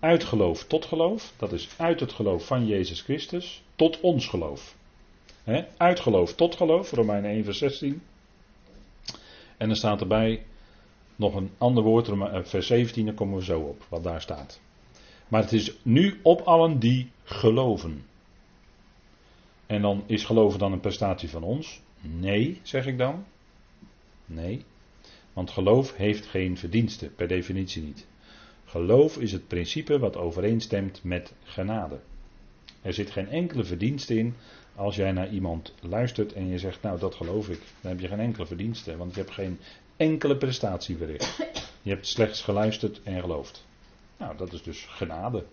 Uit 0.00 0.24
geloof 0.24 0.64
tot 0.64 0.84
geloof. 0.84 1.32
Dat 1.36 1.52
is 1.52 1.68
uit 1.76 2.00
het 2.00 2.12
geloof 2.12 2.46
van 2.46 2.66
Jezus 2.66 3.00
Christus 3.00 3.62
tot 3.76 4.00
ons 4.00 4.26
geloof. 4.26 4.76
He, 5.44 5.64
uit 5.76 6.00
geloof 6.00 6.34
tot 6.34 6.54
geloof. 6.54 6.90
Romeinen 6.90 7.30
1 7.30 7.44
vers 7.44 7.58
16. 7.58 8.02
En 9.56 9.66
dan 9.66 9.76
staat 9.76 10.00
erbij 10.00 10.44
nog 11.16 11.34
een 11.34 11.50
ander 11.58 11.82
woord, 11.82 12.08
eh, 12.08 12.38
vers 12.42 12.66
17, 12.66 13.04
daar 13.04 13.14
komen 13.14 13.38
we 13.38 13.44
zo 13.44 13.60
op, 13.60 13.86
wat 13.88 14.02
daar 14.02 14.20
staat. 14.20 14.60
Maar 15.28 15.42
het 15.42 15.52
is 15.52 15.76
nu 15.82 16.20
op 16.22 16.40
allen 16.40 16.78
die 16.78 17.10
geloven. 17.24 18.04
En 19.66 19.82
dan 19.82 20.02
is 20.06 20.24
geloven 20.24 20.58
dan 20.58 20.72
een 20.72 20.80
prestatie 20.80 21.28
van 21.28 21.42
ons? 21.42 21.80
Nee, 22.00 22.60
zeg 22.62 22.86
ik 22.86 22.98
dan. 22.98 23.24
Nee. 24.26 24.64
Want 25.34 25.50
geloof 25.50 25.96
heeft 25.96 26.26
geen 26.26 26.58
verdiensten, 26.58 27.14
per 27.14 27.28
definitie 27.28 27.82
niet. 27.82 28.06
Geloof 28.64 29.18
is 29.18 29.32
het 29.32 29.48
principe 29.48 29.98
wat 29.98 30.16
overeenstemt 30.16 31.00
met 31.02 31.34
genade. 31.42 31.98
Er 32.82 32.92
zit 32.92 33.10
geen 33.10 33.28
enkele 33.28 33.64
verdienste 33.64 34.18
in 34.18 34.34
als 34.74 34.96
jij 34.96 35.12
naar 35.12 35.30
iemand 35.30 35.74
luistert 35.80 36.32
en 36.32 36.48
je 36.48 36.58
zegt, 36.58 36.82
nou 36.82 36.98
dat 36.98 37.14
geloof 37.14 37.48
ik. 37.48 37.60
Dan 37.80 37.90
heb 37.90 38.00
je 38.00 38.08
geen 38.08 38.20
enkele 38.20 38.46
verdienste, 38.46 38.96
want 38.96 39.14
je 39.14 39.20
hebt 39.20 39.32
geen 39.32 39.58
enkele 39.96 40.36
prestatie 40.36 40.96
verricht. 40.96 41.36
Je 41.82 41.90
hebt 41.90 42.06
slechts 42.06 42.42
geluisterd 42.42 43.00
en 43.02 43.20
geloofd. 43.20 43.66
Nou, 44.16 44.36
dat 44.36 44.52
is 44.52 44.62
dus 44.62 44.84
genade. 44.84 45.44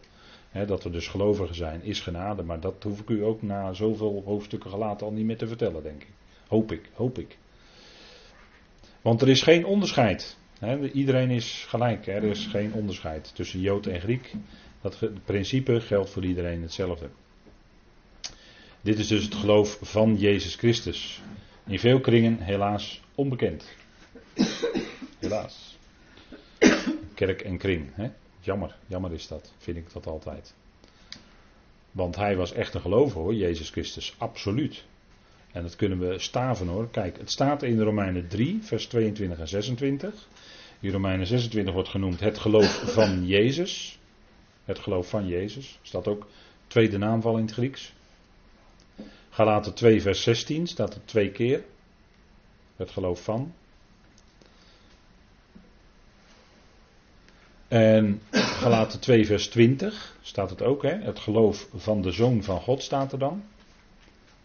dat 0.68 0.84
we 0.84 0.90
dus 0.90 1.08
gelovigen 1.08 1.56
zijn, 1.56 1.84
is 1.84 2.00
genade. 2.00 2.44
Maar 2.44 2.60
dat 2.60 2.84
hoef 2.84 3.00
ik 3.00 3.10
u 3.10 3.24
ook 3.24 3.42
na 3.42 3.74
zoveel 3.74 4.22
hoofdstukken 4.26 4.70
gelaten 4.70 5.06
al 5.06 5.14
niet 5.14 5.26
meer 5.26 5.38
te 5.38 5.48
vertellen, 5.48 5.84
denk 5.84 6.02
ik. 6.02 6.10
Hoop 6.48 6.72
ik, 6.72 6.90
hoop 6.94 7.18
ik. 7.18 7.38
Want 9.02 9.22
er 9.22 9.30
is 9.30 9.42
geen 9.42 9.66
onderscheid. 9.66 10.38
iedereen 10.94 11.30
is 11.30 11.66
gelijk. 11.68 12.08
Er 12.08 12.24
is 12.24 12.46
geen 12.46 12.74
onderscheid 12.74 13.36
tussen 13.36 13.60
Jood 13.60 13.86
en 13.86 14.02
Griek. 14.02 14.34
Dat 14.82 15.00
principe 15.26 15.82
geldt 15.82 16.10
voor 16.10 16.24
iedereen 16.24 16.62
hetzelfde. 16.62 17.10
Dit 18.82 19.00
is 19.00 19.08
dus 19.08 19.24
het 19.24 19.36
geloof 19.36 19.78
van 19.82 20.18
Jezus 20.18 20.56
Christus. 20.56 21.22
In 21.68 21.80
veel 21.80 22.00
kringen 22.00 22.40
helaas 22.40 23.02
onbekend. 23.16 23.66
Helaas. 25.20 25.78
Kerk 27.14 27.42
en 27.42 27.58
kring. 27.58 27.92
Jammer, 28.40 28.76
jammer 28.88 29.14
is 29.14 29.28
dat, 29.28 29.54
vind 29.58 29.78
ik 29.78 29.94
dat 29.94 30.08
altijd. 30.08 30.54
Want 31.92 32.16
hij 32.16 32.36
was 32.36 32.54
echt 32.54 32.74
een 32.74 32.82
gelover 32.82 33.22
hoor, 33.22 33.34
Jezus 33.34 33.70
Christus, 33.70 34.16
absoluut. 34.18 34.84
En 35.52 35.62
dat 35.62 35.76
kunnen 35.76 36.00
we 36.00 36.20
staven 36.20 36.68
hoor. 36.68 36.90
Kijk, 36.90 37.18
het 37.18 37.32
staat 37.32 37.64
in 37.64 37.82
Romeinen 37.82 38.28
3, 38.28 38.60
vers 38.62 38.86
22 38.86 39.40
en 39.40 39.48
26. 39.48 40.28
In 40.80 40.92
Romeinen 40.92 41.28
26 41.28 41.74
wordt 41.74 41.90
genoemd 41.90 42.20
het 42.20 42.38
geloof 42.38 42.94
van 42.94 43.26
Jezus. 43.26 44.00
Het 44.66 44.80
geloof 44.80 45.10
van 45.10 45.28
Jezus. 45.28 45.80
Staat 45.82 46.08
ook 46.08 46.28
tweede 46.68 46.98
naamval 46.98 47.38
in 47.38 47.46
het 47.46 47.54
Grieks. 47.54 47.94
Galaten 49.30 49.74
2, 49.74 50.02
vers 50.02 50.24
16 50.24 50.68
staat 50.68 50.94
er 50.94 51.06
twee 51.06 51.32
keer. 51.32 51.64
Het 52.76 52.92
geloof 52.92 53.24
van. 53.24 53.54
En 57.68 58.22
gelaten 58.32 59.00
2 59.00 59.26
vers 59.26 59.48
20 59.48 60.18
staat 60.22 60.50
het 60.50 60.62
ook. 60.62 60.84
Hè? 60.84 60.96
Het 60.96 61.20
geloof 61.20 61.68
van 61.76 62.02
de 62.02 62.12
Zoon 62.12 62.44
van 62.44 62.62
God 62.62 62.84
staat 62.84 63.12
er 63.12 63.20
dan. 63.20 63.44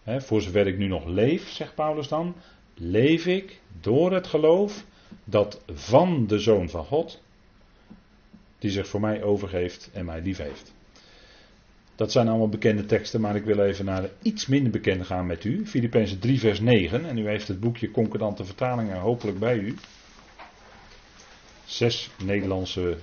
Hè, 0.06 0.20
voor 0.20 0.42
zover 0.42 0.66
ik 0.66 0.78
nu 0.78 0.86
nog 0.86 1.06
leef, 1.06 1.48
zegt 1.48 1.74
Paulus 1.74 2.08
dan, 2.08 2.34
leef 2.74 3.26
ik 3.26 3.60
door 3.80 4.12
het 4.12 4.26
geloof 4.26 4.84
dat 5.24 5.62
van 5.72 6.26
de 6.26 6.38
Zoon 6.38 6.68
van 6.68 6.84
God, 6.84 7.22
die 8.58 8.70
zich 8.70 8.88
voor 8.88 9.00
mij 9.00 9.22
overgeeft 9.22 9.90
en 9.92 10.04
mij 10.04 10.20
lief 10.20 10.38
heeft. 10.38 10.74
Dat 11.94 12.12
zijn 12.12 12.28
allemaal 12.28 12.48
bekende 12.48 12.84
teksten, 12.84 13.20
maar 13.20 13.36
ik 13.36 13.44
wil 13.44 13.58
even 13.58 13.84
naar 13.84 14.10
iets 14.22 14.46
minder 14.46 14.72
bekende 14.72 15.04
gaan 15.04 15.26
met 15.26 15.44
u. 15.44 15.66
Filippenzen 15.66 16.18
3 16.18 16.38
vers 16.38 16.60
9 16.60 17.04
en 17.04 17.18
u 17.18 17.28
heeft 17.28 17.48
het 17.48 17.60
boekje 17.60 17.90
Concordante 17.90 18.44
Vertalingen 18.44 19.00
hopelijk 19.00 19.38
bij 19.38 19.58
u. 19.58 19.74
Zes 21.64 22.10
Nederlandse 22.24 22.96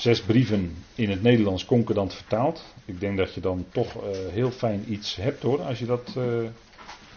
zes 0.00 0.22
brieven 0.22 0.76
in 0.94 1.10
het 1.10 1.22
Nederlands 1.22 1.64
concordant 1.64 2.14
vertaald. 2.14 2.64
Ik 2.84 3.00
denk 3.00 3.16
dat 3.16 3.34
je 3.34 3.40
dan 3.40 3.66
toch 3.72 3.94
uh, 3.94 4.02
heel 4.10 4.50
fijn 4.50 4.92
iets 4.92 5.16
hebt 5.16 5.42
hoor, 5.42 5.62
als 5.62 5.78
je 5.78 5.86
dat 5.86 6.14
uh, 6.18 6.48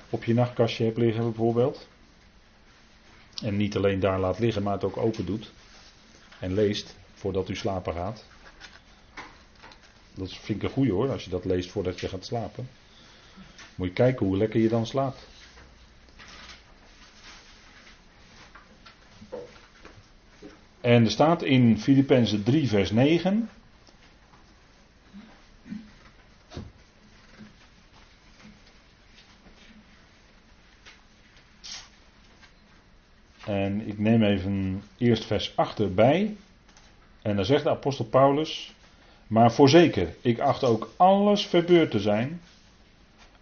op 0.10 0.24
je 0.24 0.34
nachtkastje 0.34 0.84
hebt 0.84 0.98
liggen 0.98 1.24
bijvoorbeeld. 1.24 1.88
En 3.44 3.58
niet 3.58 3.76
alleen 3.76 4.00
daar 4.00 4.20
laat 4.20 4.40
liggen, 4.40 4.64
maar 4.64 4.74
het 4.74 4.84
ook 4.84 4.98
open 4.98 5.26
doet. 5.26 5.52
En 6.40 6.54
leest 6.54 6.96
voordat 7.14 7.50
u 7.50 7.56
slapen 7.56 7.94
gaat. 7.94 8.26
Dat 10.14 10.34
vind 10.34 10.58
ik 10.58 10.64
een 10.64 10.76
goeie 10.76 10.92
hoor, 10.92 11.12
als 11.12 11.24
je 11.24 11.30
dat 11.30 11.46
leest 11.46 11.72
voordat 11.72 12.00
je 12.00 12.08
gaat 12.08 12.26
slapen. 12.26 12.70
Moet 13.76 13.88
je 13.88 13.94
kijken 13.94 14.26
hoe 14.26 14.38
lekker 14.38 14.60
je 14.60 14.70
dan 14.70 14.86
slaapt. 14.86 15.28
En 20.84 21.04
er 21.04 21.12
staat 21.12 21.44
in 21.44 21.80
Filippenzen 21.80 22.44
3, 22.44 22.68
vers 22.68 22.92
9. 22.92 23.50
En 33.46 33.88
ik 33.88 34.00
neem 34.00 34.24
even 34.24 34.84
eerst 34.98 35.26
vers 35.26 35.54
8 35.56 35.80
erbij. 35.80 36.36
En 37.22 37.36
dan 37.36 37.46
zegt 37.46 37.64
de 37.64 37.70
apostel 37.70 38.06
Paulus. 38.06 38.74
Maar 39.28 39.52
voorzeker, 39.52 40.16
ik 40.22 40.40
acht 40.40 40.64
ook 40.64 40.94
alles 40.98 41.46
verbeurd 41.46 41.92
te 41.92 42.00
zijn. 42.00 42.42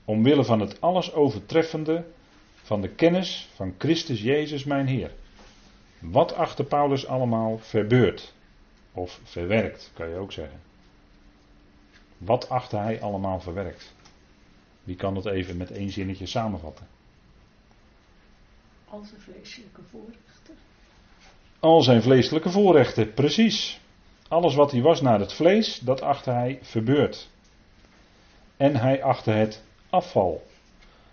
Omwille 0.05 0.43
van 0.43 0.59
het 0.59 0.81
alles 0.81 1.13
overtreffende 1.13 2.05
van 2.61 2.81
de 2.81 2.89
kennis 2.89 3.49
van 3.55 3.75
Christus 3.77 4.21
Jezus 4.21 4.63
mijn 4.63 4.87
Heer. 4.87 5.11
Wat 6.01 6.33
achter 6.33 6.65
Paulus 6.65 7.07
allemaal 7.07 7.57
verbeurt? 7.57 8.33
Of 8.93 9.19
verwerkt, 9.23 9.91
kan 9.93 10.09
je 10.09 10.15
ook 10.15 10.31
zeggen. 10.31 10.59
Wat 12.17 12.49
achter 12.49 12.79
hij 12.79 13.01
allemaal 13.01 13.39
verwerkt? 13.39 13.93
Wie 14.83 14.95
kan 14.95 15.13
dat 15.13 15.25
even 15.25 15.57
met 15.57 15.71
één 15.71 15.89
zinnetje 15.89 16.25
samenvatten? 16.25 16.87
Al 18.89 19.03
zijn 19.03 19.21
vleeselijke 19.21 19.81
voorrechten. 19.89 20.55
Al 21.59 21.81
zijn 21.81 22.01
vleeselijke 22.01 22.49
voorrechten, 22.49 23.13
precies. 23.13 23.79
Alles 24.27 24.55
wat 24.55 24.71
hij 24.71 24.81
was 24.81 25.01
naar 25.01 25.19
het 25.19 25.33
vlees, 25.33 25.79
dat 25.79 26.01
achter 26.01 26.33
hij 26.33 26.59
verbeurt. 26.61 27.29
En 28.57 28.75
hij 28.75 29.03
achter 29.03 29.35
het 29.35 29.63
afval. 29.89 30.47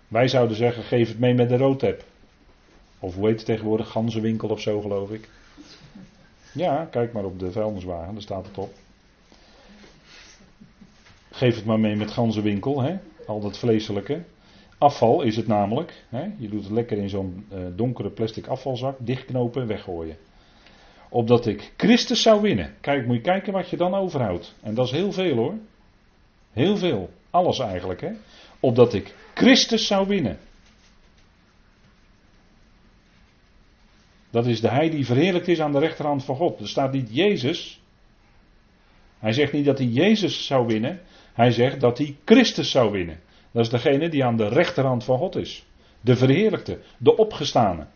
Wij 0.07 0.27
zouden 0.27 0.57
zeggen, 0.57 0.83
geef 0.83 1.07
het 1.07 1.19
mee 1.19 1.33
met 1.33 1.49
de 1.49 1.57
roodtep. 1.57 2.03
Of 2.99 3.15
hoe 3.15 3.27
heet 3.27 3.35
het 3.35 3.45
tegenwoordig? 3.45 3.89
Ganzenwinkel 3.89 4.49
of 4.49 4.61
zo, 4.61 4.81
geloof 4.81 5.11
ik. 5.11 5.29
Ja, 6.53 6.87
kijk 6.91 7.13
maar 7.13 7.25
op 7.25 7.39
de 7.39 7.51
vuilniswagen, 7.51 8.13
daar 8.13 8.21
staat 8.21 8.45
het 8.45 8.57
op. 8.57 8.73
Geef 11.31 11.55
het 11.55 11.65
maar 11.65 11.79
mee 11.79 11.95
met 11.95 12.11
ganzenwinkel, 12.11 12.81
hè? 12.81 12.97
al 13.25 13.39
dat 13.39 13.57
vleeselijke. 13.57 14.23
Afval 14.77 15.21
is 15.21 15.35
het 15.35 15.47
namelijk. 15.47 16.03
Hè? 16.09 16.27
Je 16.37 16.49
doet 16.49 16.63
het 16.63 16.71
lekker 16.71 16.97
in 16.97 17.09
zo'n 17.09 17.45
uh, 17.53 17.59
donkere 17.75 18.09
plastic 18.09 18.47
afvalzak, 18.47 18.95
dichtknopen, 18.99 19.67
weggooien. 19.67 20.17
Opdat 21.09 21.45
ik 21.45 21.73
Christus 21.77 22.21
zou 22.21 22.41
winnen. 22.41 22.73
Kijk, 22.81 23.05
moet 23.05 23.15
je 23.15 23.21
kijken 23.21 23.53
wat 23.53 23.69
je 23.69 23.77
dan 23.77 23.93
overhoudt. 23.93 24.55
En 24.61 24.73
dat 24.73 24.85
is 24.85 24.91
heel 24.91 25.11
veel 25.11 25.35
hoor. 25.35 25.53
Heel 26.51 26.77
veel. 26.77 27.09
Alles 27.29 27.59
eigenlijk. 27.59 28.01
Hè? 28.01 28.11
Opdat 28.59 28.93
ik 28.93 29.15
Christus 29.33 29.87
zou 29.87 30.07
winnen. 30.07 30.37
Dat 34.29 34.45
is 34.45 34.61
de 34.61 34.69
hij 34.69 34.89
die 34.89 35.05
verheerlijkt 35.05 35.47
is 35.47 35.59
aan 35.59 35.71
de 35.71 35.79
rechterhand 35.79 36.25
van 36.25 36.35
God. 36.35 36.59
Er 36.59 36.67
staat 36.67 36.91
niet 36.91 37.15
Jezus. 37.15 37.81
Hij 39.19 39.33
zegt 39.33 39.53
niet 39.53 39.65
dat 39.65 39.77
hij 39.77 39.87
Jezus 39.87 40.45
zou 40.45 40.67
winnen. 40.67 41.01
Hij 41.33 41.51
zegt 41.51 41.79
dat 41.79 41.97
hij 41.97 42.15
Christus 42.25 42.71
zou 42.71 42.91
winnen. 42.91 43.19
Dat 43.51 43.63
is 43.63 43.69
degene 43.69 44.09
die 44.09 44.25
aan 44.25 44.37
de 44.37 44.47
rechterhand 44.47 45.03
van 45.03 45.17
God 45.17 45.35
is. 45.35 45.65
De 46.01 46.15
verheerlijkte, 46.15 46.79
de 46.97 47.17
opgestane. 47.17 47.87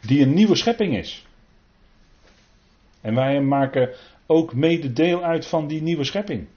Die 0.00 0.22
een 0.22 0.34
nieuwe 0.34 0.54
schepping 0.54 0.96
is. 0.96 1.26
En 3.00 3.14
wij 3.14 3.40
maken 3.40 3.94
ook 4.26 4.54
mede 4.54 4.92
deel 4.92 5.22
uit 5.22 5.46
van 5.46 5.66
die 5.66 5.82
nieuwe 5.82 6.04
schepping. 6.04 6.48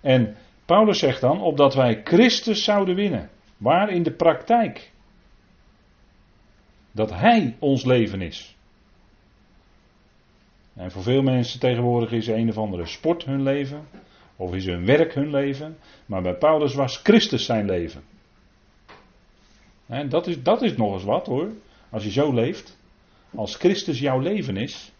En 0.00 0.36
Paulus 0.64 0.98
zegt 0.98 1.20
dan, 1.20 1.40
opdat 1.40 1.74
wij 1.74 2.00
Christus 2.04 2.64
zouden 2.64 2.94
winnen. 2.94 3.30
Waar 3.56 3.90
in 3.90 4.02
de 4.02 4.12
praktijk? 4.12 4.92
Dat 6.98 7.10
Hij 7.10 7.56
ons 7.58 7.84
leven 7.84 8.20
is. 8.20 8.56
En 10.74 10.90
voor 10.90 11.02
veel 11.02 11.22
mensen 11.22 11.60
tegenwoordig 11.60 12.12
is 12.12 12.26
een 12.26 12.48
of 12.48 12.58
andere 12.58 12.86
sport 12.86 13.24
hun 13.24 13.42
leven. 13.42 13.88
Of 14.36 14.54
is 14.54 14.64
hun 14.64 14.84
werk 14.84 15.14
hun 15.14 15.30
leven. 15.30 15.76
Maar 16.06 16.22
bij 16.22 16.34
Paulus 16.34 16.74
was 16.74 16.96
Christus 16.96 17.44
zijn 17.44 17.66
leven. 17.66 18.02
En 19.86 20.08
dat 20.08 20.26
is, 20.26 20.42
dat 20.42 20.62
is 20.62 20.76
nog 20.76 20.92
eens 20.92 21.04
wat 21.04 21.26
hoor. 21.26 21.52
Als 21.90 22.04
je 22.04 22.10
zo 22.10 22.32
leeft. 22.32 22.78
Als 23.34 23.56
Christus 23.56 23.98
jouw 23.98 24.18
leven 24.18 24.56
is. 24.56 24.92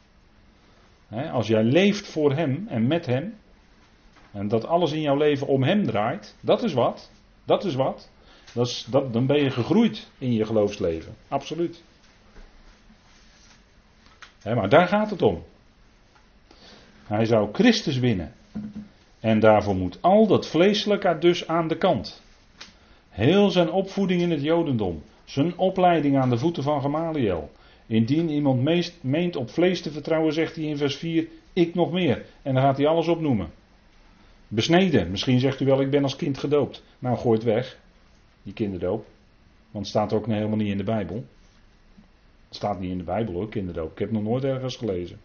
Als 1.33 1.47
jij 1.47 1.63
leeft 1.63 2.07
voor 2.07 2.33
Hem 2.33 2.67
en 2.69 2.87
met 2.87 3.07
Hem. 3.07 3.35
En 4.33 4.49
dat 4.49 4.67
alles 4.67 4.93
in 4.93 5.01
jouw 5.01 5.17
leven 5.17 5.47
om 5.47 5.63
Hem 5.63 5.87
draait. 5.87 6.37
Dat 6.41 6.63
is 6.63 6.73
wat. 6.73 7.11
Dat 7.45 7.65
is 7.65 7.75
wat. 7.75 8.11
Dan 8.91 9.27
ben 9.27 9.43
je 9.43 9.51
gegroeid 9.51 10.11
in 10.19 10.33
je 10.33 10.45
geloofsleven. 10.45 11.15
Absoluut. 11.29 11.87
Maar 14.45 14.69
daar 14.69 14.89
gaat 14.89 15.11
het 15.11 15.23
om. 15.23 15.43
Hij 17.05 17.25
zou 17.25 17.49
Christus 17.53 17.99
winnen. 17.99 18.33
En 19.21 19.41
daarvoor 19.41 19.77
moet 19.77 19.99
al 20.01 20.27
dat 20.27 20.49
vleeselijke 20.49 21.17
dus 21.21 21.49
aan 21.49 21.69
de 21.69 21.77
kant. 21.77 22.23
Heel 23.09 23.51
zijn 23.51 23.71
opvoeding 23.71 24.21
in 24.21 24.31
het 24.31 24.43
Jodendom. 24.43 25.03
Zijn 25.25 25.59
opleiding 25.59 26.19
aan 26.19 26.31
de 26.31 26.39
voeten 26.39 26.63
van 26.63 26.81
Gamaliel. 26.83 27.51
Indien 27.87 28.29
iemand 28.29 28.63
meent 29.03 29.37
op 29.37 29.51
vlees 29.51 29.83
te 29.83 29.91
vertrouwen, 29.91 30.33
zegt 30.33 30.57
hij 30.57 30.65
in 30.65 30.77
vers 30.77 30.97
4, 30.97 31.27
ik 31.53 31.75
nog 31.75 31.93
meer. 31.93 32.25
En 32.43 32.55
dan 32.55 32.63
gaat 32.63 32.77
hij 32.77 32.87
alles 32.87 33.09
opnoemen. 33.09 33.51
Besneden. 34.49 35.11
Misschien 35.11 35.41
zegt 35.41 35.61
u 35.61 35.65
wel, 35.65 35.81
ik 35.81 35.91
ben 35.91 36.03
als 36.03 36.17
kind 36.17 36.39
gedoopt. 36.39 36.83
Nou, 36.99 37.17
gooi 37.17 37.35
het 37.35 37.45
weg 37.45 37.79
die 38.43 38.53
kinderdoop. 38.53 39.07
Want 39.71 39.85
het 39.85 39.95
staat 39.95 40.13
ook 40.13 40.27
helemaal 40.27 40.57
niet 40.57 40.71
in 40.71 40.77
de 40.77 40.85
Bijbel. 40.85 41.25
Staat 42.51 42.81
niet 42.81 42.91
in 42.91 42.99
de 42.99 43.05
Bijbel 43.05 43.35
hoor, 43.35 43.49
kinderdoop. 43.49 43.93
Ik 43.93 43.99
heb 43.99 44.11
nog 44.11 44.23
nooit 44.23 44.45
ergens 44.45 44.77
gelezen. 44.77 45.19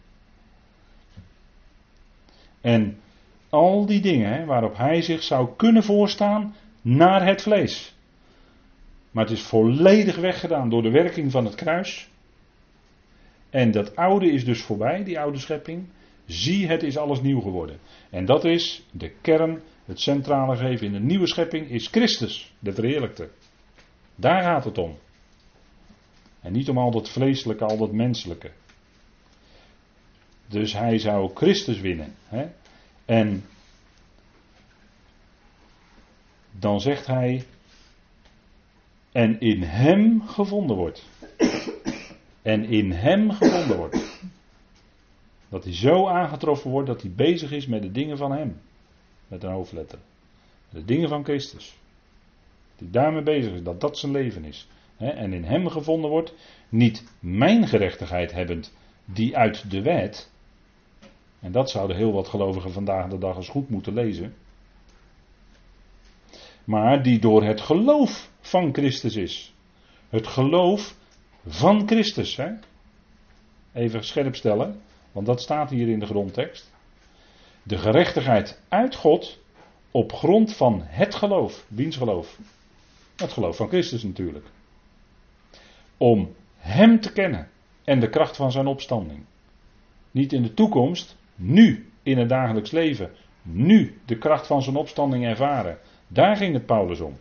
En 2.60 2.98
al 3.48 3.86
die 3.86 4.00
dingen 4.00 4.46
waarop 4.46 4.76
hij 4.76 5.02
zich 5.02 5.22
zou 5.22 5.48
kunnen 5.56 5.82
voorstaan 5.82 6.54
naar 6.82 7.26
het 7.26 7.42
vlees. 7.42 7.94
Maar 9.10 9.24
het 9.24 9.32
is 9.32 9.42
volledig 9.42 10.16
weggedaan 10.16 10.70
door 10.70 10.82
de 10.82 10.90
werking 10.90 11.30
van 11.30 11.44
het 11.44 11.54
kruis. 11.54 12.08
En 13.50 13.70
dat 13.70 13.96
oude 13.96 14.30
is 14.30 14.44
dus 14.44 14.62
voorbij, 14.62 15.04
die 15.04 15.20
oude 15.20 15.38
schepping. 15.38 15.86
Zie, 16.26 16.66
het 16.66 16.82
is 16.82 16.96
alles 16.96 17.20
nieuw 17.20 17.40
geworden. 17.40 17.78
En 18.10 18.24
dat 18.24 18.44
is 18.44 18.86
de 18.90 19.12
kern 19.20 19.60
het 19.84 20.00
centrale 20.00 20.56
geven 20.56 20.86
in 20.86 20.92
de 20.92 21.00
nieuwe 21.00 21.26
schepping 21.26 21.68
is 21.68 21.86
Christus, 21.86 22.54
de 22.58 22.72
verheerlijkte. 22.72 23.28
Daar 24.14 24.42
gaat 24.42 24.64
het 24.64 24.78
om. 24.78 24.96
En 26.44 26.52
niet 26.52 26.68
om 26.68 26.78
al 26.78 26.90
dat 26.90 27.08
vleeselijke, 27.08 27.64
al 27.64 27.76
dat 27.76 27.92
menselijke. 27.92 28.50
Dus 30.46 30.72
hij 30.72 30.98
zou 30.98 31.30
Christus 31.34 31.80
winnen. 31.80 32.14
Hè? 32.24 32.46
En 33.04 33.44
dan 36.50 36.80
zegt 36.80 37.06
hij, 37.06 37.44
en 39.12 39.40
in 39.40 39.62
hem 39.62 40.22
gevonden 40.22 40.76
wordt. 40.76 41.04
En 42.42 42.64
in 42.64 42.92
hem 42.92 43.30
gevonden 43.30 43.76
wordt. 43.76 44.20
Dat 45.48 45.64
hij 45.64 45.74
zo 45.74 46.08
aangetroffen 46.08 46.70
wordt 46.70 46.86
dat 46.86 47.02
hij 47.02 47.10
bezig 47.10 47.50
is 47.50 47.66
met 47.66 47.82
de 47.82 47.90
dingen 47.90 48.16
van 48.16 48.32
hem. 48.32 48.60
Met 49.28 49.42
een 49.42 49.52
hoofdletter. 49.52 49.98
De 50.70 50.84
dingen 50.84 51.08
van 51.08 51.24
Christus. 51.24 51.76
Die 52.76 52.90
daarmee 52.90 53.22
bezig 53.22 53.52
is, 53.52 53.62
dat 53.62 53.80
dat 53.80 53.98
zijn 53.98 54.12
leven 54.12 54.44
is. 54.44 54.68
En 54.96 55.32
in 55.32 55.44
hem 55.44 55.68
gevonden 55.68 56.10
wordt, 56.10 56.34
niet 56.68 57.04
mijn 57.20 57.66
gerechtigheid 57.66 58.32
hebbend 58.32 58.72
die 59.04 59.36
uit 59.36 59.70
de 59.70 59.82
wet, 59.82 60.30
en 61.40 61.52
dat 61.52 61.70
zouden 61.70 61.96
heel 61.96 62.12
wat 62.12 62.28
gelovigen 62.28 62.72
vandaag 62.72 63.08
de 63.08 63.18
dag 63.18 63.36
eens 63.36 63.48
goed 63.48 63.68
moeten 63.68 63.94
lezen, 63.94 64.34
maar 66.64 67.02
die 67.02 67.18
door 67.18 67.44
het 67.44 67.60
geloof 67.60 68.30
van 68.40 68.72
Christus 68.72 69.16
is. 69.16 69.54
Het 70.08 70.26
geloof 70.26 70.96
van 71.46 71.86
Christus. 71.86 72.36
Hè? 72.36 72.50
Even 73.72 74.04
scherp 74.04 74.34
stellen, 74.34 74.80
want 75.12 75.26
dat 75.26 75.40
staat 75.40 75.70
hier 75.70 75.88
in 75.88 75.98
de 75.98 76.06
grondtekst. 76.06 76.72
De 77.62 77.78
gerechtigheid 77.78 78.60
uit 78.68 78.94
God 78.94 79.38
op 79.90 80.12
grond 80.12 80.56
van 80.56 80.80
het 80.82 81.14
geloof. 81.14 81.64
Wiens 81.68 81.96
geloof? 81.96 82.38
Het 83.16 83.32
geloof 83.32 83.56
van 83.56 83.68
Christus 83.68 84.02
natuurlijk. 84.02 84.46
Om 85.96 86.34
Hem 86.56 87.00
te 87.00 87.12
kennen 87.12 87.48
en 87.84 88.00
de 88.00 88.08
kracht 88.08 88.36
van 88.36 88.52
zijn 88.52 88.66
opstanding. 88.66 89.24
Niet 90.10 90.32
in 90.32 90.42
de 90.42 90.54
toekomst, 90.54 91.16
nu 91.34 91.90
in 92.02 92.18
het 92.18 92.28
dagelijks 92.28 92.70
leven. 92.70 93.10
Nu 93.42 94.00
de 94.04 94.18
kracht 94.18 94.46
van 94.46 94.62
zijn 94.62 94.76
opstanding 94.76 95.24
ervaren. 95.24 95.78
Daar 96.08 96.36
ging 96.36 96.54
het 96.54 96.66
Paulus 96.66 97.00
om. 97.00 97.16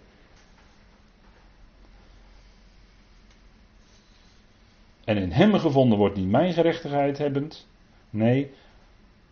En 5.04 5.18
in 5.18 5.32
hem 5.32 5.54
gevonden 5.54 5.98
wordt 5.98 6.16
niet 6.16 6.30
mijn 6.30 6.54
gerechtigheid 6.54 7.18
hebbend. 7.18 7.68
Nee, 8.10 8.52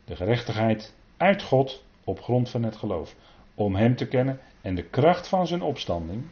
de 0.05 0.15
gerechtigheid 0.15 0.95
uit 1.17 1.43
God 1.43 1.83
op 2.03 2.21
grond 2.21 2.49
van 2.49 2.63
het 2.63 2.75
geloof. 2.75 3.15
Om 3.55 3.75
hem 3.75 3.95
te 3.95 4.07
kennen 4.07 4.39
en 4.61 4.75
de 4.75 4.83
kracht 4.83 5.27
van 5.27 5.47
zijn 5.47 5.61
opstanding. 5.61 6.23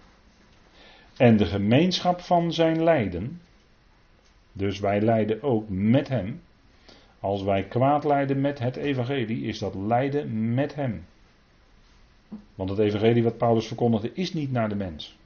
En 1.19 1.38
de 1.38 1.45
gemeenschap 1.45 2.21
van 2.21 2.53
zijn 2.53 2.84
lijden. 2.84 3.41
Dus 4.51 4.79
wij 4.79 5.01
lijden 5.01 5.43
ook 5.43 5.69
met 5.69 6.08
hem. 6.08 6.41
Als 7.19 7.43
wij 7.43 7.63
kwaad 7.63 8.03
lijden 8.03 8.41
met 8.41 8.60
het 8.60 8.75
evangelie, 8.75 9.43
is 9.43 9.60
dat 9.60 9.75
lijden 9.75 10.53
met 10.53 10.75
hem. 10.75 11.05
Want 12.55 12.69
het 12.69 12.79
evangelie 12.79 13.23
wat 13.23 13.38
Paulus 13.38 13.67
verkondigde 13.67 14.12
is 14.13 14.34
niet 14.34 14.51
naar 14.51 14.69
de 14.69 14.75
mens. 14.75 15.17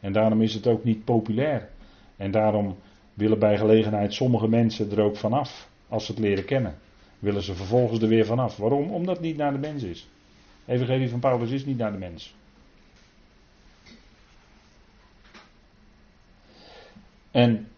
En 0.00 0.12
daarom 0.12 0.42
is 0.42 0.54
het 0.54 0.66
ook 0.66 0.84
niet 0.84 1.04
populair. 1.04 1.68
En 2.16 2.30
daarom 2.30 2.76
willen 3.14 3.38
bij 3.38 3.58
gelegenheid 3.58 4.14
sommige 4.14 4.48
mensen 4.48 4.90
er 4.90 5.02
ook 5.02 5.16
vanaf. 5.16 5.68
Als 5.88 6.06
ze 6.06 6.12
het 6.12 6.20
leren 6.20 6.44
kennen. 6.44 6.74
Willen 7.18 7.42
ze 7.42 7.54
vervolgens 7.54 8.02
er 8.02 8.08
weer 8.08 8.26
vanaf. 8.26 8.56
Waarom? 8.56 8.90
Omdat 8.90 9.16
het 9.16 9.24
niet 9.24 9.36
naar 9.36 9.52
de 9.52 9.58
mens 9.58 9.82
is. 9.82 10.08
Evangelie 10.66 11.08
van 11.08 11.20
Paulus 11.20 11.50
is 11.50 11.64
niet 11.64 11.78
naar 11.78 11.92
de 11.92 11.98
mens. 11.98 12.34
En 17.32 17.68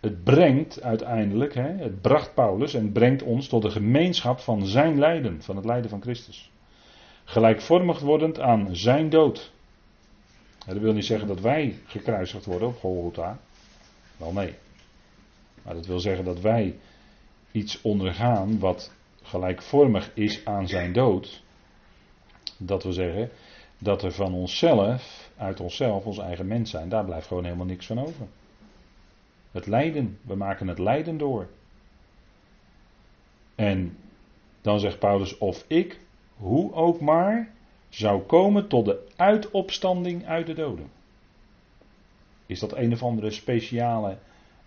het 0.00 0.24
brengt 0.24 0.82
uiteindelijk, 0.82 1.54
hè, 1.54 1.68
het 1.68 2.00
bracht 2.00 2.34
Paulus 2.34 2.74
en 2.74 2.92
brengt 2.92 3.22
ons 3.22 3.48
tot 3.48 3.62
de 3.62 3.70
gemeenschap 3.70 4.38
van 4.40 4.66
zijn 4.66 4.98
lijden, 4.98 5.42
van 5.42 5.56
het 5.56 5.64
lijden 5.64 5.90
van 5.90 6.02
Christus. 6.02 6.50
Gelijkvormig 7.24 8.00
wordend 8.00 8.40
aan 8.40 8.76
zijn 8.76 9.10
dood. 9.10 9.52
Dat 10.66 10.78
wil 10.78 10.92
niet 10.92 11.04
zeggen 11.04 11.28
dat 11.28 11.40
wij 11.40 11.78
gekruisigd 11.86 12.44
worden 12.44 12.68
op 12.68 12.76
Golgotha. 12.78 13.38
Wel 14.16 14.32
nee. 14.32 14.54
Maar 15.62 15.74
dat 15.74 15.86
wil 15.86 16.00
zeggen 16.00 16.24
dat 16.24 16.40
wij 16.40 16.78
iets 17.52 17.80
ondergaan 17.82 18.58
wat 18.58 18.92
gelijkvormig 19.22 20.10
is 20.14 20.44
aan 20.44 20.68
zijn 20.68 20.92
dood. 20.92 21.42
Dat 22.56 22.82
wil 22.82 22.92
zeggen 22.92 23.30
dat 23.78 24.02
er 24.02 24.12
van 24.12 24.34
onszelf, 24.34 25.25
uit 25.36 25.60
onszelf, 25.60 26.04
ons 26.04 26.18
eigen 26.18 26.46
mens 26.46 26.70
zijn, 26.70 26.88
daar 26.88 27.04
blijft 27.04 27.26
gewoon 27.26 27.44
helemaal 27.44 27.66
niks 27.66 27.86
van 27.86 28.00
over. 28.00 28.26
Het 29.50 29.66
lijden, 29.66 30.18
we 30.22 30.34
maken 30.34 30.68
het 30.68 30.78
lijden 30.78 31.18
door. 31.18 31.48
En 33.54 33.96
dan 34.60 34.80
zegt 34.80 34.98
Paulus, 34.98 35.38
of 35.38 35.64
ik, 35.66 36.00
hoe 36.36 36.72
ook 36.72 37.00
maar, 37.00 37.50
zou 37.88 38.22
komen 38.22 38.68
tot 38.68 38.84
de 38.84 39.08
uitopstanding 39.16 40.26
uit 40.26 40.46
de 40.46 40.54
doden. 40.54 40.90
Is 42.46 42.60
dat 42.60 42.76
een 42.76 42.92
of 42.92 43.02
andere 43.02 43.30
speciale 43.30 44.18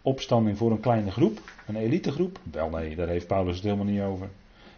opstanding 0.01 0.57
voor 0.57 0.71
een 0.71 0.79
kleine 0.79 1.11
groep, 1.11 1.41
een 1.67 1.75
elitegroep? 1.75 2.39
Wel 2.51 2.69
nee, 2.69 2.95
daar 2.95 3.07
heeft 3.07 3.27
Paulus 3.27 3.55
het 3.55 3.63
helemaal 3.63 3.85
niet 3.85 4.01
over. 4.01 4.29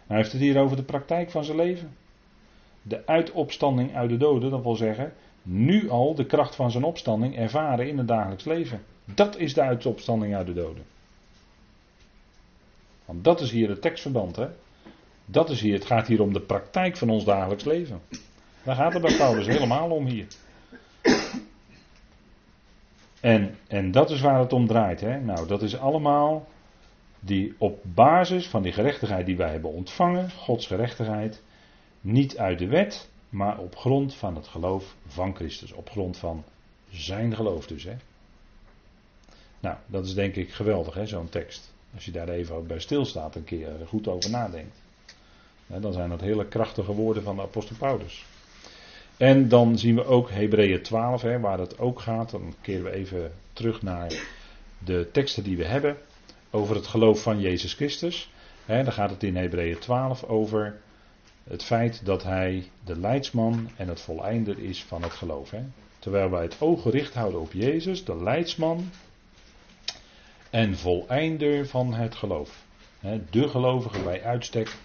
Hij 0.06 0.16
heeft 0.16 0.32
het 0.32 0.40
hier 0.40 0.60
over 0.60 0.76
de 0.76 0.82
praktijk 0.82 1.30
van 1.30 1.44
zijn 1.44 1.56
leven. 1.56 1.96
De 2.82 3.06
uitopstanding 3.06 3.94
uit 3.94 4.10
de 4.10 4.16
doden, 4.16 4.50
dat 4.50 4.62
wil 4.62 4.76
zeggen, 4.76 5.12
nu 5.42 5.90
al 5.90 6.14
de 6.14 6.26
kracht 6.26 6.54
van 6.54 6.70
zijn 6.70 6.84
opstanding 6.84 7.36
ervaren 7.36 7.88
in 7.88 7.98
het 7.98 8.08
dagelijks 8.08 8.44
leven. 8.44 8.82
Dat 9.04 9.36
is 9.36 9.54
de 9.54 9.60
uitopstanding 9.60 10.34
uit 10.34 10.46
de 10.46 10.52
doden. 10.52 10.84
Want 13.04 13.24
dat 13.24 13.40
is 13.40 13.50
hier 13.50 13.68
het 13.68 13.82
tekstverband, 13.82 14.36
hè? 14.36 14.46
Dat 15.24 15.50
is 15.50 15.60
hier, 15.60 15.74
het 15.74 15.84
gaat 15.84 16.06
hier 16.06 16.22
om 16.22 16.32
de 16.32 16.40
praktijk 16.40 16.96
van 16.96 17.10
ons 17.10 17.24
dagelijks 17.24 17.64
leven. 17.64 18.00
Daar 18.62 18.76
gaat 18.76 18.92
het 18.92 19.02
bij 19.02 19.16
Paulus 19.16 19.46
helemaal 19.46 19.90
om 19.90 20.06
hier. 20.06 20.26
En, 23.20 23.58
en 23.66 23.90
dat 23.90 24.10
is 24.10 24.20
waar 24.20 24.38
het 24.38 24.52
om 24.52 24.66
draait. 24.66 25.00
Hè? 25.00 25.20
Nou, 25.20 25.46
dat 25.46 25.62
is 25.62 25.78
allemaal 25.78 26.48
die 27.20 27.54
op 27.58 27.80
basis 27.82 28.48
van 28.48 28.62
die 28.62 28.72
gerechtigheid 28.72 29.26
die 29.26 29.36
wij 29.36 29.50
hebben 29.50 29.72
ontvangen, 29.72 30.30
Gods 30.30 30.66
gerechtigheid, 30.66 31.42
niet 32.00 32.38
uit 32.38 32.58
de 32.58 32.66
wet, 32.66 33.10
maar 33.32 33.58
op 33.58 33.76
grond 33.76 34.14
van 34.14 34.36
het 34.36 34.48
geloof 34.48 34.94
van 35.06 35.34
Christus. 35.34 35.72
Op 35.72 35.90
grond 35.90 36.16
van 36.16 36.44
zijn 36.90 37.34
geloof 37.34 37.66
dus. 37.66 37.84
Hè? 37.84 37.96
Nou, 39.60 39.76
dat 39.86 40.04
is 40.04 40.14
denk 40.14 40.36
ik 40.36 40.52
geweldig, 40.52 40.94
hè, 40.94 41.06
zo'n 41.06 41.28
tekst. 41.28 41.72
Als 41.94 42.04
je 42.04 42.10
daar 42.10 42.28
even 42.28 42.66
bij 42.66 42.78
stilstaat, 42.78 43.34
een 43.34 43.44
keer 43.44 43.68
goed 43.86 44.08
over 44.08 44.30
nadenkt. 44.30 44.76
dan 45.66 45.92
zijn 45.92 46.08
dat 46.08 46.20
hele 46.20 46.46
krachtige 46.46 46.92
woorden 46.92 47.22
van 47.22 47.36
de 47.36 47.42
apostel 47.42 47.76
Paulus. 47.76 48.24
En 49.16 49.48
dan 49.48 49.78
zien 49.78 49.94
we 49.94 50.04
ook 50.04 50.30
Hebreeën 50.30 50.82
12, 50.82 51.22
hè, 51.22 51.40
waar 51.40 51.58
het 51.58 51.78
ook 51.78 52.00
gaat. 52.00 52.30
Dan 52.30 52.54
keren 52.60 52.84
we 52.84 52.90
even 52.90 53.32
terug 53.52 53.82
naar 53.82 54.12
de 54.78 55.08
teksten 55.12 55.42
die 55.42 55.56
we 55.56 55.64
hebben 55.64 55.96
over 56.50 56.74
het 56.74 56.86
geloof 56.86 57.22
van 57.22 57.40
Jezus 57.40 57.74
Christus. 57.74 58.30
Hè, 58.64 58.84
dan 58.84 58.92
gaat 58.92 59.10
het 59.10 59.22
in 59.22 59.36
Hebreeën 59.36 59.78
12 59.78 60.24
over 60.24 60.80
het 61.44 61.62
feit 61.62 62.04
dat 62.04 62.22
hij 62.22 62.70
de 62.84 62.98
leidsman 62.98 63.70
en 63.76 63.88
het 63.88 64.00
voleinder 64.00 64.58
is 64.58 64.82
van 64.82 65.02
het 65.02 65.12
geloof. 65.12 65.50
Hè. 65.50 65.62
Terwijl 65.98 66.30
wij 66.30 66.42
het 66.42 66.56
oog 66.60 66.82
gericht 66.82 67.14
houden 67.14 67.40
op 67.40 67.52
Jezus, 67.52 68.04
de 68.04 68.22
leidsman 68.22 68.90
en 70.50 70.76
voleinder 70.76 71.66
van 71.66 71.94
het 71.94 72.14
geloof. 72.14 72.64
Hè, 73.00 73.20
de 73.30 73.48
gelovige 73.48 74.02
bij 74.02 74.22
uitstek 74.22 74.76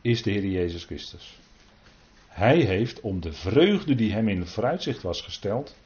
is 0.00 0.22
de 0.22 0.30
Heer 0.30 0.46
Jezus 0.46 0.84
Christus. 0.84 1.38
Hij 2.26 2.58
heeft 2.58 3.00
om 3.00 3.20
de 3.20 3.32
vreugde 3.32 3.94
die 3.94 4.12
hem 4.12 4.28
in 4.28 4.46
vooruitzicht 4.46 5.02
was 5.02 5.20
gesteld, 5.20 5.76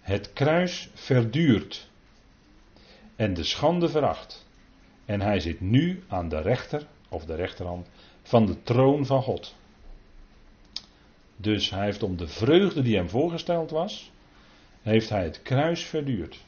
het 0.00 0.32
kruis 0.32 0.90
verduurd 0.94 1.88
en 3.16 3.34
de 3.34 3.44
schande 3.44 3.88
veracht. 3.88 4.46
En 5.04 5.20
hij 5.20 5.40
zit 5.40 5.60
nu 5.60 6.02
aan 6.08 6.28
de 6.28 6.40
rechter, 6.40 6.86
of 7.08 7.24
de 7.24 7.34
rechterhand, 7.34 7.88
van 8.24 8.46
de 8.46 8.62
troon 8.62 9.06
van 9.06 9.22
God. 9.22 9.54
Dus 11.36 11.70
hij 11.70 11.84
heeft 11.84 12.02
om 12.02 12.16
de 12.16 12.28
vreugde 12.28 12.82
die 12.82 12.96
hem 12.96 13.08
voorgesteld 13.08 13.70
was, 13.70 14.10
heeft 14.82 15.08
hij 15.08 15.24
het 15.24 15.42
kruis 15.42 15.84
verduurd. 15.84 16.44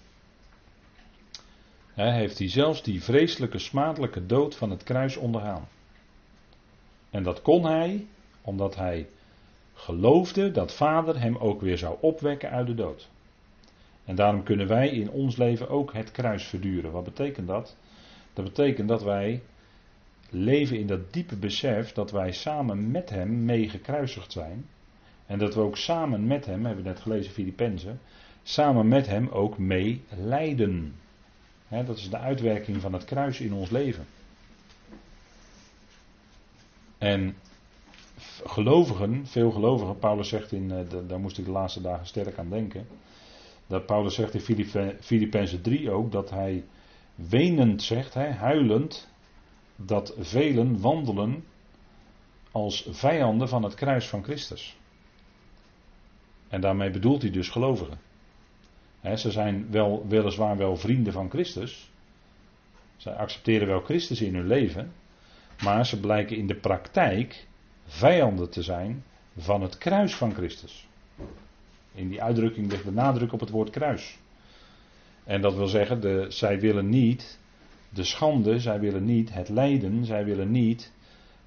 Hij 1.94 2.12
heeft 2.12 2.38
hij 2.38 2.48
zelfs 2.48 2.82
die 2.82 3.02
vreselijke 3.02 3.58
smadelijke 3.58 4.26
dood 4.26 4.56
van 4.56 4.70
het 4.70 4.82
kruis 4.82 5.16
ondergaan. 5.16 5.68
En 7.11 7.22
dat 7.22 7.42
kon 7.42 7.64
hij 7.64 8.07
omdat 8.42 8.76
hij 8.76 9.09
geloofde 9.74 10.51
dat 10.51 10.74
Vader 10.74 11.20
hem 11.20 11.36
ook 11.36 11.61
weer 11.61 11.78
zou 11.78 11.96
opwekken 12.01 12.51
uit 12.51 12.66
de 12.66 12.74
dood. 12.74 13.09
En 14.05 14.14
daarom 14.14 14.42
kunnen 14.42 14.66
wij 14.66 14.88
in 14.88 15.11
ons 15.11 15.36
leven 15.36 15.68
ook 15.68 15.92
het 15.92 16.11
kruis 16.11 16.44
verduren. 16.44 16.92
Wat 16.92 17.05
betekent 17.05 17.46
dat? 17.46 17.76
Dat 18.32 18.44
betekent 18.44 18.88
dat 18.88 19.03
wij 19.03 19.42
leven 20.31 20.79
in 20.79 20.87
dat 20.87 21.12
diepe 21.12 21.37
besef 21.37 21.93
dat 21.93 22.11
wij 22.11 22.33
samen 22.33 22.91
met 22.91 23.11
hem 23.11 23.45
mee 23.45 23.68
gekruisigd 23.68 24.33
zijn. 24.33 24.66
En 25.27 25.39
dat 25.39 25.55
we 25.55 25.61
ook 25.61 25.77
samen 25.77 26.27
met 26.27 26.47
hem, 26.47 26.64
hebben 26.64 26.85
we 26.85 26.91
net 26.91 27.01
gelezen 27.01 27.33
Filippenzen, 27.33 28.01
samen 28.43 28.89
met 28.89 29.07
hem 29.07 29.29
ook 29.29 29.59
mee 29.59 30.03
lijden. 30.16 30.95
dat 31.68 31.97
is 31.97 32.11
de 32.11 32.18
uitwerking 32.18 32.81
van 32.81 32.93
het 32.93 33.05
kruis 33.05 33.41
in 33.41 33.53
ons 33.53 33.70
leven. 33.70 34.07
En 36.99 37.35
gelovigen, 38.45 39.27
veel 39.27 39.51
gelovigen, 39.51 39.99
Paulus 39.99 40.29
zegt 40.29 40.53
in, 40.53 40.70
uh, 40.70 41.09
daar 41.09 41.20
moest 41.20 41.39
ik 41.39 41.45
de 41.45 41.51
laatste 41.51 41.81
dagen 41.81 42.07
sterk 42.07 42.39
aan 42.39 42.51
denken. 42.51 42.87
Dat 43.66 43.87
Paulus 43.87 44.14
zegt 44.14 44.35
in 44.35 44.66
Filippenzen 45.01 45.62
3 45.62 45.91
ook 45.91 46.12
dat 46.12 46.31
hij 46.31 46.64
wenend 47.14 47.83
zegt, 47.83 48.14
hè, 48.14 48.31
huilend, 48.31 49.09
dat 49.77 50.14
velen 50.18 50.81
wandelen 50.81 51.45
als 52.51 52.89
vijanden 52.91 53.49
van 53.49 53.62
het 53.62 53.74
kruis 53.74 54.09
van 54.09 54.22
Christus. 54.22 54.77
En 56.49 56.61
daarmee 56.61 56.91
bedoelt 56.91 57.22
hij 57.22 57.31
dus 57.31 57.49
gelovigen. 57.49 57.99
ze 59.16 59.31
zijn 59.31 59.70
wel, 59.70 60.07
weliswaar 60.09 60.57
wel 60.57 60.77
vrienden 60.77 61.12
van 61.12 61.31
Christus, 61.31 61.91
Zij 62.97 63.14
accepteren 63.14 63.66
wel 63.66 63.81
Christus 63.81 64.20
in 64.20 64.35
hun 64.35 64.47
leven, 64.47 64.93
maar 65.62 65.87
ze 65.87 66.01
blijken 66.01 66.37
in 66.37 66.47
de 66.47 66.55
praktijk 66.55 67.47
vijanden 67.87 68.51
te 68.51 68.62
zijn 68.62 69.05
van 69.37 69.62
het 69.62 69.79
kruis 69.79 70.14
van 70.14 70.35
Christus. 70.35 70.89
In 71.93 72.09
die 72.09 72.22
uitdrukking 72.22 72.70
ligt 72.70 72.85
de 72.85 72.93
nadruk 72.93 73.33
op 73.33 73.41
het 73.41 73.51
woord 73.51 73.70
kruis. 73.70 74.18
En 75.24 75.41
dat 75.41 75.55
wil 75.55 75.66
zeggen, 75.66 76.01
de, 76.01 76.27
zij 76.29 76.61
willen 76.61 76.89
niet 76.89 77.39
de 77.89 78.05
schande, 78.05 78.61
zij 78.61 78.80
willen 78.80 79.05
niet 79.05 79.34
het 79.34 79.49
lijden, 79.49 80.05
zij 80.05 80.24
willen 80.24 80.51
niet 80.51 80.93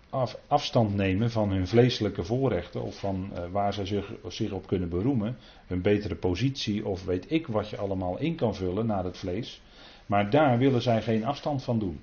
af, 0.09 0.37
afstand 0.47 0.95
nemen 0.95 1.31
van 1.31 1.51
hun 1.51 1.67
vleeselijke 1.67 2.23
voorrechten 2.23 2.81
of 2.81 2.99
van 2.99 3.29
uh, 3.33 3.43
waar 3.51 3.73
zij 3.73 3.85
zich, 3.85 4.13
zich, 4.27 4.51
op 4.51 4.67
kunnen 4.67 4.89
beroemen, 4.89 5.37
hun 5.67 5.81
betere 5.81 6.15
positie 6.15 6.85
of 6.85 7.05
weet 7.05 7.31
ik 7.31 7.47
wat 7.47 7.69
je 7.69 7.77
allemaal 7.77 8.19
in 8.19 8.35
kan 8.35 8.55
vullen 8.55 8.85
naar 8.85 9.03
het 9.03 9.17
vlees. 9.17 9.61
Maar 10.05 10.29
daar 10.29 10.57
willen 10.57 10.81
zij 10.81 11.01
geen 11.01 11.25
afstand 11.25 11.63
van 11.63 11.79
doen. 11.79 11.99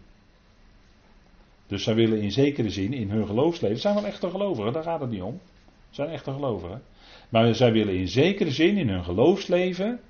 Dus 1.67 1.83
zij 1.83 1.95
willen 1.95 2.21
in 2.21 2.33
zekere 2.33 2.71
zin 2.71 2.93
in 2.93 3.11
hun 3.11 3.27
geloofsleven, 3.27 3.79
zijn 3.79 3.95
wel 3.95 4.07
echte 4.07 4.31
gelovigen, 4.31 4.73
daar 4.73 4.83
gaat 4.83 5.01
het 5.01 5.11
niet 5.11 5.23
om. 5.23 5.41
Zijn 5.91 6.09
echte 6.09 6.33
gelovigen. 6.33 6.83
Maar 7.29 7.55
zij 7.55 7.73
willen 7.73 7.95
in 7.95 8.09
zekere 8.09 8.51
zin 8.51 8.77
in 8.77 8.89
hun 8.89 9.05
geloofsleven 9.05 10.01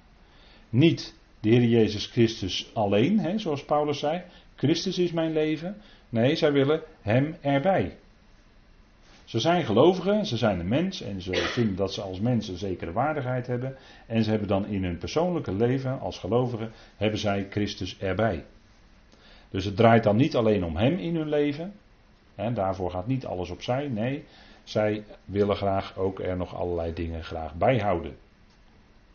niet 0.70 1.14
de 1.46 1.52
Heer 1.52 1.64
Jezus 1.64 2.06
Christus 2.06 2.70
alleen, 2.74 3.18
hè, 3.18 3.38
zoals 3.38 3.64
Paulus 3.64 3.98
zei. 3.98 4.22
Christus 4.54 4.98
is 4.98 5.12
mijn 5.12 5.32
leven. 5.32 5.76
Nee, 6.08 6.36
zij 6.36 6.52
willen 6.52 6.82
Hem 7.00 7.36
erbij. 7.40 7.96
Ze 9.24 9.40
zijn 9.40 9.64
gelovigen, 9.64 10.26
ze 10.26 10.36
zijn 10.36 10.60
een 10.60 10.68
mens 10.68 11.02
en 11.02 11.22
ze 11.22 11.32
vinden 11.34 11.76
dat 11.76 11.92
ze 11.92 12.02
als 12.02 12.20
mens 12.20 12.48
een 12.48 12.56
zekere 12.56 12.92
waardigheid 12.92 13.46
hebben. 13.46 13.76
En 14.06 14.22
ze 14.24 14.30
hebben 14.30 14.48
dan 14.48 14.66
in 14.66 14.84
hun 14.84 14.98
persoonlijke 14.98 15.52
leven 15.52 16.00
als 16.00 16.18
gelovigen, 16.18 16.72
hebben 16.96 17.18
zij 17.18 17.46
Christus 17.50 17.98
erbij. 17.98 18.44
Dus 19.50 19.64
het 19.64 19.76
draait 19.76 20.02
dan 20.02 20.16
niet 20.16 20.36
alleen 20.36 20.64
om 20.64 20.76
Hem 20.76 20.98
in 20.98 21.16
hun 21.16 21.28
leven. 21.28 21.72
Hè, 22.34 22.52
daarvoor 22.52 22.90
gaat 22.90 23.06
niet 23.06 23.26
alles 23.26 23.50
opzij. 23.50 23.88
Nee, 23.88 24.24
zij 24.64 25.04
willen 25.24 25.56
graag 25.56 25.96
ook 25.96 26.20
er 26.20 26.36
nog 26.36 26.54
allerlei 26.54 26.92
dingen 26.92 27.24
graag 27.24 27.54
bijhouden. 27.54 28.16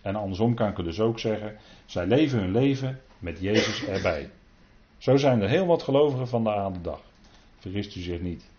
En 0.02 0.16
andersom 0.16 0.56
kan 0.56 0.70
ik 0.70 0.76
dus 0.76 1.00
ook 1.00 1.20
zeggen, 1.20 1.58
zij 1.86 2.06
leven 2.06 2.40
hun 2.40 2.52
leven 2.52 3.02
met 3.20 3.40
Jezus 3.40 3.86
erbij. 3.86 4.30
Zo 4.98 5.18
zijn 5.18 5.42
er 5.42 5.50
heel 5.50 5.66
wat 5.66 5.84
gelovigen 5.84 6.28
van 6.28 6.44
de 6.44 6.82
dag. 6.82 7.02
Vergist 7.58 7.96
u 7.96 8.00
zich 8.00 8.22
niet. 8.22 8.50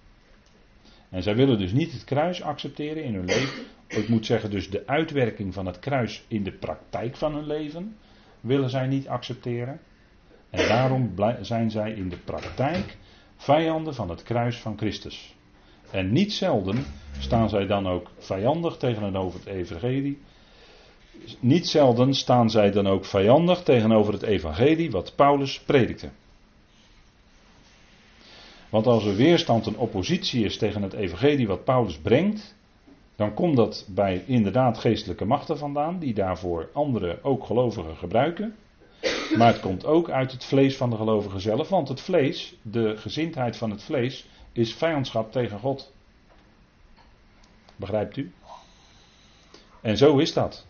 En 1.09 1.22
zij 1.22 1.36
willen 1.36 1.59
dus 1.59 1.72
niet 1.72 1.93
het 1.93 2.05
kruis 2.05 2.43
accepteren 2.43 3.05
in 3.05 3.14
hun 3.14 3.24
leven. 3.24 3.64
Ik 3.88 4.09
moet 4.09 4.26
zeggen, 4.26 4.51
dus 4.51 4.70
de 4.70 4.86
uitwerking 4.86 5.55
van 5.55 5.66
het 5.66 5.78
kruis 5.78 6.24
in 6.28 6.43
de 6.43 6.53
praktijk 6.53 7.16
van 7.16 7.34
hun 7.34 7.47
leven 7.47 7.97
willen 8.40 8.70
zij 8.70 8.86
niet 8.86 9.09
accepteren. 9.09 9.80
En 10.51 10.68
daarom 10.68 11.14
zijn 11.40 11.70
zij 11.70 11.93
in 11.93 12.09
de 12.09 12.16
praktijk 12.16 12.97
vijanden 13.36 13.95
van 13.95 14.09
het 14.09 14.22
kruis 14.22 14.57
van 14.57 14.78
Christus. 14.78 15.36
En 15.90 16.12
niet 16.12 16.32
zelden 16.32 16.84
staan 17.18 17.49
zij 17.49 17.66
dan 17.66 17.86
ook 17.86 18.11
vijandig 18.18 18.76
tegenover 18.76 19.38
het 19.38 19.49
evangelie. 19.49 20.18
Niet 21.40 21.68
zelden 21.68 22.14
staan 22.14 22.50
zij 22.50 22.70
dan 22.70 22.86
ook 22.86 23.04
vijandig 23.04 23.62
tegenover 23.62 24.12
het 24.12 24.22
evangelie 24.22 24.90
wat 24.90 25.12
Paulus 25.16 25.60
predikte. 25.60 26.10
Want 28.68 28.86
als 28.86 29.04
er 29.04 29.16
weerstand 29.16 29.66
en 29.66 29.76
oppositie 29.76 30.44
is 30.44 30.58
tegen 30.58 30.82
het 30.82 30.92
evangelie 30.92 31.46
wat 31.46 31.64
Paulus 31.64 31.98
brengt, 31.98 32.54
dan 33.16 33.34
komt 33.34 33.56
dat 33.56 33.86
bij 33.88 34.24
inderdaad 34.26 34.78
geestelijke 34.78 35.24
machten 35.24 35.58
vandaan, 35.58 35.98
die 35.98 36.14
daarvoor 36.14 36.68
andere 36.72 37.18
ook 37.22 37.44
gelovigen 37.44 37.96
gebruiken. 37.96 38.56
Maar 39.36 39.52
het 39.52 39.60
komt 39.60 39.84
ook 39.84 40.10
uit 40.10 40.32
het 40.32 40.44
vlees 40.44 40.76
van 40.76 40.90
de 40.90 40.96
gelovigen 40.96 41.40
zelf, 41.40 41.68
want 41.68 41.88
het 41.88 42.00
vlees, 42.00 42.54
de 42.62 42.96
gezindheid 42.96 43.56
van 43.56 43.70
het 43.70 43.82
vlees, 43.82 44.26
is 44.52 44.74
vijandschap 44.74 45.32
tegen 45.32 45.58
God. 45.58 45.92
Begrijpt 47.76 48.16
u? 48.16 48.32
En 49.80 49.96
zo 49.96 50.18
is 50.18 50.32
dat. 50.32 50.66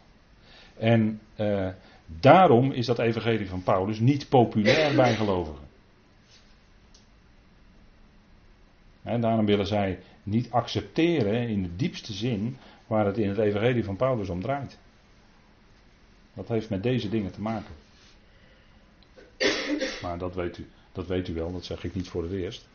En 0.82 1.20
uh, 1.36 1.68
daarom 2.06 2.72
is 2.72 2.86
dat 2.86 2.98
evangelie 2.98 3.48
van 3.48 3.62
Paulus 3.62 3.98
niet 3.98 4.28
populair 4.28 4.94
bij 4.96 5.14
gelovigen. 5.14 5.68
En 9.02 9.20
daarom 9.20 9.46
willen 9.46 9.66
zij 9.66 9.98
niet 10.22 10.50
accepteren 10.50 11.48
in 11.48 11.62
de 11.62 11.76
diepste 11.76 12.12
zin 12.12 12.56
waar 12.86 13.06
het 13.06 13.18
in 13.18 13.28
het 13.28 13.38
evangelie 13.38 13.84
van 13.84 13.96
Paulus 13.96 14.28
om 14.28 14.40
draait. 14.40 14.78
Dat 16.34 16.48
heeft 16.48 16.70
met 16.70 16.82
deze 16.82 17.08
dingen 17.08 17.32
te 17.32 17.40
maken. 17.40 17.74
Maar 20.02 20.18
dat 20.18 20.34
weet 20.34 20.58
u, 20.58 20.68
dat 20.92 21.06
weet 21.06 21.28
u 21.28 21.34
wel, 21.34 21.52
dat 21.52 21.64
zeg 21.64 21.84
ik 21.84 21.94
niet 21.94 22.08
voor 22.08 22.22
het 22.22 22.32
eerst. 22.32 22.68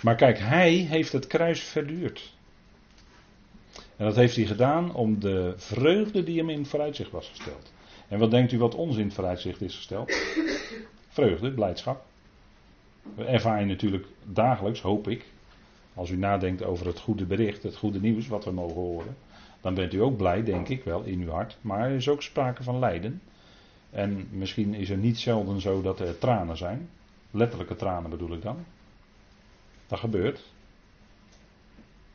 Maar 0.00 0.16
kijk, 0.16 0.38
hij 0.38 0.72
heeft 0.72 1.12
het 1.12 1.26
kruis 1.26 1.60
verduurd. 1.60 2.32
En 3.96 4.04
dat 4.04 4.16
heeft 4.16 4.36
hij 4.36 4.44
gedaan 4.44 4.94
om 4.94 5.20
de 5.20 5.54
vreugde 5.56 6.22
die 6.22 6.38
hem 6.38 6.50
in 6.50 6.66
vooruitzicht 6.66 7.10
was 7.10 7.28
gesteld. 7.28 7.72
En 8.08 8.18
wat 8.18 8.30
denkt 8.30 8.52
u 8.52 8.58
wat 8.58 8.74
ons 8.74 8.96
in 8.96 9.04
het 9.04 9.14
vooruitzicht 9.14 9.60
is 9.60 9.76
gesteld? 9.76 10.12
Vreugde, 11.08 11.52
blijdschap. 11.52 12.04
We 13.14 13.24
ervaren 13.24 13.66
natuurlijk 13.66 14.06
dagelijks, 14.24 14.80
hoop 14.80 15.08
ik, 15.08 15.24
als 15.94 16.10
u 16.10 16.16
nadenkt 16.16 16.64
over 16.64 16.86
het 16.86 16.98
goede 16.98 17.24
bericht, 17.24 17.62
het 17.62 17.76
goede 17.76 18.00
nieuws 18.00 18.28
wat 18.28 18.44
we 18.44 18.50
mogen 18.50 18.80
horen, 18.80 19.16
dan 19.60 19.74
bent 19.74 19.92
u 19.92 20.00
ook 20.00 20.16
blij, 20.16 20.42
denk 20.42 20.68
ik 20.68 20.84
wel, 20.84 21.02
in 21.02 21.20
uw 21.20 21.30
hart. 21.30 21.58
Maar 21.60 21.80
er 21.90 21.96
is 21.96 22.08
ook 22.08 22.22
sprake 22.22 22.62
van 22.62 22.78
lijden. 22.78 23.20
En 23.90 24.28
misschien 24.30 24.74
is 24.74 24.90
er 24.90 24.96
niet 24.96 25.18
zelden 25.18 25.60
zo 25.60 25.82
dat 25.82 26.00
er 26.00 26.18
tranen 26.18 26.56
zijn. 26.56 26.88
Letterlijke 27.30 27.76
tranen 27.76 28.10
bedoel 28.10 28.32
ik 28.32 28.42
dan. 28.42 28.64
Dat 29.86 29.98
gebeurt. 29.98 30.51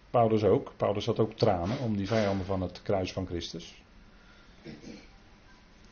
Paulus 0.10 0.44
ook. 0.44 0.72
Paulus 0.78 1.06
had 1.06 1.20
ook 1.20 1.34
tranen 1.34 1.80
om 1.80 1.98
die 1.98 2.08
vijanden 2.08 2.46
van 2.46 2.62
het 2.62 2.82
kruis 2.82 3.14
van 3.14 3.26
Christus. 3.26 3.82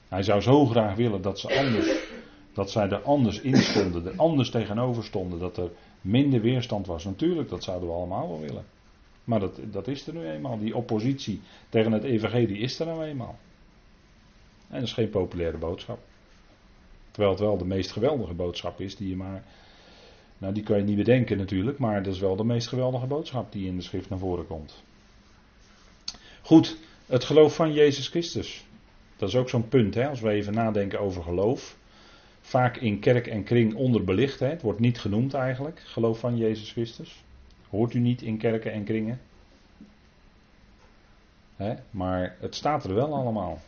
Hij 0.07 0.23
zou 0.23 0.41
zo 0.41 0.65
graag 0.65 0.95
willen 0.95 1.21
dat 1.21 1.39
ze 1.39 1.57
anders, 1.59 2.07
dat 2.53 2.71
zij 2.71 2.89
er 2.89 3.01
anders 3.01 3.39
in 3.41 3.57
stonden, 3.57 4.05
er 4.05 4.17
anders 4.17 4.49
tegenover 4.49 5.03
stonden, 5.03 5.39
dat 5.39 5.57
er 5.57 5.71
minder 6.01 6.41
weerstand 6.41 6.87
was. 6.87 7.03
Natuurlijk, 7.03 7.49
dat 7.49 7.63
zouden 7.63 7.89
we 7.89 7.95
allemaal 7.95 8.27
wel 8.27 8.39
willen. 8.39 8.65
Maar 9.23 9.39
dat, 9.39 9.59
dat 9.71 9.87
is 9.87 10.07
er 10.07 10.13
nu 10.13 10.27
eenmaal. 10.27 10.59
Die 10.59 10.75
oppositie 10.75 11.41
tegen 11.69 11.91
het 11.91 12.03
evangelie 12.03 12.57
is 12.57 12.79
er 12.79 12.85
nou 12.85 13.03
eenmaal. 13.03 13.37
En 14.67 14.79
dat 14.79 14.83
is 14.83 14.93
geen 14.93 15.09
populaire 15.09 15.57
boodschap. 15.57 15.99
Terwijl 17.11 17.33
het 17.33 17.43
wel 17.43 17.57
de 17.57 17.65
meest 17.65 17.91
geweldige 17.91 18.33
boodschap 18.33 18.79
is 18.79 18.95
die 18.95 19.09
je 19.09 19.15
maar 19.15 19.43
nou, 20.37 20.53
die 20.53 20.63
kan 20.63 20.77
je 20.77 20.83
niet 20.83 20.97
bedenken 20.97 21.37
natuurlijk, 21.37 21.77
maar 21.77 22.03
dat 22.03 22.13
is 22.13 22.19
wel 22.19 22.35
de 22.35 22.43
meest 22.43 22.67
geweldige 22.67 23.05
boodschap 23.05 23.51
die 23.51 23.67
in 23.67 23.75
de 23.75 23.81
schrift 23.81 24.09
naar 24.09 24.19
voren 24.19 24.47
komt. 24.47 24.83
Goed, 26.41 26.77
het 27.05 27.23
geloof 27.23 27.55
van 27.55 27.73
Jezus 27.73 28.07
Christus. 28.07 28.65
Dat 29.17 29.29
is 29.29 29.35
ook 29.35 29.49
zo'n 29.49 29.67
punt, 29.67 29.95
hè, 29.95 30.07
als 30.07 30.21
we 30.21 30.29
even 30.29 30.53
nadenken 30.53 30.99
over 30.99 31.23
geloof. 31.23 31.77
Vaak 32.41 32.77
in 32.77 32.99
kerk 32.99 33.27
en 33.27 33.43
kring 33.43 33.75
onderbelicht, 33.75 34.39
hè. 34.39 34.47
het 34.47 34.61
wordt 34.61 34.79
niet 34.79 34.99
genoemd 34.99 35.33
eigenlijk, 35.33 35.79
geloof 35.79 36.19
van 36.19 36.37
Jezus 36.37 36.71
Christus. 36.71 37.23
Hoort 37.69 37.93
u 37.93 37.99
niet 37.99 38.21
in 38.21 38.37
kerken 38.37 38.71
en 38.71 38.83
kringen. 38.83 39.19
Hè, 41.55 41.73
maar 41.89 42.35
het 42.39 42.55
staat 42.55 42.83
er 42.83 42.93
wel 42.93 43.15
allemaal. 43.15 43.61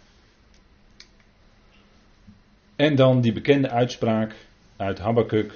En 2.76 2.95
dan 2.95 3.22
die 3.22 3.34
bekende 3.34 3.70
uitspraak 3.70 4.36
uit 4.78 4.99
Habakkuk 4.99 5.53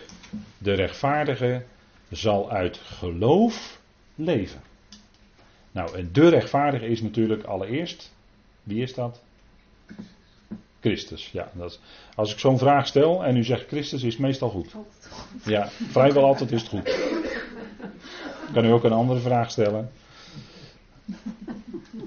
de 0.57 0.73
rechtvaardige 0.73 1.63
zal 2.09 2.51
uit 2.51 2.77
geloof 2.77 3.79
leven. 4.15 4.61
Nou, 5.71 5.97
en 5.97 6.09
de 6.11 6.29
rechtvaardige 6.29 6.87
is 6.87 7.01
natuurlijk 7.01 7.43
allereerst, 7.43 8.13
wie 8.63 8.81
is 8.81 8.93
dat? 8.93 9.21
Christus. 10.79 11.29
Ja, 11.31 11.51
dat 11.53 11.79
als 12.15 12.31
ik 12.31 12.39
zo'n 12.39 12.57
vraag 12.57 12.87
stel 12.87 13.23
en 13.23 13.37
u 13.37 13.43
zegt 13.43 13.67
Christus 13.67 14.03
is 14.03 14.17
meestal 14.17 14.49
goed. 14.49 14.75
Ja, 15.45 15.69
vrijwel 15.69 16.25
altijd 16.25 16.51
is 16.51 16.61
het 16.61 16.69
goed. 16.69 16.97
Kan 18.53 18.65
u 18.65 18.71
ook 18.71 18.83
een 18.83 18.91
andere 18.91 19.19
vraag 19.19 19.51
stellen? 19.51 19.91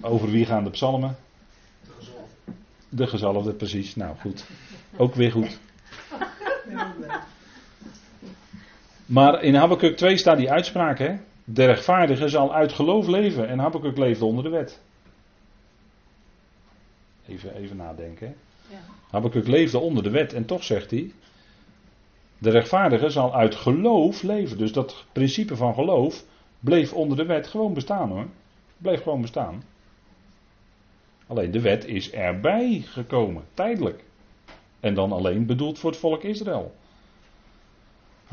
Over 0.01 0.31
wie 0.31 0.47
gaan 0.47 0.65
de 0.65 0.71
psalmen? 0.71 1.17
De 2.89 3.07
gezalfde, 3.07 3.53
precies. 3.53 3.97
Nou 3.97 4.17
goed. 4.17 4.45
Ook 4.97 5.15
weer 5.15 5.31
goed. 5.31 5.59
Maar 9.07 9.43
in 9.43 9.55
Habakkuk 9.55 9.97
2 9.97 10.17
staat 10.17 10.37
die 10.37 10.51
uitspraak, 10.51 10.99
hè? 10.99 11.17
De 11.45 11.65
rechtvaardige 11.65 12.29
zal 12.29 12.55
uit 12.55 12.73
geloof 12.73 13.07
leven. 13.07 13.49
En 13.49 13.59
Habakkuk 13.59 13.97
leefde 13.99 14.25
onder 14.25 14.45
de 14.45 14.51
wet. 14.51 14.83
Even, 17.29 17.55
even 17.55 17.77
nadenken. 17.77 18.27
Hè? 18.27 18.35
Ja. 18.75 18.81
Habakkuk 19.11 19.47
leefde 19.47 19.79
onder 19.79 20.03
de 20.03 20.11
wet 20.11 20.33
en 20.33 20.45
toch 20.45 20.65
zegt 20.65 20.91
hij. 20.91 21.13
De 22.39 22.51
rechtvaardige 22.51 23.09
zal 23.09 23.35
uit 23.35 23.55
geloof 23.55 24.23
leven. 24.23 24.59
Dus 24.59 24.73
dat 24.73 25.05
principe 25.13 25.57
van 25.57 25.75
geloof 25.75 26.25
bleef 26.61 26.93
onder 26.93 27.17
de 27.17 27.25
wet 27.25 27.47
gewoon 27.47 27.75
bestaan 27.75 28.09
hoor. 28.11 28.27
Bleef 28.79 29.03
gewoon 29.03 29.21
bestaan. 29.21 29.63
Alleen 31.27 31.51
de 31.51 31.61
wet 31.61 31.87
is 31.87 32.11
erbij 32.11 32.83
gekomen, 32.85 33.45
tijdelijk. 33.55 34.05
En 34.81 34.95
dan 34.95 35.13
alleen 35.13 35.47
bedoeld 35.47 35.79
voor 35.79 35.91
het 35.91 35.99
volk 35.99 36.23
Israël. 36.23 36.75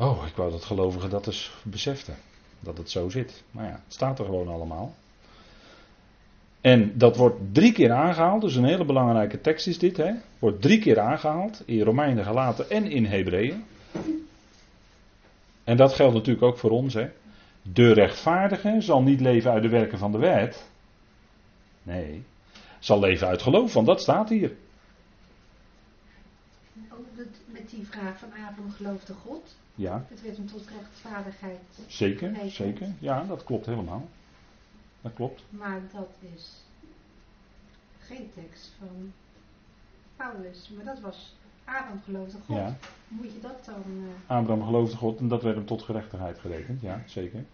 Oh, 0.02 0.26
ik 0.26 0.36
wou 0.36 0.50
dat 0.50 0.64
gelovigen 0.64 1.10
dat 1.10 1.26
eens 1.26 1.52
beseften. 1.62 2.16
Dat 2.60 2.78
het 2.78 2.90
zo 2.90 3.08
zit. 3.08 3.42
Maar 3.50 3.64
ja, 3.64 3.80
het 3.84 3.92
staat 3.92 4.18
er 4.18 4.24
gewoon 4.24 4.48
allemaal. 4.48 4.94
En 6.60 6.98
dat 6.98 7.16
wordt 7.16 7.36
drie 7.52 7.72
keer 7.72 7.92
aangehaald, 7.92 8.40
dus 8.40 8.54
een 8.54 8.64
hele 8.64 8.84
belangrijke 8.84 9.40
tekst 9.40 9.66
is 9.66 9.78
dit. 9.78 9.96
Hè? 9.96 10.12
Wordt 10.38 10.62
drie 10.62 10.78
keer 10.78 11.00
aangehaald, 11.00 11.62
in 11.66 11.82
Romeinen 11.82 12.24
gelaten 12.24 12.70
en 12.70 12.90
in 12.90 13.04
Hebreeën. 13.04 13.64
En 15.64 15.76
dat 15.76 15.94
geldt 15.94 16.14
natuurlijk 16.14 16.44
ook 16.44 16.58
voor 16.58 16.70
ons. 16.70 16.94
Hè? 16.94 17.08
De 17.62 17.92
rechtvaardige 17.92 18.76
zal 18.78 19.02
niet 19.02 19.20
leven 19.20 19.50
uit 19.50 19.62
de 19.62 19.68
werken 19.68 19.98
van 19.98 20.12
de 20.12 20.18
wet. 20.18 20.70
Nee, 21.82 22.22
zal 22.78 23.00
leven 23.00 23.26
uit 23.26 23.42
geloof, 23.42 23.72
want 23.72 23.86
dat 23.86 24.00
staat 24.00 24.28
hier. 24.28 24.52
Ook 26.90 27.06
met 27.16 27.61
die 27.76 27.86
vraag 27.86 28.18
van 28.18 28.28
Abraham 28.28 28.70
geloofde 28.70 29.14
God. 29.14 29.56
Ja. 29.74 30.04
Het 30.08 30.22
werd 30.22 30.36
hem 30.36 30.46
tot 30.46 30.68
rechtvaardigheid. 30.78 31.60
Zeker, 31.86 32.36
zeker. 32.50 32.88
Ja, 32.98 33.24
dat 33.24 33.44
klopt 33.44 33.66
helemaal. 33.66 34.08
Dat 35.00 35.12
klopt. 35.14 35.44
Maar 35.50 35.80
dat 35.92 36.08
is 36.34 36.64
geen 37.98 38.30
tekst 38.34 38.72
van 38.78 39.12
Paulus. 40.16 40.70
Maar 40.76 40.84
dat 40.84 41.00
was 41.00 41.36
Abraham 41.64 42.00
geloofde 42.04 42.38
God. 42.46 42.56
Ja. 42.56 42.76
Moet 43.08 43.32
je 43.32 43.40
dat 43.40 43.64
dan. 43.64 43.82
Uh... 43.86 44.36
Abraham 44.38 44.64
geloofde 44.64 44.96
God 44.96 45.18
en 45.18 45.28
dat 45.28 45.42
werd 45.42 45.56
hem 45.56 45.66
tot 45.66 45.82
gerechtigheid 45.82 46.38
gerekend, 46.38 46.80
ja, 46.80 47.02
zeker. 47.06 47.44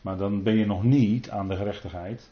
Maar 0.00 0.16
dan 0.16 0.42
ben 0.42 0.54
je 0.54 0.66
nog 0.66 0.82
niet 0.82 1.30
aan 1.30 1.48
de 1.48 1.56
gerechtigheid 1.56 2.30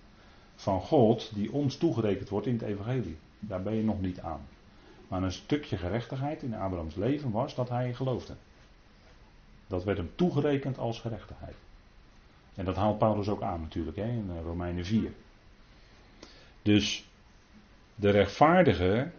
van 0.54 0.80
God 0.80 1.30
die 1.34 1.52
ons 1.52 1.76
toegerekend 1.76 2.28
wordt 2.28 2.46
in 2.46 2.52
het 2.52 2.62
evangelie. 2.62 3.16
Daar 3.38 3.62
ben 3.62 3.74
je 3.74 3.84
nog 3.84 4.00
niet 4.00 4.20
aan. 4.20 4.40
Maar 5.12 5.22
een 5.22 5.32
stukje 5.32 5.76
gerechtigheid 5.76 6.42
in 6.42 6.54
Abrahams 6.54 6.94
leven 6.94 7.30
was 7.30 7.54
dat 7.54 7.68
hij 7.68 7.94
geloofde. 7.94 8.34
Dat 9.66 9.84
werd 9.84 9.98
hem 9.98 10.10
toegerekend 10.14 10.78
als 10.78 11.00
gerechtigheid. 11.00 11.54
En 12.54 12.64
dat 12.64 12.76
haalt 12.76 12.98
Paulus 12.98 13.28
ook 13.28 13.42
aan 13.42 13.60
natuurlijk 13.60 13.96
hè, 13.96 14.08
in 14.08 14.30
eh, 14.30 14.42
Romeinen 14.42 14.84
4. 14.84 15.12
Dus 16.62 17.08
de 17.94 18.10
rechtvaardige, 18.10 19.10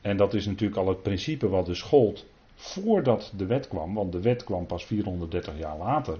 en 0.00 0.16
dat 0.16 0.34
is 0.34 0.46
natuurlijk 0.46 0.80
al 0.80 0.88
het 0.88 1.02
principe 1.02 1.48
wat 1.48 1.66
dus 1.66 1.82
gold 1.82 2.26
voordat 2.54 3.32
de 3.36 3.46
wet 3.46 3.68
kwam, 3.68 3.94
want 3.94 4.12
de 4.12 4.20
wet 4.20 4.44
kwam 4.44 4.66
pas 4.66 4.84
430 4.84 5.58
jaar 5.58 5.76
later. 5.78 6.18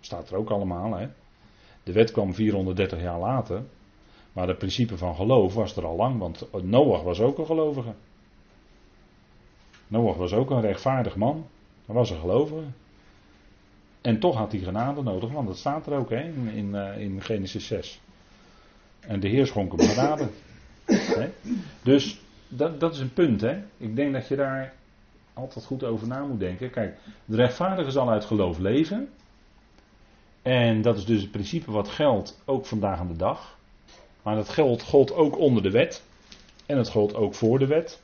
Staat 0.00 0.30
er 0.30 0.36
ook 0.36 0.50
allemaal, 0.50 0.94
hè. 0.94 1.08
De 1.82 1.92
wet 1.92 2.10
kwam 2.10 2.34
430 2.34 3.00
jaar 3.00 3.18
later, 3.18 3.62
maar 4.38 4.48
het 4.48 4.58
principe 4.58 4.96
van 4.96 5.14
geloof 5.14 5.54
was 5.54 5.76
er 5.76 5.86
al 5.86 5.96
lang, 5.96 6.18
want 6.18 6.46
Noach 6.62 7.02
was 7.02 7.20
ook 7.20 7.38
een 7.38 7.46
gelovige. 7.46 7.94
Noach 9.86 10.16
was 10.16 10.32
ook 10.32 10.50
een 10.50 10.60
rechtvaardig 10.60 11.16
man, 11.16 11.46
hij 11.86 11.94
was 11.94 12.10
een 12.10 12.20
gelovige. 12.20 12.64
En 14.00 14.18
toch 14.18 14.36
had 14.36 14.52
hij 14.52 14.60
genade 14.60 15.02
nodig, 15.02 15.30
want 15.30 15.46
dat 15.46 15.58
staat 15.58 15.86
er 15.86 15.98
ook 15.98 16.10
hè, 16.10 16.20
in, 16.20 16.48
in, 16.48 16.74
eh, 16.74 17.24
Genesis 17.24 17.66
6. 17.66 18.00
En 19.00 19.20
de 19.20 19.28
Heer 19.28 19.46
schonk 19.46 19.72
hem 19.76 19.88
genade. 19.88 20.28
Dus 21.82 22.20
dat, 22.48 22.80
dat 22.80 22.94
is 22.94 23.00
een 23.00 23.12
punt. 23.12 23.40
Hè? 23.40 23.58
Ik 23.76 23.96
denk 23.96 24.12
dat 24.12 24.28
je 24.28 24.36
daar 24.36 24.74
altijd 25.34 25.64
goed 25.64 25.84
over 25.84 26.06
na 26.06 26.24
moet 26.24 26.40
denken. 26.40 26.70
Kijk, 26.70 26.98
de 27.24 27.36
rechtvaardige 27.36 27.90
zal 27.90 28.10
uit 28.10 28.24
geloof 28.24 28.58
leven. 28.58 29.08
En 30.42 30.82
dat 30.82 30.96
is 30.96 31.04
dus 31.04 31.20
het 31.20 31.30
principe 31.30 31.70
wat 31.70 31.88
geldt 31.88 32.42
ook 32.44 32.66
vandaag 32.66 32.98
aan 32.98 33.08
de 33.08 33.16
dag. 33.16 33.57
Maar 34.28 34.36
dat 34.36 34.48
geldt, 34.48 34.82
gold 34.82 35.12
ook 35.12 35.38
onder 35.38 35.62
de 35.62 35.70
wet. 35.70 36.02
En 36.66 36.76
het 36.78 36.88
gold 36.88 37.14
ook 37.14 37.34
voor 37.34 37.58
de 37.58 37.66
wet. 37.66 38.00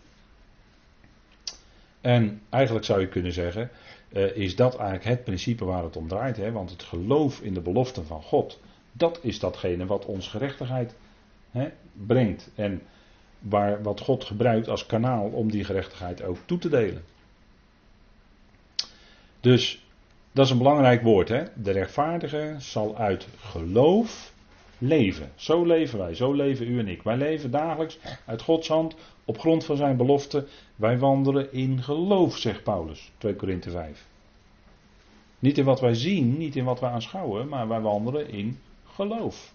En 2.01 2.43
eigenlijk 2.51 2.85
zou 2.85 3.01
je 3.01 3.09
kunnen 3.09 3.33
zeggen, 3.33 3.71
uh, 4.13 4.37
is 4.37 4.57
dat 4.57 4.77
eigenlijk 4.77 5.05
het 5.05 5.25
principe 5.25 5.65
waar 5.65 5.83
het 5.83 5.97
om 5.97 6.09
draait. 6.09 6.37
Hè? 6.37 6.53
Want 6.53 6.71
het 6.71 6.83
geloof 6.83 7.41
in 7.41 7.55
de 7.55 7.61
beloften 7.61 8.07
van 8.07 8.23
God, 8.23 8.61
dat 8.93 9.19
is 9.23 9.39
datgene 9.39 9.87
wat 9.87 10.05
ons 10.05 10.29
gerechtigheid 10.29 10.95
hè, 11.51 11.69
brengt. 11.93 12.51
En 12.55 12.83
waar, 13.39 13.83
wat 13.83 14.01
God 14.01 14.25
gebruikt 14.25 14.69
als 14.69 14.87
kanaal 14.87 15.27
om 15.27 15.51
die 15.51 15.65
gerechtigheid 15.65 16.23
ook 16.23 16.39
toe 16.45 16.59
te 16.59 16.69
delen. 16.69 17.05
Dus 19.41 19.85
dat 20.33 20.45
is 20.45 20.51
een 20.51 20.59
belangrijk 20.59 21.03
woord. 21.03 21.29
Hè? 21.29 21.45
De 21.55 21.71
rechtvaardige 21.71 22.55
zal 22.59 22.97
uit 22.97 23.27
geloof 23.39 24.33
leven. 24.79 25.33
Zo 25.35 25.65
leven 25.65 25.99
wij, 25.99 26.15
zo 26.15 26.33
leven 26.33 26.69
u 26.69 26.79
en 26.79 26.89
ik. 26.89 27.03
Wij 27.03 27.17
leven 27.17 27.51
dagelijks 27.51 27.99
uit 28.27 28.43
Gods 28.43 28.69
hand 28.69 28.95
op 29.25 29.39
grond 29.39 29.65
van 29.65 29.77
zijn 29.77 29.97
belofte. 29.97 30.47
Wij 30.77 30.99
wandelen 30.99 31.53
in 31.53 31.83
geloof, 31.83 32.37
zegt 32.37 32.63
Paulus, 32.63 33.13
2 33.19 33.35
Korinthe 33.37 33.71
5. 33.71 34.07
Niet 35.39 35.59
in 35.59 35.65
wat 35.65 35.81
wij 35.81 35.95
zien, 35.95 36.39
niet 36.39 36.57
in 36.57 36.65
wat 36.65 36.81
wij 36.81 36.91
aanschouwen, 36.91 37.49
maar 37.49 37.69
wij 37.69 37.81
wandelen 37.81 38.29
in 38.29 38.59
geloof. 38.87 39.53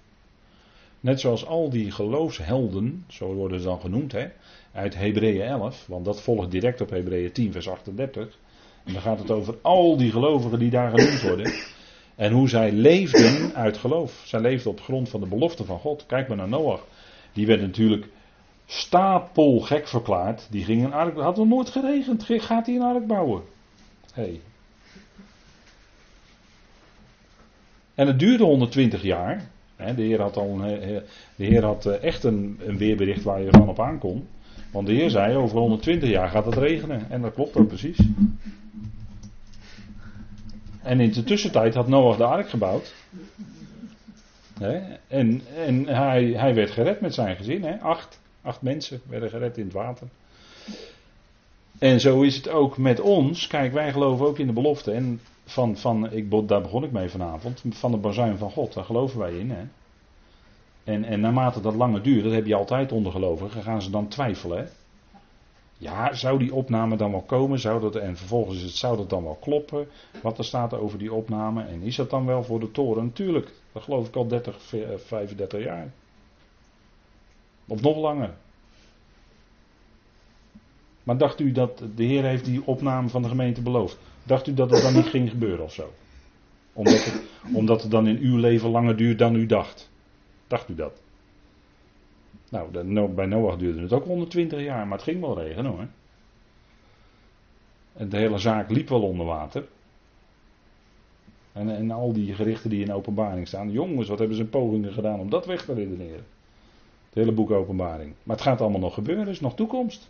Net 1.00 1.20
zoals 1.20 1.46
al 1.46 1.70
die 1.70 1.92
geloofshelden, 1.92 3.06
zo 3.08 3.34
worden 3.34 3.60
ze 3.60 3.66
dan 3.66 3.80
genoemd, 3.80 4.12
hè, 4.12 4.28
uit 4.72 4.96
Hebreeën 4.96 5.42
11, 5.42 5.86
want 5.88 6.06
dat 6.06 6.22
volgt 6.22 6.52
direct 6.52 6.82
op 6.82 6.90
Hebreeën 6.90 7.32
10, 7.32 7.52
vers 7.52 7.70
38. 7.70 8.38
En 8.84 8.94
dan 8.94 9.02
gaat 9.02 9.20
het 9.20 9.32
over 9.32 9.56
al 9.62 9.98
die 9.98 10.12
gelovigen 10.12 10.60
die 10.60 10.70
daar 10.70 10.90
genoemd 10.90 11.22
worden. 11.22 11.54
En 12.20 12.32
hoe 12.32 12.50
zij 12.50 12.72
leefden 12.72 13.56
uit 13.56 13.78
geloof. 13.78 14.22
Zij 14.26 14.40
leefden 14.40 14.72
op 14.72 14.82
grond 14.82 15.10
van 15.10 15.20
de 15.20 15.28
belofte 15.28 15.66
van 15.66 15.80
God. 15.80 16.06
Kijk 16.06 16.28
maar 16.28 16.38
naar 16.38 16.48
Noach. 16.48 16.86
Die 17.34 17.46
werd 17.46 17.62
natuurlijk 17.62 18.08
stapelgek 18.66 19.88
verklaard. 19.88 20.48
Die 20.50 20.64
ging 20.64 20.84
een 20.84 20.94
ark. 20.94 21.18
Had 21.18 21.38
nog 21.38 21.48
nooit 21.48 21.70
geregend. 21.70 22.24
Gaat 22.28 22.66
hij 22.66 22.76
een 22.76 22.82
ark 22.82 23.08
bouwen? 23.08 23.44
Hey. 24.14 24.42
En 27.96 28.08
het 28.08 28.20
duurde 28.20 28.44
120 28.44 29.04
jaar. 29.04 29.50
De 29.76 30.02
Heer 30.02 30.22
had, 30.22 30.38
al 30.38 30.50
een, 30.50 31.04
de 31.36 31.46
Heer 31.46 31.64
had 31.64 31.86
eh, 31.86 32.04
echt 32.04 32.24
een, 32.24 32.60
een 32.66 32.78
weerbericht 32.78 33.24
waar 33.24 33.42
je 33.42 33.52
van 33.52 33.70
op 33.70 33.80
aankon. 33.80 34.28
Want 34.72 34.88
de 34.88 34.94
Heer 34.94 35.10
zei: 35.10 35.36
over 35.36 35.58
120 35.58 36.10
jaar 36.10 36.30
gaat 36.30 36.46
het 36.46 36.58
regenen. 36.58 37.10
En 37.10 37.22
dat 37.22 37.34
klopt 37.34 37.56
ook 37.56 37.68
precies. 37.68 38.00
En 40.90 41.00
in 41.00 41.12
de 41.12 41.24
tussentijd 41.24 41.74
had 41.74 41.88
Noach 41.88 42.18
de 42.18 42.24
ark 42.24 42.50
gebouwd. 42.50 42.94
En, 45.08 45.42
en 45.56 45.88
hij, 45.88 46.24
hij 46.24 46.54
werd 46.56 46.72
gered 46.72 47.02
met 47.02 47.14
zijn 47.14 47.36
gezin. 47.36 47.82
Acht, 47.82 48.20
mensen 48.62 49.02
werden 49.08 49.30
gered 49.30 49.58
in 49.58 49.64
het 49.64 49.74
water. 49.74 50.08
En 51.80 52.00
zo 52.00 52.22
is 52.22 52.36
het 52.36 52.50
ook 52.50 52.78
met 52.78 53.00
ons. 53.00 53.48
Kijk, 53.48 53.74
wij 53.74 53.92
geloven 53.92 54.26
ook 54.26 54.40
in 54.40 54.48
de 54.48 54.54
belofte. 54.54 54.92
En 54.92 55.22
van, 55.46 55.78
van, 55.78 56.12
ik, 56.12 56.48
daar 56.48 56.62
begon 56.62 56.84
ik 56.84 56.92
mee 56.92 57.10
vanavond. 57.10 57.64
Van 57.70 57.92
de 57.92 57.98
bazuin 57.98 58.38
van 58.38 58.52
God, 58.52 58.74
daar 58.74 58.84
geloven 58.84 59.20
wij 59.20 59.34
in. 59.34 59.54
En, 60.84 61.04
en 61.04 61.20
naarmate 61.20 61.62
dat 61.62 61.76
langer 61.76 62.04
duurt, 62.04 62.24
dat 62.24 62.34
heb 62.34 62.46
je 62.46 62.56
altijd 62.56 62.92
onder 62.92 63.12
gelovigen, 63.12 63.64
gaan 63.64 63.82
ze 63.82 63.90
dan 63.90 64.08
twijfelen. 64.08 64.70
Ja, 65.82 66.14
zou 66.14 66.40
die 66.40 66.54
opname 66.54 66.98
dan 66.98 67.12
wel 67.12 67.22
komen? 67.22 67.60
Zou 67.60 67.82
dat, 67.82 67.96
en 67.96 68.18
vervolgens 68.18 68.80
zou 68.80 68.98
dat 68.98 69.10
dan 69.10 69.24
wel 69.24 69.38
kloppen? 69.42 69.88
Wat 70.22 70.38
er 70.38 70.46
staat 70.46 70.74
over 70.74 70.98
die 70.98 71.14
opname? 71.14 71.64
En 71.64 71.82
is 71.82 71.96
dat 71.96 72.10
dan 72.10 72.26
wel 72.26 72.44
voor 72.44 72.60
de 72.60 72.72
toren? 72.72 73.04
Natuurlijk, 73.04 73.52
dat 73.72 73.84
geloof 73.84 74.08
ik 74.08 74.16
al 74.16 74.28
30, 74.28 74.62
35 75.06 75.64
jaar. 75.64 75.92
Of 77.68 77.82
nog 77.82 77.98
langer. 77.98 78.34
Maar 81.04 81.18
dacht 81.18 81.40
u 81.40 81.52
dat 81.52 81.84
de 81.96 82.04
Heer 82.04 82.24
heeft 82.24 82.46
die 82.46 82.66
opname 82.66 83.10
van 83.10 83.22
de 83.22 83.28
gemeente 83.28 83.62
beloofd? 83.62 83.98
Dacht 84.24 84.48
u 84.48 84.54
dat 84.54 84.70
het 84.70 84.82
dan 84.82 84.94
niet 84.94 85.08
ging 85.08 85.30
gebeuren 85.30 85.64
of 85.64 85.74
zo? 85.74 85.94
Omdat 86.74 87.06
het, 87.06 87.22
omdat 87.54 87.82
het 87.82 87.92
dan 87.92 88.08
in 88.08 88.18
uw 88.18 88.38
leven 88.38 88.70
langer 88.70 88.98
duurt 88.98 89.20
dan 89.20 89.36
u 89.36 89.46
dacht. 89.46 89.90
Dacht 90.48 90.70
u 90.70 90.76
dat? 90.76 91.02
Nou, 92.50 93.08
bij 93.10 93.26
Noach 93.26 93.58
duurde 93.58 93.82
het 93.82 93.94
ook 93.94 94.06
120 94.06 94.62
jaar, 94.62 94.88
maar 94.88 94.98
het 94.98 95.08
ging 95.08 95.22
wel 95.22 95.40
regenen 95.40 95.72
hoor. 95.72 95.88
En 97.94 98.10
de 98.10 98.18
hele 98.18 98.38
zaak 98.38 98.70
liep 98.70 98.90
wel 98.90 99.02
onder 99.02 99.26
water. 99.26 99.68
En, 101.52 101.76
en 101.76 101.92
al 101.92 102.14
die 102.14 102.34
gerichten 102.34 102.70
die 102.70 102.84
in 102.84 102.94
openbaring 102.94 103.48
staan. 103.48 103.72
Jongens, 103.72 104.08
wat 104.08 104.20
hebben 104.20 104.38
ze 104.38 104.46
pogingen 104.46 104.94
gedaan 104.94 105.20
om 105.20 105.30
dat 105.30 105.46
weg 105.46 105.66
te 105.66 105.74
redeneren. 105.74 106.26
Het 107.06 107.14
hele 107.14 107.32
boek 107.32 107.52
openbaring. 107.52 108.14
Maar 108.24 108.36
het 108.36 108.46
gaat 108.46 108.62
allemaal 108.62 108.80
nog 108.80 108.94
gebeuren, 108.94 109.28
is 109.28 109.40
nog 109.40 109.56
toekomst. 109.56 110.10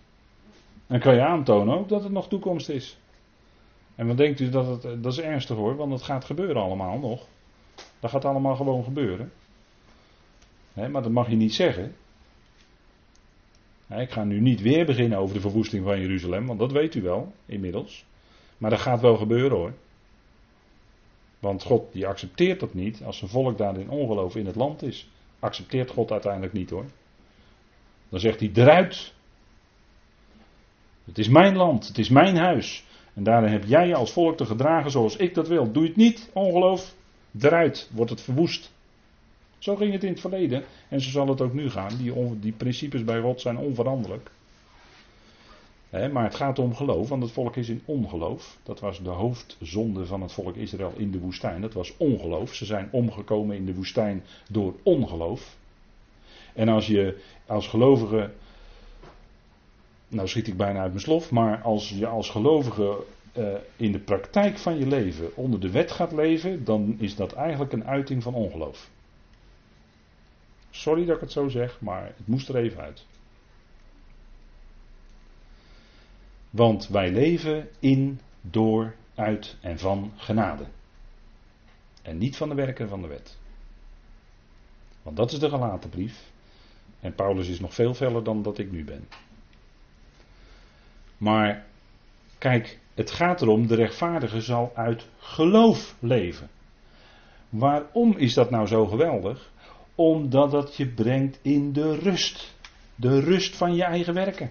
En 0.87 0.99
kan 0.99 1.15
je 1.15 1.21
aantonen 1.21 1.77
ook 1.77 1.89
dat 1.89 2.03
het 2.03 2.11
nog 2.11 2.27
toekomst 2.27 2.69
is. 2.69 2.97
En 3.95 4.07
wat 4.07 4.17
denkt 4.17 4.39
u 4.39 4.49
dat 4.49 4.67
het, 4.67 5.03
dat 5.03 5.13
is 5.13 5.19
ernstig 5.19 5.55
hoor, 5.55 5.75
want 5.75 5.91
het 5.91 6.01
gaat 6.01 6.25
gebeuren 6.25 6.61
allemaal 6.61 6.99
nog. 6.99 7.25
Dat 7.99 8.11
gaat 8.11 8.25
allemaal 8.25 8.55
gewoon 8.55 8.83
gebeuren. 8.83 9.31
maar 10.73 10.91
dat 10.91 11.11
mag 11.11 11.29
je 11.29 11.35
niet 11.35 11.53
zeggen. 11.53 11.95
Ik 13.97 14.11
ga 14.11 14.23
nu 14.23 14.39
niet 14.39 14.61
weer 14.61 14.85
beginnen 14.85 15.17
over 15.17 15.35
de 15.35 15.41
verwoesting 15.41 15.83
van 15.83 15.99
Jeruzalem, 15.99 16.45
want 16.45 16.59
dat 16.59 16.71
weet 16.71 16.95
u 16.95 17.01
wel 17.01 17.33
inmiddels. 17.45 18.05
Maar 18.57 18.69
dat 18.69 18.79
gaat 18.79 19.01
wel 19.01 19.17
gebeuren 19.17 19.57
hoor. 19.57 19.73
Want 21.39 21.63
God 21.63 21.93
die 21.93 22.07
accepteert 22.07 22.59
dat 22.59 22.73
niet 22.73 23.03
als 23.03 23.17
zijn 23.17 23.29
volk 23.29 23.57
daar 23.57 23.79
in 23.79 23.89
ongeloof 23.89 24.35
in 24.35 24.45
het 24.45 24.55
land 24.55 24.83
is. 24.83 25.09
Accepteert 25.39 25.89
God 25.89 26.11
uiteindelijk 26.11 26.53
niet 26.53 26.69
hoor. 26.69 26.85
Dan 28.09 28.19
zegt 28.19 28.39
hij 28.39 28.51
eruit. 28.53 29.13
Het 31.05 31.17
is 31.17 31.27
mijn 31.27 31.55
land, 31.55 31.87
het 31.87 31.97
is 31.97 32.09
mijn 32.09 32.37
huis. 32.37 32.83
En 33.13 33.23
daarin 33.23 33.51
heb 33.51 33.63
jij 33.63 33.87
je 33.87 33.95
als 33.95 34.11
volk 34.11 34.37
te 34.37 34.45
gedragen 34.45 34.91
zoals 34.91 35.15
ik 35.15 35.33
dat 35.33 35.47
wil. 35.47 35.71
Doe 35.71 35.83
je 35.83 35.87
het 35.87 35.97
niet, 35.97 36.29
ongeloof, 36.33 36.95
eruit, 37.39 37.89
wordt 37.93 38.11
het 38.11 38.21
verwoest. 38.21 38.71
Zo 39.59 39.75
ging 39.75 39.91
het 39.91 40.03
in 40.03 40.09
het 40.09 40.19
verleden 40.19 40.63
en 40.89 41.01
zo 41.01 41.09
zal 41.09 41.27
het 41.27 41.41
ook 41.41 41.53
nu 41.53 41.69
gaan. 41.69 41.97
Die, 41.97 42.39
die 42.39 42.51
principes 42.51 43.03
bij 43.03 43.21
God 43.21 43.41
zijn 43.41 43.57
onveranderlijk. 43.57 44.31
maar 45.89 46.23
het 46.23 46.35
gaat 46.35 46.59
om 46.59 46.75
geloof, 46.75 47.09
want 47.09 47.23
het 47.23 47.31
volk 47.31 47.55
is 47.55 47.69
in 47.69 47.81
ongeloof. 47.85 48.57
Dat 48.63 48.79
was 48.79 49.03
de 49.03 49.09
hoofdzonde 49.09 50.05
van 50.05 50.21
het 50.21 50.31
volk 50.31 50.55
Israël 50.55 50.93
in 50.97 51.11
de 51.11 51.19
woestijn. 51.19 51.61
Dat 51.61 51.73
was 51.73 51.93
ongeloof. 51.97 52.53
Ze 52.53 52.65
zijn 52.65 52.87
omgekomen 52.91 53.55
in 53.55 53.65
de 53.65 53.75
woestijn 53.75 54.23
door 54.49 54.73
ongeloof. 54.83 55.57
En 56.53 56.69
als 56.69 56.87
je 56.87 57.21
als 57.45 57.67
gelovige, 57.67 58.31
nou 60.07 60.27
schiet 60.27 60.47
ik 60.47 60.57
bijna 60.57 60.79
uit 60.79 60.91
mijn 60.91 61.03
slof, 61.03 61.31
maar 61.31 61.61
als 61.61 61.89
je 61.89 62.07
als 62.07 62.29
gelovige 62.29 62.97
uh, 63.37 63.53
in 63.75 63.91
de 63.91 63.99
praktijk 63.99 64.57
van 64.57 64.77
je 64.77 64.87
leven 64.87 65.35
onder 65.35 65.59
de 65.59 65.71
wet 65.71 65.91
gaat 65.91 66.11
leven, 66.11 66.63
dan 66.63 66.95
is 66.99 67.15
dat 67.15 67.33
eigenlijk 67.33 67.73
een 67.73 67.85
uiting 67.85 68.23
van 68.23 68.33
ongeloof. 68.33 68.89
Sorry 70.69 71.05
dat 71.05 71.15
ik 71.15 71.21
het 71.21 71.31
zo 71.31 71.47
zeg, 71.47 71.81
maar 71.81 72.05
het 72.05 72.27
moest 72.27 72.49
er 72.49 72.55
even 72.55 72.81
uit. 72.81 73.05
Want 76.49 76.87
wij 76.87 77.11
leven 77.11 77.69
in, 77.79 78.19
door, 78.41 78.95
uit 79.15 79.57
en 79.61 79.79
van 79.79 80.11
genade. 80.15 80.65
En 82.01 82.17
niet 82.17 82.37
van 82.37 82.49
de 82.49 82.55
werken 82.55 82.89
van 82.89 83.01
de 83.01 83.07
wet. 83.07 83.37
Want 85.01 85.17
dat 85.17 85.31
is 85.31 85.39
de 85.39 85.49
gelaten 85.49 85.89
brief. 85.89 86.31
En 86.99 87.15
Paulus 87.15 87.47
is 87.47 87.59
nog 87.59 87.73
veel 87.73 87.93
feller 87.93 88.23
dan 88.23 88.41
dat 88.41 88.57
ik 88.57 88.71
nu 88.71 88.83
ben. 88.83 89.07
Maar 91.17 91.65
kijk, 92.37 92.79
het 92.93 93.11
gaat 93.11 93.41
erom, 93.41 93.67
de 93.67 93.75
rechtvaardige 93.75 94.41
zal 94.41 94.71
uit 94.75 95.07
geloof 95.17 95.95
leven. 95.99 96.49
Waarom 97.49 98.17
is 98.17 98.33
dat 98.33 98.49
nou 98.49 98.67
zo 98.67 98.85
geweldig? 98.85 99.51
Omdat 99.99 100.51
dat 100.51 100.75
je 100.75 100.87
brengt 100.87 101.39
in 101.41 101.73
de 101.73 101.95
rust. 101.95 102.55
De 102.95 103.19
rust 103.19 103.55
van 103.55 103.75
je 103.75 103.83
eigen 103.83 104.13
werken. 104.13 104.49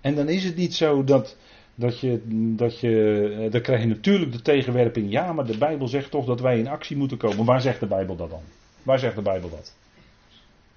En 0.00 0.14
dan 0.14 0.28
is 0.28 0.44
het 0.44 0.56
niet 0.56 0.74
zo 0.74 1.04
dat, 1.04 1.36
dat 1.74 2.00
je, 2.00 2.22
dat 2.56 2.80
je, 2.80 3.22
eh, 3.38 3.52
dan 3.52 3.60
krijg 3.60 3.80
je 3.80 3.86
natuurlijk 3.86 4.32
de 4.32 4.42
tegenwerping. 4.42 5.10
Ja, 5.10 5.32
maar 5.32 5.46
de 5.46 5.58
Bijbel 5.58 5.88
zegt 5.88 6.10
toch 6.10 6.24
dat 6.24 6.40
wij 6.40 6.58
in 6.58 6.68
actie 6.68 6.96
moeten 6.96 7.18
komen. 7.18 7.44
Waar 7.44 7.60
zegt 7.60 7.80
de 7.80 7.86
Bijbel 7.86 8.16
dat 8.16 8.30
dan? 8.30 8.42
Waar 8.82 8.98
zegt 8.98 9.16
de 9.16 9.22
Bijbel 9.22 9.50
dat? 9.50 9.74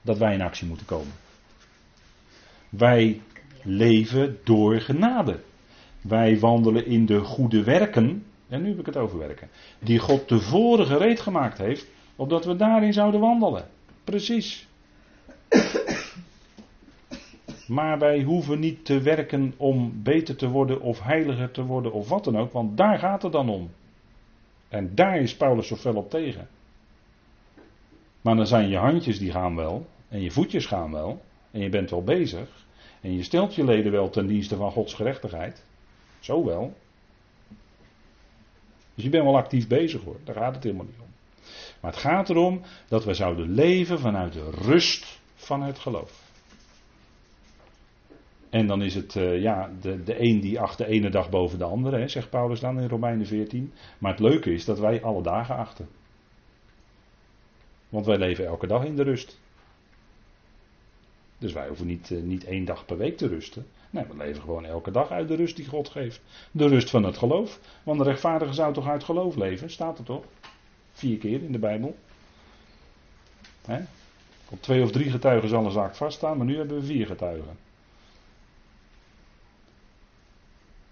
Dat 0.02 0.18
wij 0.18 0.34
in 0.34 0.42
actie 0.42 0.68
moeten 0.68 0.86
komen. 0.86 1.14
Wij 2.70 3.22
leven 3.64 4.39
door 4.44 4.82
genade. 4.82 5.39
Wij 6.02 6.39
wandelen 6.39 6.86
in 6.86 7.06
de 7.06 7.20
goede 7.20 7.64
werken. 7.64 8.26
En 8.52 8.62
nu 8.62 8.70
heb 8.70 8.80
ik 8.80 8.86
het 8.86 8.97
over 8.97 9.18
werken. 9.18 9.49
Die 9.80 9.99
God 9.99 10.28
tevoren 10.28 10.86
gereed 10.86 11.20
gemaakt 11.20 11.58
heeft. 11.58 11.88
Opdat 12.16 12.45
we 12.45 12.56
daarin 12.56 12.93
zouden 12.93 13.20
wandelen. 13.20 13.68
Precies. 14.04 14.68
Maar 17.68 17.99
wij 17.99 18.22
hoeven 18.22 18.60
niet 18.60 18.86
te 18.86 19.02
werken 19.02 19.54
om 19.58 20.04
beter 20.04 20.36
te 20.36 20.49
worden 20.49 20.82
of 20.82 21.02
heiliger 21.02 21.52
te 21.52 21.64
worden 21.64 21.91
of 21.91 22.10
wat 22.10 22.24
dan 22.24 22.38
ook. 22.38 22.52
Want 22.52 22.78
daar 22.78 22.99
gaat 22.99 23.22
het 23.22 23.32
dan 23.32 23.49
om. 23.49 23.70
En 24.68 24.95
daar 24.95 25.18
is 25.18 25.36
Paulus 25.36 25.68
zo 25.68 25.76
fel 25.76 25.95
op 25.95 26.10
tegen. 26.10 26.47
Maar 28.22 28.36
dan 28.36 28.47
zijn 28.47 28.70
je 28.70 28.78
handjes 28.78 29.20
die 29.20 29.32
gaan 29.32 29.56
wel. 29.56 29.86
En 30.08 30.22
je 30.22 30.32
voetjes 30.32 30.66
gaan 30.66 30.91
wel. 30.91 31.22
En 31.52 31.60
je 31.60 31.70
bent 31.70 31.89
wel 31.89 32.04
bezig. 32.04 32.66
En 33.02 33.14
je 33.14 33.24
stelt 33.24 33.56
je 33.56 33.64
leden 33.64 33.91
wel 33.91 34.10
ten 34.10 34.28
dienste 34.28 34.56
van 34.56 34.72
Gods 34.72 34.93
gerechtigheid. 34.93 35.66
Zo 36.20 36.45
wel. 36.45 36.74
Dus 38.96 39.04
je 39.04 39.10
bent 39.10 39.24
wel 39.24 39.38
actief 39.38 39.68
bezig 39.68 40.04
hoor. 40.04 40.20
Daar 40.24 40.36
gaat 40.36 40.56
het 40.56 40.64
helemaal 40.64 40.86
niet 40.86 41.00
om. 41.00 41.10
Maar 41.80 41.92
het 41.92 42.00
gaat 42.00 42.30
erom 42.30 42.62
dat 42.88 43.06
we 43.06 43.14
zouden 43.14 43.52
leven 43.52 44.00
vanuit 44.00 44.34
de 44.34 44.50
rust 44.50 45.20
van 45.36 45.62
het 45.62 45.80
geloof. 45.80 46.30
En 48.50 48.68
dan 48.68 48.82
is 48.82 48.96
het 48.96 49.16
uh, 49.16 49.42
ja, 49.42 49.72
de, 49.82 50.04
de 50.04 50.22
een 50.22 50.39
die 50.39 50.60
acht 50.60 50.78
de 50.78 50.86
ene 50.86 51.10
dag 51.10 51.30
boven 51.30 51.58
de 51.58 51.64
andere, 51.64 51.98
hè, 51.98 52.08
zegt 52.08 52.30
Paulus 52.30 52.60
dan 52.60 52.80
in 52.80 52.88
Romeinen 52.88 53.26
14. 53.26 53.74
Maar 53.98 54.12
het 54.12 54.20
leuke 54.20 54.54
is 54.54 54.66
dat 54.66 54.80
wij 54.80 55.04
alle 55.04 55.24
dagen 55.24 55.56
achten. 55.56 55.89
Want 57.89 58.06
wij 58.06 58.18
leven 58.18 58.46
elke 58.46 58.68
dag 58.68 58.84
in 58.84 58.96
de 58.96 59.04
rust. 59.04 59.39
Dus 61.38 61.54
wij 61.54 61.68
hoeven 61.68 61.88
niet, 61.88 62.10
uh, 62.10 62.22
niet 62.22 62.44
één 62.44 62.66
dag 62.66 62.86
per 62.86 62.98
week 62.98 63.18
te 63.18 63.28
rusten. 63.28 63.66
Nee, 63.92 64.06
we 64.06 64.18
leven 64.18 64.42
gewoon 64.42 64.66
elke 64.66 64.92
dag 64.92 65.12
uit 65.12 65.28
de 65.28 65.36
rust 65.36 65.56
die 65.56 65.68
God 65.68 65.89
geeft. 65.89 66.22
De 66.52 66.68
rust 66.68 66.89
van 66.89 67.04
het 67.04 67.18
geloof. 67.18 67.60
Want 67.84 67.98
de 67.98 68.04
rechtvaardige 68.04 68.54
zou 68.54 68.74
toch 68.74 68.88
uit 68.88 69.04
geloof 69.04 69.36
leven? 69.36 69.70
Staat 69.70 69.98
er 69.98 70.04
toch? 70.04 70.24
Vier 70.92 71.18
keer 71.18 71.44
in 71.44 71.52
de 71.52 71.60
Bijbel. 71.60 71.96
Op 74.50 74.62
twee 74.62 74.84
of 74.84 74.92
drie 74.92 75.10
getuigen 75.12 75.50
zal 75.50 75.66
een 75.66 75.72
zaak 75.72 75.96
vaststaan, 75.96 76.38
maar 76.38 76.46
nu 76.46 76.58
hebben 76.58 76.80
we 76.80 76.86
vier 76.86 77.06
getuigen. 77.06 77.58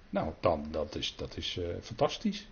Nou, 0.10 0.32
dan, 0.39 0.68
dat 0.72 0.95
is, 0.95 1.16
dat 1.16 1.38
is 1.38 1.58
uh, 1.60 1.66
fantastisch. 1.82 2.47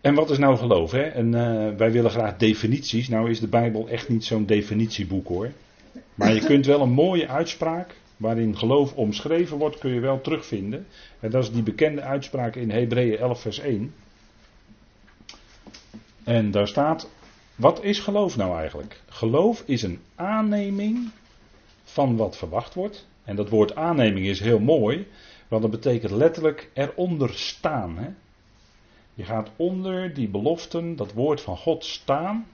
En 0.00 0.14
wat 0.14 0.30
is 0.30 0.38
nou 0.38 0.56
geloof? 0.56 0.90
Hè? 0.90 1.02
En, 1.02 1.26
uh, 1.26 1.76
wij 1.76 1.92
willen 1.92 2.10
graag 2.10 2.36
definities. 2.36 3.08
Nou 3.08 3.30
is 3.30 3.40
de 3.40 3.48
Bijbel 3.48 3.88
echt 3.88 4.08
niet 4.08 4.24
zo'n 4.24 4.46
definitieboek 4.46 5.28
hoor. 5.28 5.50
Maar 6.22 6.34
je 6.34 6.46
kunt 6.46 6.66
wel 6.66 6.80
een 6.80 6.92
mooie 6.92 7.28
uitspraak, 7.28 7.96
waarin 8.16 8.58
geloof 8.58 8.94
omschreven 8.94 9.58
wordt, 9.58 9.78
kun 9.78 9.94
je 9.94 10.00
wel 10.00 10.20
terugvinden. 10.20 10.86
En 11.20 11.30
dat 11.30 11.42
is 11.42 11.52
die 11.52 11.62
bekende 11.62 12.00
uitspraak 12.00 12.56
in 12.56 12.70
Hebreeën 12.70 13.18
11 13.18 13.40
vers 13.40 13.58
1. 13.58 13.94
En 16.24 16.50
daar 16.50 16.68
staat, 16.68 17.10
wat 17.54 17.84
is 17.84 17.98
geloof 17.98 18.36
nou 18.36 18.56
eigenlijk? 18.58 19.00
Geloof 19.08 19.62
is 19.66 19.82
een 19.82 20.00
aanneming 20.14 21.10
van 21.84 22.16
wat 22.16 22.36
verwacht 22.36 22.74
wordt 22.74 23.06
en 23.24 23.36
dat 23.36 23.48
woord 23.48 23.74
aanneming 23.74 24.26
is 24.26 24.40
heel 24.40 24.60
mooi, 24.60 25.06
want 25.48 25.62
dat 25.62 25.70
betekent 25.70 26.12
letterlijk 26.12 26.70
eronder 26.72 27.34
staan. 27.34 27.98
Hè? 27.98 28.08
Je 29.14 29.24
gaat 29.24 29.50
onder 29.56 30.14
die 30.14 30.28
beloften, 30.28 30.96
dat 30.96 31.12
woord 31.12 31.40
van 31.40 31.56
God 31.56 31.84
staan. 31.84 32.46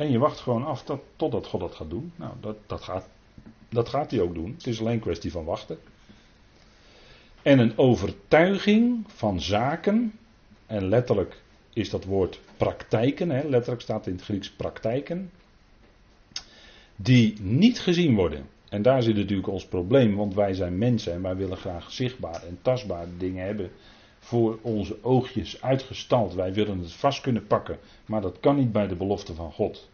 En 0.00 0.10
je 0.10 0.18
wacht 0.18 0.40
gewoon 0.40 0.64
af 0.64 0.82
tot, 0.82 1.00
totdat 1.16 1.46
God 1.46 1.60
dat 1.60 1.74
gaat 1.74 1.90
doen. 1.90 2.12
Nou, 2.16 2.32
dat, 2.40 2.56
dat, 2.66 2.82
gaat, 2.82 3.08
dat 3.68 3.88
gaat 3.88 4.10
hij 4.10 4.20
ook 4.20 4.34
doen. 4.34 4.54
Het 4.56 4.66
is 4.66 4.80
alleen 4.80 4.92
een 4.92 5.00
kwestie 5.00 5.30
van 5.30 5.44
wachten. 5.44 5.78
En 7.42 7.58
een 7.58 7.78
overtuiging 7.78 9.04
van 9.06 9.40
zaken. 9.40 10.12
En 10.66 10.88
letterlijk 10.88 11.42
is 11.72 11.90
dat 11.90 12.04
woord 12.04 12.40
praktijken. 12.56 13.30
Hè? 13.30 13.48
Letterlijk 13.48 13.82
staat 13.82 14.06
in 14.06 14.12
het 14.12 14.22
Grieks 14.22 14.50
praktijken. 14.50 15.30
Die 16.96 17.40
niet 17.40 17.80
gezien 17.80 18.14
worden. 18.14 18.48
En 18.68 18.82
daar 18.82 19.02
zit 19.02 19.16
natuurlijk 19.16 19.48
ons 19.48 19.66
probleem, 19.66 20.16
want 20.16 20.34
wij 20.34 20.54
zijn 20.54 20.78
mensen 20.78 21.12
en 21.12 21.22
wij 21.22 21.36
willen 21.36 21.56
graag 21.56 21.92
zichtbaar 21.92 22.42
en 22.42 22.58
tastbare 22.62 23.16
dingen 23.18 23.44
hebben 23.44 23.70
voor 24.20 24.58
onze 24.62 24.96
oogjes 25.02 25.62
uitgestald. 25.62 26.34
Wij 26.34 26.52
willen 26.52 26.78
het 26.78 26.92
vast 26.92 27.20
kunnen 27.20 27.46
pakken, 27.46 27.78
maar 28.06 28.20
dat 28.20 28.40
kan 28.40 28.56
niet 28.56 28.72
bij 28.72 28.86
de 28.86 28.96
belofte 28.96 29.34
van 29.34 29.52
God. 29.52 29.88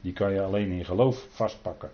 Die 0.00 0.12
kan 0.12 0.32
je 0.32 0.42
alleen 0.42 0.70
in 0.70 0.84
geloof 0.84 1.26
vastpakken. 1.30 1.90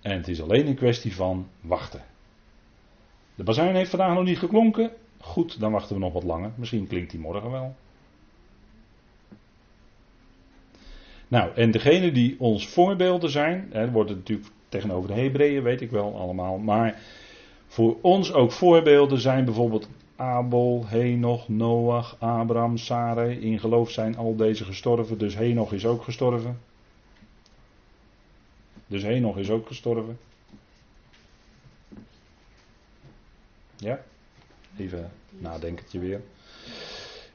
En 0.00 0.16
het 0.16 0.28
is 0.28 0.42
alleen 0.42 0.66
een 0.66 0.74
kwestie 0.74 1.14
van 1.14 1.48
wachten. 1.60 2.02
De 3.34 3.42
bazuin 3.42 3.74
heeft 3.74 3.90
vandaag 3.90 4.14
nog 4.14 4.24
niet 4.24 4.38
geklonken. 4.38 4.90
Goed, 5.20 5.60
dan 5.60 5.72
wachten 5.72 5.94
we 5.94 6.00
nog 6.00 6.12
wat 6.12 6.22
langer. 6.22 6.50
Misschien 6.54 6.86
klinkt 6.86 7.10
die 7.10 7.20
morgen 7.20 7.50
wel. 7.50 7.74
Nou, 11.28 11.54
en 11.54 11.70
degene 11.70 12.12
die 12.12 12.40
ons 12.40 12.68
voorbeelden 12.68 13.30
zijn, 13.30 13.68
hè, 13.72 13.90
wordt 13.90 14.10
het 14.10 14.18
natuurlijk 14.18 14.48
tegenover 14.68 15.14
de 15.14 15.20
Hebreeën, 15.20 15.62
weet 15.62 15.80
ik 15.80 15.90
wel 15.90 16.18
allemaal, 16.18 16.58
maar 16.58 17.00
voor 17.66 17.96
ons 18.00 18.32
ook 18.32 18.52
voorbeelden 18.52 19.20
zijn 19.20 19.44
bijvoorbeeld 19.44 19.88
Abel, 20.16 20.84
Henoch, 20.86 21.48
Noach, 21.48 22.16
Abraham, 22.18 22.76
Sarah. 22.76 23.30
In 23.30 23.58
geloof 23.58 23.90
zijn 23.90 24.16
al 24.16 24.36
deze 24.36 24.64
gestorven, 24.64 25.18
dus 25.18 25.34
Henoch 25.34 25.72
is 25.72 25.86
ook 25.86 26.02
gestorven. 26.02 26.60
Dus 28.86 29.02
Henoch 29.02 29.36
is 29.36 29.50
ook 29.50 29.66
gestorven. 29.66 30.18
Ja, 33.76 34.00
even 34.76 35.10
nadenkertje 35.30 35.98
weer. 35.98 36.20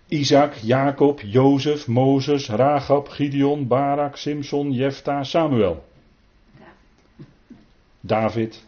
Isaac, 0.07 0.53
Jacob, 0.53 1.21
Jozef, 1.21 1.88
Mozes, 1.88 2.49
Rahab, 2.49 3.07
Gideon, 3.07 3.67
Barak, 3.67 4.17
Simson, 4.17 4.71
Jefta, 4.71 5.23
Samuel. 5.23 5.84
David, 7.99 8.65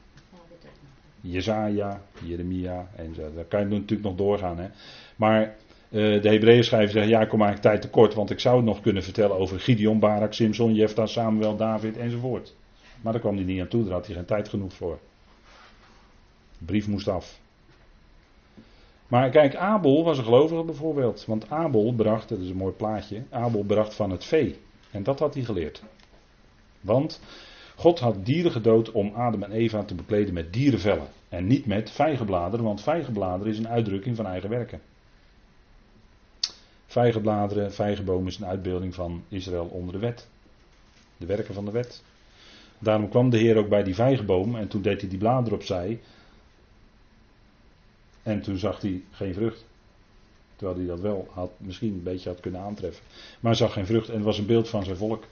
Jezaja, 1.22 2.02
Jeremia 2.24 2.88
en 2.96 3.14
zo. 3.16 3.34
Daar 3.36 3.44
kan 3.44 3.60
je 3.60 3.66
natuurlijk 3.66 4.02
nog 4.02 4.16
doorgaan. 4.16 4.58
Hè? 4.58 4.68
Maar 5.16 5.56
de 5.90 6.20
Hebreeën 6.24 6.64
schrijver 6.64 6.92
zegt, 6.92 7.08
ja, 7.08 7.22
ik 7.22 7.30
kom 7.30 7.42
eigenlijk 7.42 7.70
tijd 7.72 7.82
tekort, 7.82 8.14
want 8.14 8.30
ik 8.30 8.40
zou 8.40 8.56
het 8.56 8.66
nog 8.66 8.82
kunnen 8.82 9.04
vertellen 9.04 9.38
over 9.38 9.60
Gideon, 9.60 10.00
Barak, 10.00 10.34
Simson, 10.34 10.74
Jefta, 10.74 11.06
Samuel, 11.06 11.56
David 11.56 11.98
enzovoort. 11.98 12.56
Maar 13.02 13.12
daar 13.12 13.22
kwam 13.22 13.36
hij 13.36 13.44
niet 13.44 13.62
aan 13.62 13.68
toe, 13.68 13.84
daar 13.84 13.94
had 13.94 14.06
hij 14.06 14.16
geen 14.16 14.26
tijd 14.26 14.50
genoeg 14.50 14.74
voor. 14.74 15.00
De 16.58 16.66
brief 16.66 16.88
moest 16.88 17.08
af. 17.08 17.40
Maar 19.08 19.30
kijk, 19.30 19.56
Abel 19.56 20.04
was 20.04 20.18
een 20.18 20.24
gelovige 20.24 20.64
bijvoorbeeld. 20.64 21.26
Want 21.26 21.50
Abel 21.50 21.94
bracht, 21.94 22.30
dat 22.30 22.40
is 22.40 22.50
een 22.50 22.56
mooi 22.56 22.74
plaatje, 22.74 23.24
Abel 23.30 23.64
bracht 23.64 23.94
van 23.94 24.12
het 24.12 24.24
vee. 24.24 24.60
En 24.92 25.04
dat 25.04 25.20
had 25.20 25.34
hij 25.34 25.44
geleerd. 25.44 25.84
Want 26.82 27.22
God 27.82 28.00
had 28.00 28.26
dieren 28.26 28.52
gedood 28.52 28.92
om 28.92 29.14
Adam 29.16 29.44
en 29.44 29.52
Eva 29.52 29.84
te 29.84 29.96
bekleden 29.96 30.34
met 30.34 30.54
dierenvellen. 30.54 31.08
En 31.30 31.48
niet 31.48 31.66
met 31.66 31.92
vijgenbladeren, 31.92 32.66
want 32.66 32.82
vijgenbladeren 32.82 33.54
is 33.54 33.60
een 33.60 33.68
uitdrukking 33.68 34.16
van 34.16 34.26
eigen 34.26 34.50
werken. 34.50 34.82
Vijgenbladeren, 36.86 37.74
vijgenboom 37.74 38.28
is 38.28 38.38
een 38.38 38.46
uitbeelding 38.46 38.96
van 38.96 39.24
Israël 39.28 39.66
onder 39.66 39.94
de 39.94 40.00
wet. 40.00 40.28
De 41.18 41.26
werken 41.26 41.54
van 41.54 41.66
de 41.66 41.72
wet. 41.72 42.04
Daarom 42.80 43.10
kwam 43.10 43.30
de 43.30 43.38
Heer 43.38 43.58
ook 43.58 43.70
bij 43.70 43.84
die 43.84 43.96
vijgenboom 43.96 44.56
en 44.56 44.68
toen 44.68 44.82
deed 44.82 45.02
hij 45.02 45.10
die 45.10 45.20
bladeren 45.20 45.58
opzij. 45.58 46.00
En 48.24 48.42
toen 48.42 48.58
zag 48.58 48.82
hij 48.82 49.04
geen 49.12 49.34
vrucht. 49.34 49.66
Terwijl 50.56 50.78
hij 50.78 50.88
dat 50.88 51.00
wel 51.00 51.28
had, 51.30 51.52
misschien 51.58 51.94
een 51.94 52.04
beetje 52.04 52.30
had 52.30 52.40
kunnen 52.40 52.62
aantreffen. 52.62 53.04
Maar 53.40 53.52
hij 53.52 53.68
zag 53.68 53.74
geen 53.74 53.86
vrucht 53.86 54.10
en 54.10 54.16
het 54.16 54.24
was 54.24 54.38
een 54.38 54.46
beeld 54.46 54.70
van 54.70 54.84
zijn 54.84 54.98
volk. 54.98 55.24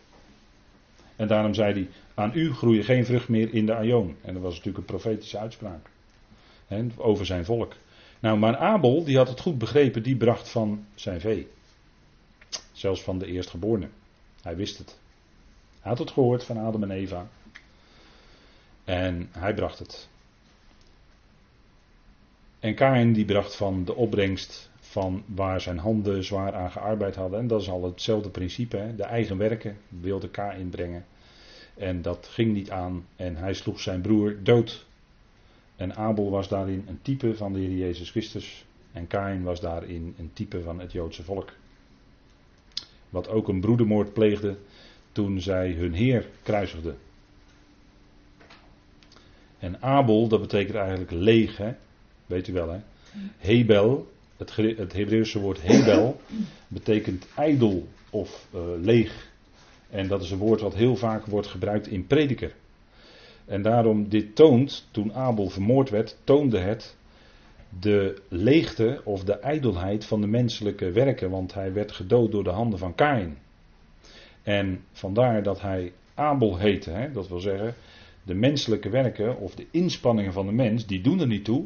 En 1.19 1.27
daarom 1.27 1.53
zei 1.53 1.73
hij, 1.73 1.89
aan 2.13 2.31
u 2.33 2.53
groeien 2.53 2.83
geen 2.83 3.05
vrucht 3.05 3.29
meer 3.29 3.53
in 3.53 3.65
de 3.65 3.75
Aion. 3.75 4.15
En 4.21 4.33
dat 4.33 4.41
was 4.41 4.51
natuurlijk 4.51 4.77
een 4.77 4.97
profetische 4.99 5.37
uitspraak. 5.37 5.89
Over 6.95 7.25
zijn 7.25 7.45
volk. 7.45 7.73
Nou, 8.19 8.37
maar 8.37 8.57
Abel, 8.57 9.03
die 9.03 9.17
had 9.17 9.27
het 9.27 9.39
goed 9.39 9.57
begrepen, 9.57 10.03
die 10.03 10.15
bracht 10.15 10.49
van 10.49 10.85
zijn 10.95 11.19
vee. 11.21 11.47
Zelfs 12.71 13.03
van 13.03 13.19
de 13.19 13.25
eerstgeborene. 13.25 13.89
Hij 14.41 14.55
wist 14.55 14.77
het. 14.77 14.99
Hij 15.79 15.91
had 15.91 15.99
het 15.99 16.11
gehoord 16.11 16.43
van 16.43 16.57
Adam 16.57 16.83
en 16.83 16.91
Eva. 16.91 17.27
En 18.83 19.29
hij 19.31 19.53
bracht 19.53 19.79
het. 19.79 20.09
En 22.59 22.75
Kain 22.75 23.13
die 23.13 23.25
bracht 23.25 23.55
van 23.55 23.85
de 23.85 23.95
opbrengst 23.95 24.69
van 24.89 25.23
waar 25.25 25.61
zijn 25.61 25.77
handen 25.77 26.23
zwaar 26.23 26.53
aan 26.53 26.71
gearbeid 26.71 27.15
hadden. 27.15 27.39
En 27.39 27.47
dat 27.47 27.61
is 27.61 27.69
al 27.69 27.83
hetzelfde 27.83 28.29
principe. 28.29 28.77
Hè? 28.77 28.95
De 28.95 29.03
eigen 29.03 29.37
werken 29.37 29.77
wilde 29.89 30.29
Kain 30.29 30.69
brengen. 30.69 31.05
En 31.77 32.01
dat 32.01 32.27
ging 32.31 32.53
niet 32.53 32.71
aan. 32.71 33.05
En 33.15 33.35
hij 33.35 33.53
sloeg 33.53 33.79
zijn 33.79 34.01
broer 34.01 34.35
dood. 34.43 34.85
En 35.75 35.95
Abel 35.95 36.29
was 36.29 36.47
daarin 36.47 36.85
een 36.87 36.99
type 37.01 37.35
van 37.35 37.53
de 37.53 37.59
Heer 37.59 37.77
Jezus 37.77 38.11
Christus. 38.11 38.65
En 38.91 39.07
Kain 39.07 39.43
was 39.43 39.61
daarin 39.61 40.15
een 40.17 40.29
type 40.33 40.61
van 40.61 40.79
het 40.79 40.91
Joodse 40.91 41.23
volk. 41.23 41.53
Wat 43.09 43.29
ook 43.29 43.47
een 43.47 43.61
broedermoord 43.61 44.13
pleegde 44.13 44.57
toen 45.11 45.41
zij 45.41 45.71
hun 45.71 45.93
Heer 45.93 46.27
kruisigden. 46.43 46.97
En 49.59 49.81
Abel, 49.81 50.27
dat 50.27 50.41
betekent 50.41 50.77
eigenlijk 50.77 51.11
leeg, 51.11 51.57
hè? 51.57 51.73
weet 52.25 52.47
u 52.47 52.53
wel 52.53 52.69
hè. 52.69 52.79
Hebel, 53.37 54.07
het, 54.39 54.77
het 54.77 54.93
Hebreeuwse 54.93 55.39
woord 55.39 55.61
Hebel, 55.61 56.19
betekent 56.67 57.27
ijdel 57.35 57.87
of 58.09 58.47
uh, 58.55 58.61
leeg. 58.81 59.31
En 59.89 60.07
dat 60.07 60.21
is 60.21 60.31
een 60.31 60.37
woord 60.37 60.61
wat 60.61 60.75
heel 60.75 60.95
vaak 60.95 61.25
wordt 61.25 61.47
gebruikt 61.47 61.87
in 61.87 62.07
prediker. 62.07 62.55
En 63.45 63.61
daarom 63.61 64.09
dit 64.09 64.35
toont, 64.35 64.87
toen 64.91 65.13
Abel 65.13 65.49
vermoord 65.49 65.89
werd, 65.89 66.17
toonde 66.23 66.59
het 66.59 66.97
de 67.79 68.21
leegte 68.27 69.01
of 69.03 69.23
de 69.23 69.33
ijdelheid 69.39 70.05
van 70.05 70.21
de 70.21 70.27
menselijke 70.27 70.91
werken, 70.91 71.29
want 71.29 71.53
hij 71.53 71.73
werd 71.73 71.91
gedood 71.91 72.31
door 72.31 72.43
de 72.43 72.49
handen 72.49 72.79
van 72.79 72.95
Kain. 72.95 73.37
En 74.43 74.83
vandaar 74.91 75.43
dat 75.43 75.61
hij 75.61 75.93
Abel 76.13 76.57
heette, 76.57 76.91
hè? 76.91 77.11
dat 77.11 77.27
wil 77.27 77.39
zeggen, 77.39 77.75
de 78.23 78.33
menselijke 78.33 78.89
werken 78.89 79.37
of 79.37 79.55
de 79.55 79.65
inspanningen 79.71 80.33
van 80.33 80.45
de 80.45 80.51
mens, 80.51 80.85
die 80.85 81.01
doen 81.01 81.19
er 81.19 81.27
niet 81.27 81.45
toe. 81.45 81.65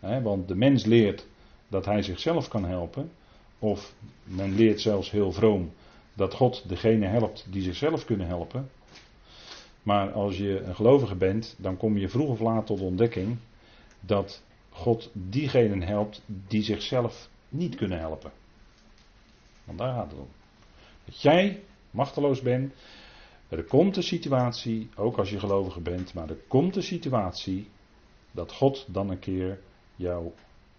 Want 0.00 0.48
de 0.48 0.54
mens 0.54 0.84
leert 0.84 1.26
dat 1.68 1.84
hij 1.84 2.02
zichzelf 2.02 2.48
kan 2.48 2.64
helpen, 2.64 3.10
of 3.58 3.94
men 4.24 4.54
leert 4.54 4.80
zelfs 4.80 5.10
heel 5.10 5.32
vroom 5.32 5.72
dat 6.14 6.34
God 6.34 6.68
degene 6.68 7.06
helpt 7.06 7.46
die 7.50 7.62
zichzelf 7.62 8.04
kunnen 8.04 8.26
helpen. 8.26 8.70
Maar 9.82 10.12
als 10.12 10.36
je 10.36 10.60
een 10.60 10.74
gelovige 10.74 11.14
bent, 11.14 11.56
dan 11.58 11.76
kom 11.76 11.96
je 11.96 12.08
vroeg 12.08 12.28
of 12.28 12.40
laat 12.40 12.66
tot 12.66 12.80
ontdekking 12.80 13.36
dat 14.00 14.42
God 14.70 15.10
diegenen 15.12 15.82
helpt 15.82 16.22
die 16.26 16.62
zichzelf 16.62 17.28
niet 17.48 17.74
kunnen 17.74 17.98
helpen. 17.98 18.30
Want 19.64 19.78
daar 19.78 19.94
gaat 19.94 20.10
het 20.10 20.20
om. 20.20 20.28
Dat 21.04 21.22
jij 21.22 21.62
machteloos 21.90 22.40
bent. 22.40 22.74
Er 23.48 23.64
komt 23.64 23.96
een 23.96 24.02
situatie, 24.02 24.88
ook 24.96 25.18
als 25.18 25.30
je 25.30 25.38
gelovige 25.38 25.80
bent, 25.80 26.14
maar 26.14 26.28
er 26.28 26.38
komt 26.48 26.76
een 26.76 26.82
situatie 26.82 27.68
dat 28.30 28.52
God 28.52 28.86
dan 28.88 29.10
een 29.10 29.18
keer 29.18 29.60
jou 30.00 30.32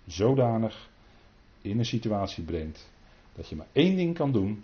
zodanig 0.07 0.89
in 1.61 1.79
een 1.79 1.85
situatie 1.85 2.43
brengt 2.43 2.89
dat 3.35 3.49
je 3.49 3.55
maar 3.55 3.67
één 3.71 3.95
ding 3.95 4.15
kan 4.15 4.31
doen. 4.31 4.63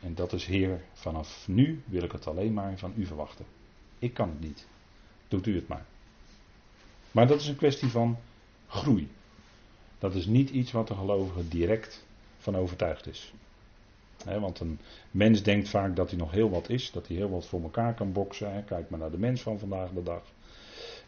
En 0.00 0.14
dat 0.14 0.32
is 0.32 0.46
Heer, 0.46 0.84
vanaf 0.92 1.48
nu 1.48 1.82
wil 1.84 2.02
ik 2.02 2.12
het 2.12 2.26
alleen 2.26 2.52
maar 2.52 2.78
van 2.78 2.92
u 2.96 3.06
verwachten. 3.06 3.44
Ik 3.98 4.14
kan 4.14 4.28
het 4.28 4.40
niet. 4.40 4.66
Doet 5.28 5.46
u 5.46 5.54
het 5.54 5.68
maar. 5.68 5.86
Maar 7.10 7.26
dat 7.26 7.40
is 7.40 7.48
een 7.48 7.56
kwestie 7.56 7.88
van 7.88 8.16
groei. 8.66 9.08
Dat 9.98 10.14
is 10.14 10.26
niet 10.26 10.50
iets 10.50 10.72
wat 10.72 10.88
de 10.88 10.94
gelovige 10.94 11.48
direct 11.48 12.06
van 12.38 12.56
overtuigd 12.56 13.06
is 13.06 13.32
want 14.24 14.60
een 14.60 14.78
mens 15.10 15.42
denkt 15.42 15.68
vaak 15.68 15.96
dat 15.96 16.10
hij 16.10 16.18
nog 16.18 16.30
heel 16.30 16.50
wat 16.50 16.68
is, 16.68 16.90
dat 16.90 17.06
hij 17.06 17.16
heel 17.16 17.30
wat 17.30 17.46
voor 17.46 17.62
elkaar 17.62 17.94
kan 17.94 18.12
boksen. 18.12 18.64
Kijk 18.64 18.90
maar 18.90 18.98
naar 18.98 19.10
de 19.10 19.18
mens 19.18 19.42
van 19.42 19.58
vandaag 19.58 19.90
de 19.90 20.02
dag. 20.02 20.22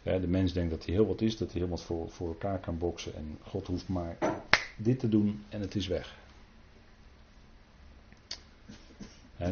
De 0.03 0.27
mens 0.27 0.53
denkt 0.53 0.71
dat 0.71 0.85
hij 0.85 0.93
heel 0.93 1.07
wat 1.07 1.21
is, 1.21 1.37
dat 1.37 1.51
hij 1.51 1.61
heel 1.61 1.69
wat 1.69 1.83
voor, 1.83 2.09
voor 2.09 2.27
elkaar 2.27 2.59
kan 2.59 2.77
boksen. 2.77 3.15
En 3.15 3.37
God 3.41 3.67
hoeft 3.67 3.87
maar 3.87 4.17
dit 4.75 4.99
te 4.99 5.09
doen 5.09 5.43
en 5.49 5.61
het 5.61 5.75
is 5.75 5.87
weg. 5.87 6.19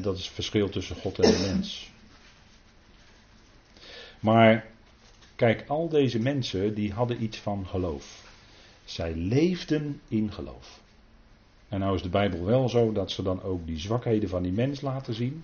dat 0.02 0.18
is 0.18 0.26
het 0.26 0.34
verschil 0.34 0.70
tussen 0.70 0.96
God 0.96 1.20
en 1.20 1.32
de 1.32 1.52
mens. 1.52 1.92
Maar 4.20 4.66
kijk, 5.36 5.64
al 5.68 5.90
deze 5.90 6.20
mensen 6.20 6.74
die 6.74 6.94
hadden 6.94 7.24
iets 7.24 7.38
van 7.38 7.68
geloof. 7.68 8.28
Zij 8.86 9.16
leefden 9.16 10.02
in 10.08 10.32
geloof. 10.32 10.82
En 11.68 11.80
nou 11.80 11.96
is 11.96 12.02
de 12.02 12.10
Bijbel 12.10 12.46
wel 12.46 12.70
zo 12.70 12.92
dat 12.92 13.12
ze 13.12 13.24
dan 13.24 13.42
ook 13.42 13.68
die 13.68 13.80
zwakheden 13.80 14.30
van 14.30 14.44
die 14.44 14.52
mens 14.52 14.82
laten 14.82 15.14
zien. 15.14 15.44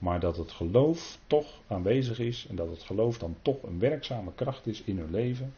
Maar 0.00 0.20
dat 0.20 0.36
het 0.36 0.50
geloof 0.50 1.18
toch 1.26 1.60
aanwezig 1.66 2.18
is 2.18 2.46
en 2.48 2.56
dat 2.56 2.70
het 2.70 2.82
geloof 2.82 3.18
dan 3.18 3.36
toch 3.42 3.62
een 3.62 3.78
werkzame 3.78 4.32
kracht 4.34 4.66
is 4.66 4.82
in 4.82 4.98
hun 4.98 5.10
leven. 5.10 5.54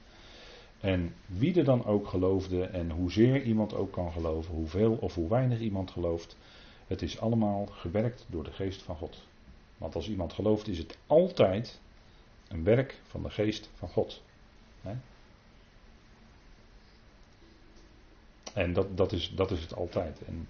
En 0.80 1.14
wie 1.26 1.59
er 1.59 1.64
dan 1.64 1.84
ook 1.84 2.09
geloofde 2.09 2.64
en 2.64 2.90
hoezeer 2.90 3.43
iemand 3.43 3.74
ook 3.74 3.93
kan 3.93 4.12
geloven, 4.12 4.55
hoeveel 4.55 4.93
of 5.01 5.14
hoe 5.14 5.28
weinig 5.28 5.61
iemand 5.61 5.90
gelooft, 5.90 6.36
het 6.86 7.03
is 7.03 7.20
allemaal 7.20 7.66
gewerkt 7.66 8.26
door 8.28 8.45
de 8.45 8.53
geest 8.53 8.82
van 8.82 8.97
God. 8.97 9.26
Want 9.78 9.95
als 9.95 10.09
iemand 10.09 10.32
gelooft 10.32 10.68
is 10.68 10.78
het 10.78 10.99
altijd 11.07 11.80
een 12.49 12.64
werk 12.64 13.01
van 13.07 13.22
de 13.22 13.30
geest 13.30 13.70
van 13.74 13.88
God. 13.88 14.22
En 18.55 18.72
dat, 18.72 18.97
dat, 18.97 19.12
is, 19.12 19.32
dat 19.34 19.51
is 19.51 19.61
het 19.61 19.74
altijd. 19.74 20.22
En 20.26 20.49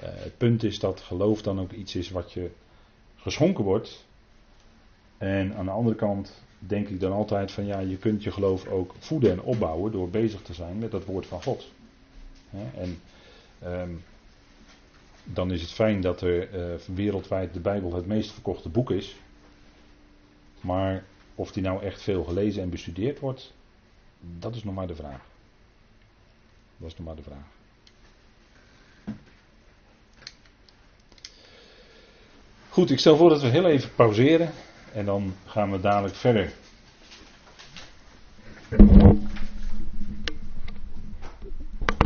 uh, 0.00 0.06
het 0.08 0.38
punt 0.38 0.62
is 0.62 0.78
dat 0.78 1.00
geloof 1.00 1.42
dan 1.42 1.60
ook 1.60 1.72
iets 1.72 1.94
is 1.94 2.10
wat 2.10 2.32
je 2.32 2.50
geschonken 3.28 3.64
wordt. 3.64 4.06
En 5.18 5.54
aan 5.54 5.64
de 5.64 5.70
andere 5.70 5.96
kant 5.96 6.42
denk 6.58 6.88
ik 6.88 7.00
dan 7.00 7.12
altijd 7.12 7.52
van 7.52 7.66
ja, 7.66 7.78
je 7.78 7.96
kunt 7.96 8.22
je 8.22 8.30
geloof 8.30 8.66
ook 8.66 8.94
voeden 8.98 9.30
en 9.30 9.40
opbouwen 9.40 9.92
door 9.92 10.10
bezig 10.10 10.42
te 10.42 10.54
zijn 10.54 10.78
met 10.78 10.90
dat 10.90 11.04
woord 11.04 11.26
van 11.26 11.42
God. 11.42 11.72
En 12.74 13.00
um, 13.64 14.04
dan 15.24 15.50
is 15.52 15.60
het 15.60 15.70
fijn 15.70 16.00
dat 16.00 16.20
er 16.20 16.54
uh, 16.54 16.78
wereldwijd 16.94 17.52
de 17.52 17.60
Bijbel 17.60 17.94
het 17.94 18.06
meest 18.06 18.32
verkochte 18.32 18.68
boek 18.68 18.90
is. 18.90 19.16
Maar 20.60 21.04
of 21.34 21.52
die 21.52 21.62
nou 21.62 21.82
echt 21.82 22.02
veel 22.02 22.24
gelezen 22.24 22.62
en 22.62 22.70
bestudeerd 22.70 23.18
wordt, 23.18 23.54
dat 24.38 24.54
is 24.54 24.64
nog 24.64 24.74
maar 24.74 24.86
de 24.86 24.94
vraag. 24.94 25.20
Dat 26.76 26.88
is 26.88 26.96
nog 26.96 27.06
maar 27.06 27.16
de 27.16 27.22
vraag. 27.22 27.57
Goed, 32.78 32.90
ik 32.90 32.98
stel 32.98 33.16
voor 33.16 33.30
dat 33.30 33.40
we 33.40 33.48
heel 33.48 33.66
even 33.66 33.94
pauzeren 33.94 34.50
en 34.92 35.04
dan 35.04 35.34
gaan 35.46 35.70
we 35.70 35.80
dadelijk 35.80 36.14
verder. 36.14 36.52